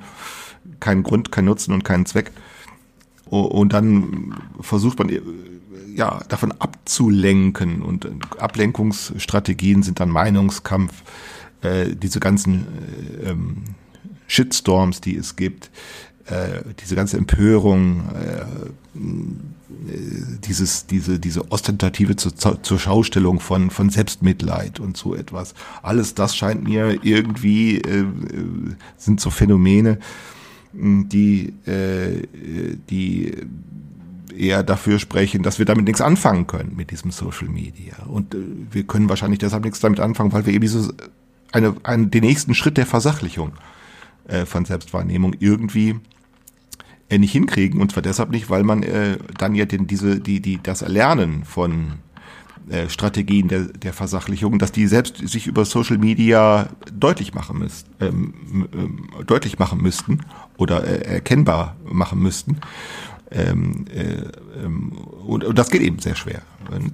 keinen 0.79 1.03
Grund, 1.03 1.33
keinen 1.33 1.46
Nutzen 1.46 1.72
und 1.72 1.85
keinen 1.85 2.07
Zweck. 2.07 2.31
Und 3.24 3.72
dann 3.72 4.35
versucht 4.61 4.98
man 4.98 5.11
ja 5.94 6.20
davon 6.29 6.53
abzulenken 6.53 7.83
und 7.83 8.07
Ablenkungsstrategien 8.38 9.83
sind 9.83 10.00
dann 10.00 10.11
Meinungskampf, 10.11 10.92
äh, 11.62 11.96
diese 11.96 12.20
ganzen 12.20 12.66
äh, 13.24 13.31
ähm, 13.31 13.64
Shitstorms, 14.26 15.00
die 15.00 15.16
es 15.16 15.37
gibt, 15.37 15.70
äh, 16.26 16.62
diese 16.80 16.96
ganze 16.96 17.18
Empörung, 17.18 18.04
äh, 18.14 18.46
dieses, 20.46 20.87
diese, 20.87 21.18
diese 21.18 21.50
ostentative 21.50 22.16
zur, 22.16 22.62
zur 22.62 22.78
Schaustellung 22.78 23.40
von, 23.40 23.70
von 23.70 23.90
Selbstmitleid 23.90 24.80
und 24.80 24.96
so 24.96 25.14
etwas. 25.14 25.54
Alles 25.82 26.14
das 26.14 26.37
scheint 26.37 26.64
mir 26.64 26.98
irgendwie, 27.02 27.78
äh, 27.78 28.06
sind 28.96 29.20
so 29.20 29.30
Phänomene, 29.30 29.98
die, 30.72 31.52
äh, 31.66 32.22
die 32.90 33.32
eher 34.37 34.62
dafür 34.62 34.98
sprechen, 34.98 35.42
dass 35.42 35.58
wir 35.58 35.66
damit 35.66 35.84
nichts 35.84 36.00
anfangen 36.00 36.46
können 36.46 36.74
mit 36.76 36.90
diesem 36.90 37.10
Social 37.10 37.48
Media. 37.48 37.94
Und 38.06 38.34
äh, 38.34 38.38
wir 38.70 38.84
können 38.84 39.08
wahrscheinlich 39.08 39.38
deshalb 39.38 39.64
nichts 39.64 39.80
damit 39.80 40.00
anfangen, 40.00 40.32
weil 40.32 40.46
wir 40.46 40.52
eben 40.52 40.62
diese, 40.62 40.94
eine, 41.52 41.76
einen, 41.82 42.10
den 42.10 42.24
nächsten 42.24 42.54
Schritt 42.54 42.76
der 42.76 42.87
Versachlichung 42.87 43.52
äh, 44.28 44.46
von 44.46 44.64
Selbstwahrnehmung 44.64 45.34
irgendwie 45.38 45.96
äh, 47.08 47.18
nicht 47.18 47.32
hinkriegen. 47.32 47.80
Und 47.80 47.92
zwar 47.92 48.02
deshalb 48.02 48.30
nicht, 48.30 48.50
weil 48.50 48.62
man 48.62 48.82
äh, 48.82 49.18
dann 49.38 49.54
ja 49.54 49.64
den, 49.64 49.87
diese, 49.87 50.20
die, 50.20 50.40
die, 50.40 50.60
das 50.62 50.82
Erlernen 50.82 51.44
von 51.44 51.98
äh, 52.70 52.88
Strategien 52.88 53.48
der, 53.48 53.64
der 53.64 53.92
Versachlichung, 53.92 54.58
dass 54.58 54.72
die 54.72 54.87
selbst 54.87 55.18
sich 55.28 55.46
über 55.46 55.66
Social 55.66 55.98
Media 55.98 56.70
deutlich 56.92 57.34
machen 57.34 57.58
müssten, 57.58 57.90
ähm, 58.00 58.34
ähm, 58.72 59.08
deutlich 59.26 59.58
machen 59.58 59.82
müssten 59.82 60.20
oder 60.56 60.82
äh, 60.82 61.02
erkennbar 61.02 61.76
machen 61.84 62.20
müssten. 62.20 62.58
Ähm, 63.30 63.84
äh, 63.92 64.64
ähm, 64.64 64.92
und, 65.26 65.44
und 65.44 65.58
das 65.58 65.68
geht 65.68 65.82
eben 65.82 65.98
sehr 65.98 66.14
schwer. 66.14 66.40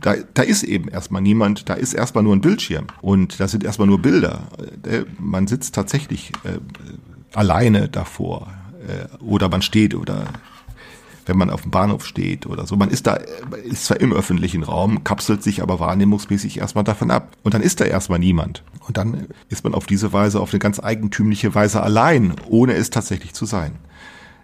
Da, 0.01 0.14
da 0.35 0.43
ist 0.43 0.64
eben 0.64 0.88
erstmal 0.88 1.23
niemand, 1.23 1.69
da 1.69 1.75
ist 1.75 1.93
erstmal 1.93 2.25
nur 2.25 2.35
ein 2.35 2.40
Bildschirm 2.40 2.87
und 3.01 3.38
da 3.38 3.47
sind 3.47 3.62
erstmal 3.62 3.87
nur 3.87 4.01
Bilder. 4.01 4.49
Äh, 4.83 5.05
man 5.19 5.47
sitzt 5.47 5.75
tatsächlich 5.75 6.33
äh, 6.45 6.59
alleine 7.35 7.88
davor 7.88 8.49
äh, 8.87 9.23
oder 9.23 9.49
man 9.49 9.62
steht 9.62 9.95
oder 9.95 10.27
wenn 11.27 11.38
man 11.38 11.51
auf 11.51 11.62
dem 11.62 11.71
Bahnhof 11.71 12.05
steht 12.05 12.47
oder 12.47 12.66
so. 12.66 12.77
Man 12.77 12.90
ist 12.90 13.07
da, 13.07 13.14
ist 13.64 13.85
zwar 13.85 14.01
im 14.01 14.12
öffentlichen 14.12 14.64
Raum, 14.64 15.05
kapselt 15.05 15.43
sich 15.43 15.62
aber 15.62 15.79
wahrnehmungsmäßig 15.79 16.59
erstmal 16.59 16.83
davon 16.83 17.11
ab. 17.11 17.37
Und 17.45 17.55
dann 17.55 17.62
ist 17.62 17.81
da 17.81 17.85
erstmal 17.85 18.19
niemand. 18.19 18.64
Und 18.88 18.97
dann 18.97 19.27
ist 19.49 19.62
man 19.62 19.75
auf 19.75 19.87
diese 19.87 20.12
Weise, 20.12 20.40
auf 20.40 20.53
eine 20.53 20.59
ganz 20.59 20.81
eigentümliche 20.83 21.55
Weise 21.55 21.83
allein, 21.83 22.35
ohne 22.49 22.75
es 22.75 22.90
tatsächlich 22.90 23.33
zu 23.33 23.47
sein. 23.47 23.73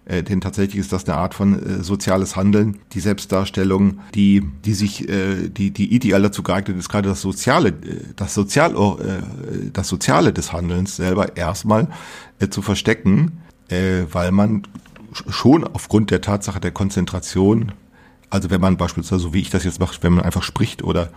Äh, 0.07 0.23
denn 0.23 0.40
tatsächlich 0.40 0.79
ist 0.79 0.92
das 0.92 1.07
eine 1.07 1.16
Art 1.19 1.35
von 1.35 1.59
äh, 1.59 1.83
soziales 1.83 2.37
Handeln, 2.37 2.79
die 2.92 3.01
Selbstdarstellung, 3.01 4.01
die, 4.14 4.42
die 4.64 4.75
sich, 4.75 5.09
äh, 5.09 5.49
die, 5.49 5.73
die 5.73 5.92
ideal 5.95 6.23
dazu 6.23 6.42
geeignet 6.42 6.79
ist, 6.79 6.88
gerade 6.88 7.09
das 7.09 7.21
Soziale, 7.21 7.71
äh, 7.71 7.73
das 8.14 8.33
Sozial, 8.33 8.75
äh, 8.75 9.71
das 9.73 9.88
Soziale 9.88 10.33
des 10.33 10.53
Handelns 10.53 10.97
selber 10.97 11.37
erstmal 11.37 11.88
äh, 12.38 12.49
zu 12.49 12.62
verstecken, 12.62 13.38
äh, 13.69 14.05
weil 14.12 14.31
man 14.31 14.62
schon 15.29 15.64
aufgrund 15.64 16.11
der 16.12 16.21
Tatsache 16.21 16.61
der 16.61 16.71
Konzentration, 16.71 17.73
also 18.37 18.51
wenn 18.51 18.61
man 18.61 18.77
beispielsweise, 18.77 19.22
so 19.22 19.35
wie 19.35 19.40
ich 19.40 19.51
das 19.51 19.64
jetzt 19.64 19.81
mache, 19.81 19.96
wenn 20.03 20.12
man 20.12 20.25
einfach 20.25 20.42
spricht 20.42 20.85
oder 20.85 21.09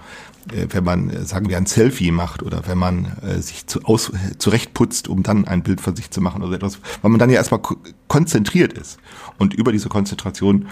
äh, 0.52 0.68
wenn 0.70 0.84
man, 0.84 1.10
äh, 1.10 1.26
sagen 1.26 1.50
wir, 1.50 1.58
ein 1.58 1.66
Selfie 1.66 2.12
macht 2.12 2.42
oder 2.42 2.62
wenn 2.66 2.78
man 2.78 3.18
äh, 3.22 3.42
sich 3.42 3.68
zu, 3.68 3.84
aus, 3.84 4.12
zurechtputzt, 4.38 5.08
um 5.10 5.22
dann 5.22 5.46
ein 5.46 5.62
Bild 5.62 5.82
von 5.82 5.96
sich 5.96 6.10
zu 6.12 6.22
machen 6.22 6.42
oder 6.42 6.56
etwas, 6.56 6.80
weil 7.02 7.12
man 7.12 7.20
dann 7.20 7.30
ja 7.30 7.36
erstmal 7.36 7.62
konzentriert 8.08 8.74
ist. 8.74 9.00
Und 9.38 9.54
über 9.54 9.72
diese 9.72 9.90
Konzentration 9.90 10.68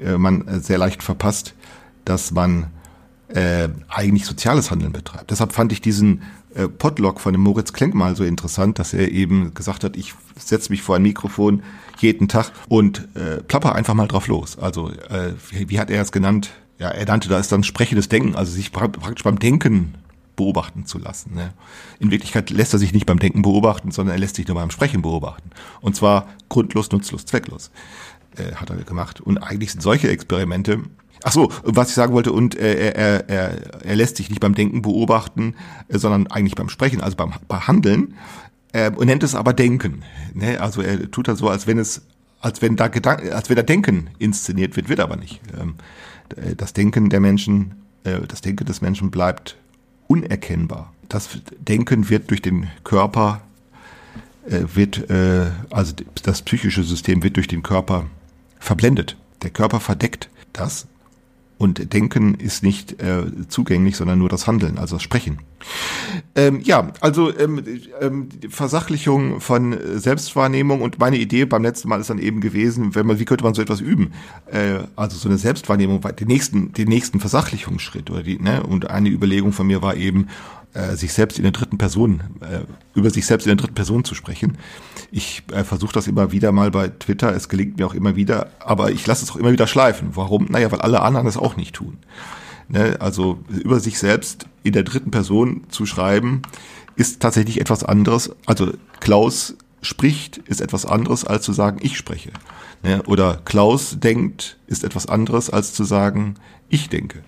äh, 0.00 0.16
man 0.16 0.48
äh, 0.48 0.60
sehr 0.60 0.78
leicht 0.78 1.02
verpasst, 1.02 1.54
dass 2.04 2.32
man 2.32 2.68
äh, 3.34 3.68
eigentlich 3.88 4.26
soziales 4.26 4.70
Handeln 4.70 4.92
betreibt. 4.92 5.30
Deshalb 5.30 5.52
fand 5.52 5.72
ich 5.72 5.80
diesen 5.80 6.22
äh, 6.54 6.68
Podlog 6.68 7.20
von 7.20 7.32
dem 7.32 7.42
Moritz 7.42 7.72
Klenk 7.72 7.94
mal 7.94 8.14
so 8.16 8.24
interessant, 8.24 8.78
dass 8.78 8.92
er 8.92 9.10
eben 9.10 9.54
gesagt 9.54 9.84
hat, 9.84 9.96
ich 9.96 10.14
setze 10.36 10.70
mich 10.70 10.82
vor 10.82 10.96
ein 10.96 11.02
Mikrofon 11.02 11.62
jeden 11.98 12.28
Tag 12.28 12.52
und 12.68 13.08
äh, 13.14 13.42
plapper 13.42 13.74
einfach 13.74 13.94
mal 13.94 14.08
drauf 14.08 14.26
los. 14.26 14.58
Also 14.58 14.90
äh, 14.90 15.32
wie, 15.50 15.78
hat 15.78 15.90
er 15.90 16.02
es 16.02 16.12
genannt? 16.12 16.50
Ja, 16.78 16.88
er 16.88 17.06
nannte 17.06 17.28
das 17.28 17.48
dann 17.48 17.62
sprechendes 17.62 18.08
Denken, 18.08 18.34
also 18.34 18.52
sich 18.52 18.72
praktisch 18.72 19.22
beim 19.22 19.38
Denken 19.38 19.94
beobachten 20.36 20.86
zu 20.86 20.98
lassen. 20.98 21.34
Ne? 21.34 21.52
In 22.00 22.10
Wirklichkeit 22.10 22.50
lässt 22.50 22.72
er 22.72 22.78
sich 22.78 22.92
nicht 22.92 23.06
beim 23.06 23.18
Denken 23.18 23.42
beobachten, 23.42 23.90
sondern 23.90 24.16
er 24.16 24.18
lässt 24.18 24.36
sich 24.36 24.48
nur 24.48 24.56
beim 24.56 24.70
Sprechen 24.70 25.02
beobachten. 25.02 25.50
Und 25.80 25.94
zwar 25.94 26.26
grundlos, 26.48 26.90
nutzlos, 26.90 27.24
zwecklos 27.26 27.70
äh, 28.36 28.54
hat 28.54 28.70
er 28.70 28.76
gemacht. 28.76 29.20
Und 29.20 29.38
eigentlich 29.38 29.72
sind 29.72 29.82
solche 29.82 30.08
Experimente 30.10 30.80
Ach 31.24 31.32
so, 31.32 31.52
was 31.62 31.88
ich 31.88 31.94
sagen 31.94 32.12
wollte, 32.14 32.32
und 32.32 32.56
äh, 32.56 32.92
er, 32.92 33.28
er, 33.28 33.84
er 33.84 33.96
lässt 33.96 34.16
sich 34.16 34.28
nicht 34.28 34.40
beim 34.40 34.54
Denken 34.54 34.82
beobachten, 34.82 35.54
äh, 35.88 35.98
sondern 35.98 36.26
eigentlich 36.26 36.56
beim 36.56 36.68
Sprechen, 36.68 37.00
also 37.00 37.16
beim, 37.16 37.32
beim 37.48 37.66
Handeln, 37.66 38.14
äh, 38.72 38.90
und 38.90 39.06
nennt 39.06 39.22
es 39.22 39.34
aber 39.34 39.52
Denken. 39.52 40.02
Ne? 40.34 40.60
Also 40.60 40.82
er 40.82 41.10
tut 41.10 41.28
das 41.28 41.38
so, 41.38 41.48
als 41.48 41.66
wenn 41.66 41.78
es, 41.78 42.02
als 42.40 42.60
wenn 42.62 42.76
da 42.76 42.88
Gedanken, 42.88 43.32
als 43.32 43.48
wenn 43.48 43.56
da 43.56 43.62
Denken 43.62 44.10
inszeniert 44.18 44.76
wird, 44.76 44.88
wird 44.88 45.00
aber 45.00 45.16
nicht. 45.16 45.40
Ähm, 45.60 45.74
äh, 46.36 46.56
das 46.56 46.72
Denken 46.72 47.08
der 47.08 47.20
Menschen, 47.20 47.74
äh, 48.04 48.20
das 48.26 48.40
Denken 48.40 48.64
des 48.64 48.80
Menschen 48.80 49.10
bleibt 49.10 49.56
unerkennbar. 50.08 50.92
Das 51.08 51.28
Denken 51.58 52.08
wird 52.10 52.30
durch 52.30 52.42
den 52.42 52.68
Körper, 52.84 53.42
äh, 54.48 54.62
wird, 54.74 55.08
äh, 55.10 55.50
also 55.70 55.94
das 56.22 56.42
psychische 56.42 56.82
System 56.82 57.22
wird 57.22 57.36
durch 57.36 57.48
den 57.48 57.62
Körper 57.62 58.06
verblendet. 58.58 59.16
Der 59.42 59.50
Körper 59.50 59.80
verdeckt 59.80 60.30
das 60.52 60.86
und 61.62 61.92
Denken 61.92 62.34
ist 62.34 62.64
nicht 62.64 63.00
äh, 63.00 63.22
zugänglich, 63.48 63.96
sondern 63.96 64.18
nur 64.18 64.28
das 64.28 64.48
Handeln, 64.48 64.78
also 64.78 64.96
das 64.96 65.02
Sprechen. 65.02 65.38
Ähm, 66.34 66.60
ja, 66.64 66.92
also 67.00 67.36
ähm, 67.38 67.62
ähm, 68.00 68.28
Versachlichung 68.48 69.40
von 69.40 69.78
Selbstwahrnehmung 69.94 70.82
und 70.82 70.98
meine 70.98 71.18
Idee 71.18 71.44
beim 71.44 71.62
letzten 71.62 71.88
Mal 71.88 72.00
ist 72.00 72.10
dann 72.10 72.18
eben 72.18 72.40
gewesen, 72.40 72.96
wenn 72.96 73.06
man, 73.06 73.20
wie 73.20 73.24
könnte 73.24 73.44
man 73.44 73.54
so 73.54 73.62
etwas 73.62 73.80
üben? 73.80 74.12
Äh, 74.46 74.80
also 74.96 75.16
so 75.16 75.28
eine 75.28 75.38
Selbstwahrnehmung, 75.38 76.00
den 76.00 76.26
nächsten, 76.26 76.72
den 76.72 76.88
nächsten 76.88 77.20
Versachlichungsschritt 77.20 78.10
oder 78.10 78.24
die, 78.24 78.40
ne? 78.40 78.64
Und 78.64 78.90
eine 78.90 79.08
Überlegung 79.08 79.52
von 79.52 79.68
mir 79.68 79.82
war 79.82 79.94
eben, 79.94 80.26
äh, 80.74 80.96
sich 80.96 81.12
selbst 81.12 81.38
in 81.38 81.42
der 81.42 81.52
dritten 81.52 81.78
Person, 81.78 82.20
äh, 82.40 82.60
über 82.94 83.10
sich 83.10 83.26
selbst 83.26 83.46
in 83.46 83.50
der 83.50 83.56
dritten 83.56 83.74
Person 83.74 84.04
zu 84.04 84.14
sprechen. 84.14 84.56
Ich 85.10 85.42
äh, 85.52 85.64
versuche 85.64 85.92
das 85.92 86.06
immer 86.06 86.32
wieder 86.32 86.52
mal 86.52 86.70
bei 86.70 86.88
Twitter, 86.88 87.34
es 87.34 87.48
gelingt 87.48 87.76
mir 87.78 87.86
auch 87.86 87.94
immer 87.94 88.16
wieder, 88.16 88.50
aber 88.60 88.90
ich 88.90 89.06
lasse 89.06 89.24
es 89.24 89.30
auch 89.30 89.36
immer 89.36 89.52
wieder 89.52 89.66
schleifen. 89.66 90.10
Warum? 90.14 90.46
Naja, 90.46 90.72
weil 90.72 90.80
alle 90.80 91.02
anderen 91.02 91.26
es 91.26 91.36
auch 91.36 91.56
nicht 91.56 91.74
tun. 91.74 91.98
Ne? 92.68 92.96
Also 93.00 93.38
über 93.48 93.80
sich 93.80 93.98
selbst 93.98 94.46
in 94.62 94.72
der 94.72 94.82
dritten 94.82 95.10
Person 95.10 95.64
zu 95.68 95.84
schreiben, 95.84 96.42
ist 96.96 97.20
tatsächlich 97.20 97.60
etwas 97.60 97.84
anderes. 97.84 98.30
Also 98.46 98.72
Klaus 99.00 99.56
spricht, 99.82 100.38
ist 100.38 100.60
etwas 100.60 100.86
anderes, 100.86 101.24
als 101.24 101.44
zu 101.44 101.52
sagen, 101.52 101.78
ich 101.82 101.98
spreche. 101.98 102.30
Ne? 102.82 103.02
Oder 103.02 103.40
Klaus 103.44 103.98
denkt, 103.98 104.58
ist 104.66 104.84
etwas 104.84 105.06
anderes, 105.06 105.50
als 105.50 105.74
zu 105.74 105.84
sagen, 105.84 106.36
ich 106.70 106.88
denke 106.88 107.22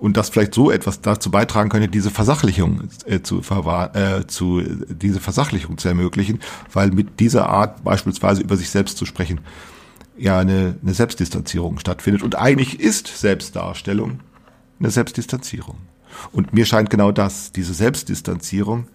und 0.00 0.16
das 0.16 0.30
vielleicht 0.30 0.54
so 0.54 0.70
etwas 0.70 1.00
dazu 1.00 1.30
beitragen 1.30 1.68
könnte, 1.68 1.88
diese 1.88 2.10
Versachlichung 2.10 2.88
äh, 3.04 3.20
zu, 3.20 3.40
äh, 3.40 4.26
zu 4.26 4.62
diese 4.88 5.20
Versachlichung 5.20 5.78
zu 5.78 5.88
ermöglichen, 5.88 6.40
weil 6.72 6.90
mit 6.90 7.20
dieser 7.20 7.48
Art 7.48 7.84
beispielsweise 7.84 8.42
über 8.42 8.56
sich 8.56 8.70
selbst 8.70 8.96
zu 8.96 9.04
sprechen 9.04 9.40
ja 10.16 10.38
eine, 10.38 10.76
eine 10.82 10.94
Selbstdistanzierung 10.94 11.78
stattfindet 11.78 12.22
und 12.22 12.36
eigentlich 12.36 12.80
ist 12.80 13.06
Selbstdarstellung 13.06 14.20
eine 14.78 14.90
Selbstdistanzierung. 14.90 15.76
Und 16.32 16.52
mir 16.52 16.66
scheint 16.66 16.90
genau 16.90 17.12
das, 17.12 17.52
diese 17.52 17.72
Selbstdistanzierung 17.74 18.88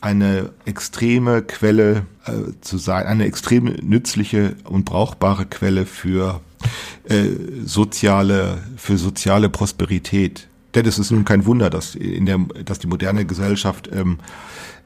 eine 0.00 0.50
extreme 0.64 1.42
Quelle 1.42 2.06
äh, 2.24 2.52
zu 2.60 2.78
sein, 2.78 3.06
eine 3.06 3.24
extrem 3.26 3.64
nützliche 3.64 4.56
und 4.64 4.84
brauchbare 4.84 5.46
Quelle 5.46 5.86
für 5.86 6.40
äh, 7.08 7.26
soziale, 7.64 8.58
für 8.76 8.98
soziale 8.98 9.48
Prosperität. 9.48 10.48
Denn 10.74 10.86
es 10.86 10.98
ist 10.98 11.10
nun 11.10 11.24
kein 11.24 11.46
Wunder, 11.46 11.68
dass 11.70 11.94
in 11.94 12.26
der, 12.26 12.38
dass 12.64 12.78
die 12.78 12.86
moderne 12.86 13.24
Gesellschaft 13.26 13.90
ähm, 13.92 14.18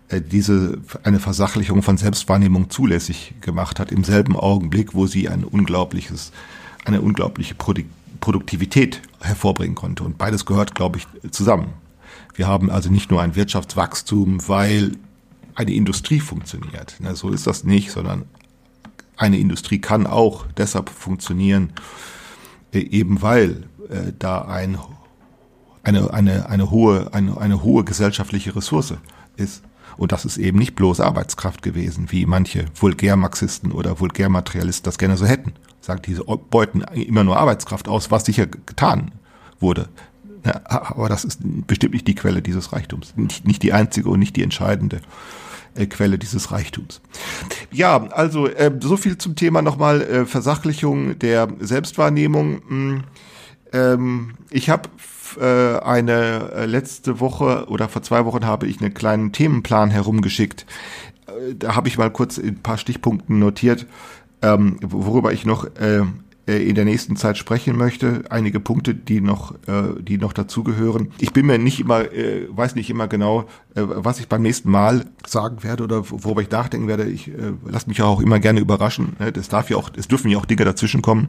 äh, 0.08 0.20
diese 0.20 0.78
eine 1.02 1.20
Versachlichung 1.20 1.82
von 1.82 1.96
Selbstwahrnehmung 1.96 2.70
zulässig 2.70 3.34
gemacht 3.40 3.78
hat, 3.78 3.92
im 3.92 4.04
selben 4.04 4.36
Augenblick, 4.36 4.94
wo 4.94 5.06
sie 5.06 5.28
ein 5.28 5.44
unglaubliches, 5.44 6.32
eine 6.84 7.00
unglaubliche 7.00 7.54
Produktivität 7.54 9.02
hervorbringen 9.20 9.74
konnte. 9.74 10.04
Und 10.04 10.18
beides 10.18 10.44
gehört, 10.46 10.74
glaube 10.74 10.98
ich, 10.98 11.30
zusammen. 11.30 11.72
Wir 12.34 12.48
haben 12.48 12.70
also 12.70 12.90
nicht 12.90 13.10
nur 13.10 13.22
ein 13.22 13.36
Wirtschaftswachstum, 13.36 14.48
weil 14.48 14.92
eine 15.54 15.72
Industrie 15.72 16.20
funktioniert. 16.20 16.96
So 17.14 17.30
ist 17.30 17.46
das 17.46 17.64
nicht, 17.64 17.90
sondern 17.90 18.24
eine 19.16 19.38
Industrie 19.38 19.80
kann 19.80 20.06
auch 20.06 20.46
deshalb 20.56 20.88
funktionieren, 20.90 21.72
äh, 22.72 22.78
eben 22.78 23.22
weil 23.22 23.64
äh, 23.88 24.12
da 24.18 24.42
ein, 24.42 24.78
eine, 25.82 26.12
eine, 26.12 26.48
eine, 26.48 26.70
hohe, 26.70 27.12
eine, 27.12 27.38
eine 27.38 27.62
hohe 27.62 27.84
gesellschaftliche 27.84 28.56
Ressource 28.56 28.94
ist. 29.36 29.62
Und 29.96 30.10
das 30.10 30.24
ist 30.24 30.38
eben 30.38 30.58
nicht 30.58 30.74
bloß 30.74 30.98
Arbeitskraft 30.98 31.62
gewesen, 31.62 32.10
wie 32.10 32.26
manche 32.26 32.64
Vulgärmarxisten 32.74 33.70
oder 33.70 34.00
Vulgärmaterialisten 34.00 34.84
das 34.84 34.98
gerne 34.98 35.16
so 35.16 35.24
hätten. 35.24 35.52
Sagt, 35.80 36.06
diese 36.06 36.24
beuten 36.24 36.80
immer 36.80 37.22
nur 37.22 37.36
Arbeitskraft 37.36 37.86
aus, 37.86 38.10
was 38.10 38.24
sicher 38.24 38.46
getan 38.46 39.12
wurde. 39.60 39.88
Ja, 40.44 40.60
aber 40.66 41.08
das 41.08 41.24
ist 41.24 41.40
bestimmt 41.66 41.94
nicht 41.94 42.08
die 42.08 42.16
Quelle 42.16 42.42
dieses 42.42 42.72
Reichtums. 42.72 43.14
Nicht, 43.16 43.46
nicht 43.46 43.62
die 43.62 43.72
einzige 43.72 44.08
und 44.08 44.18
nicht 44.18 44.34
die 44.34 44.42
entscheidende 44.42 45.00
äh, 45.74 45.86
Quelle 45.86 46.18
dieses 46.18 46.50
Reichtums. 46.52 47.00
Ja, 47.70 48.04
also 48.10 48.46
äh, 48.46 48.70
so 48.80 48.96
viel 48.96 49.18
zum 49.18 49.36
Thema 49.36 49.62
nochmal 49.62 50.02
äh, 50.02 50.26
Versachlichung 50.26 51.18
der 51.18 51.48
Selbstwahrnehmung. 51.60 52.62
Hm, 52.68 53.04
ähm, 53.72 54.34
ich 54.50 54.70
habe 54.70 54.88
äh, 55.40 55.78
eine 55.78 56.50
äh, 56.54 56.66
letzte 56.66 57.20
Woche 57.20 57.66
oder 57.68 57.88
vor 57.88 58.02
zwei 58.02 58.24
Wochen 58.24 58.46
habe 58.46 58.66
ich 58.66 58.80
einen 58.80 58.94
kleinen 58.94 59.32
Themenplan 59.32 59.90
herumgeschickt. 59.90 60.66
Äh, 61.26 61.54
da 61.56 61.74
habe 61.74 61.88
ich 61.88 61.98
mal 61.98 62.10
kurz 62.10 62.38
ein 62.38 62.60
paar 62.62 62.78
Stichpunkten 62.78 63.38
notiert, 63.38 63.86
ähm, 64.42 64.78
worüber 64.82 65.32
ich 65.32 65.44
noch 65.44 65.66
in 66.46 66.74
der 66.74 66.84
nächsten 66.84 67.16
Zeit 67.16 67.38
sprechen 67.38 67.76
möchte. 67.76 68.24
Einige 68.28 68.60
Punkte, 68.60 68.94
die 68.94 69.20
noch, 69.20 69.54
äh, 69.66 70.00
die 70.00 70.18
noch 70.18 70.32
dazugehören. 70.34 71.10
Ich 71.18 71.32
bin 71.32 71.46
mir 71.46 71.58
nicht 71.58 71.80
immer, 71.80 72.12
äh, 72.12 72.46
weiß 72.50 72.74
nicht 72.74 72.90
immer 72.90 73.08
genau, 73.08 73.42
äh, 73.74 73.82
was 73.82 74.20
ich 74.20 74.28
beim 74.28 74.42
nächsten 74.42 74.70
Mal 74.70 75.06
sagen 75.26 75.62
werde 75.62 75.84
oder 75.84 76.10
worüber 76.10 76.42
ich 76.42 76.50
nachdenken 76.50 76.86
werde. 76.86 77.04
Ich 77.04 77.28
äh, 77.28 77.52
lasse 77.66 77.88
mich 77.88 78.02
auch 78.02 78.20
immer 78.20 78.40
gerne 78.40 78.60
überraschen. 78.60 79.16
Ne? 79.18 79.32
Das 79.32 79.48
darf 79.48 79.70
ja 79.70 79.78
auch, 79.78 79.90
es 79.96 80.06
dürfen 80.06 80.30
ja 80.30 80.38
auch 80.38 80.44
Dinge 80.44 80.64
dazwischen 80.64 81.00
kommen. 81.00 81.28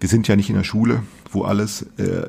Wir 0.00 0.08
sind 0.08 0.26
ja 0.26 0.34
nicht 0.34 0.50
in 0.50 0.56
der 0.56 0.64
Schule, 0.64 1.04
wo 1.30 1.42
alles 1.42 1.86
äh, 1.96 2.02
äh, 2.02 2.26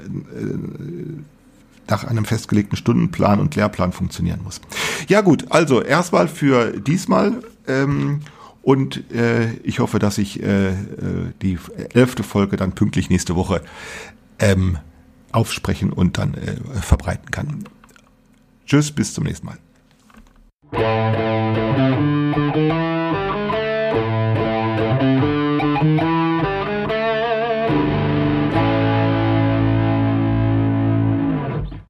nach 1.88 2.04
einem 2.04 2.26
festgelegten 2.26 2.78
Stundenplan 2.78 3.40
und 3.40 3.56
Lehrplan 3.56 3.92
funktionieren 3.92 4.42
muss. 4.44 4.62
Ja 5.08 5.22
gut, 5.22 5.46
also 5.50 5.82
erstmal 5.82 6.28
für 6.28 6.80
diesmal. 6.80 7.42
Ähm, 7.68 8.22
und 8.64 9.12
äh, 9.12 9.54
ich 9.64 9.80
hoffe, 9.80 10.00
dass 10.00 10.18
ich 10.18 10.42
äh, 10.42 10.70
äh, 10.70 10.74
die 11.42 11.60
elfte 11.94 12.24
Folge 12.24 12.56
dann 12.56 12.74
pünktlich 12.74 13.10
nächste 13.10 13.36
Woche 13.36 13.62
ähm, 14.40 14.80
aufsprechen 15.34 15.92
und 15.92 16.18
dann 16.18 16.34
äh, 16.34 16.56
verbreiten 16.82 17.30
kann. 17.30 17.66
Tschüss, 18.66 18.92
bis 18.92 19.14
zum 19.14 19.26
nächsten 19.26 19.48
Mal. 19.48 19.58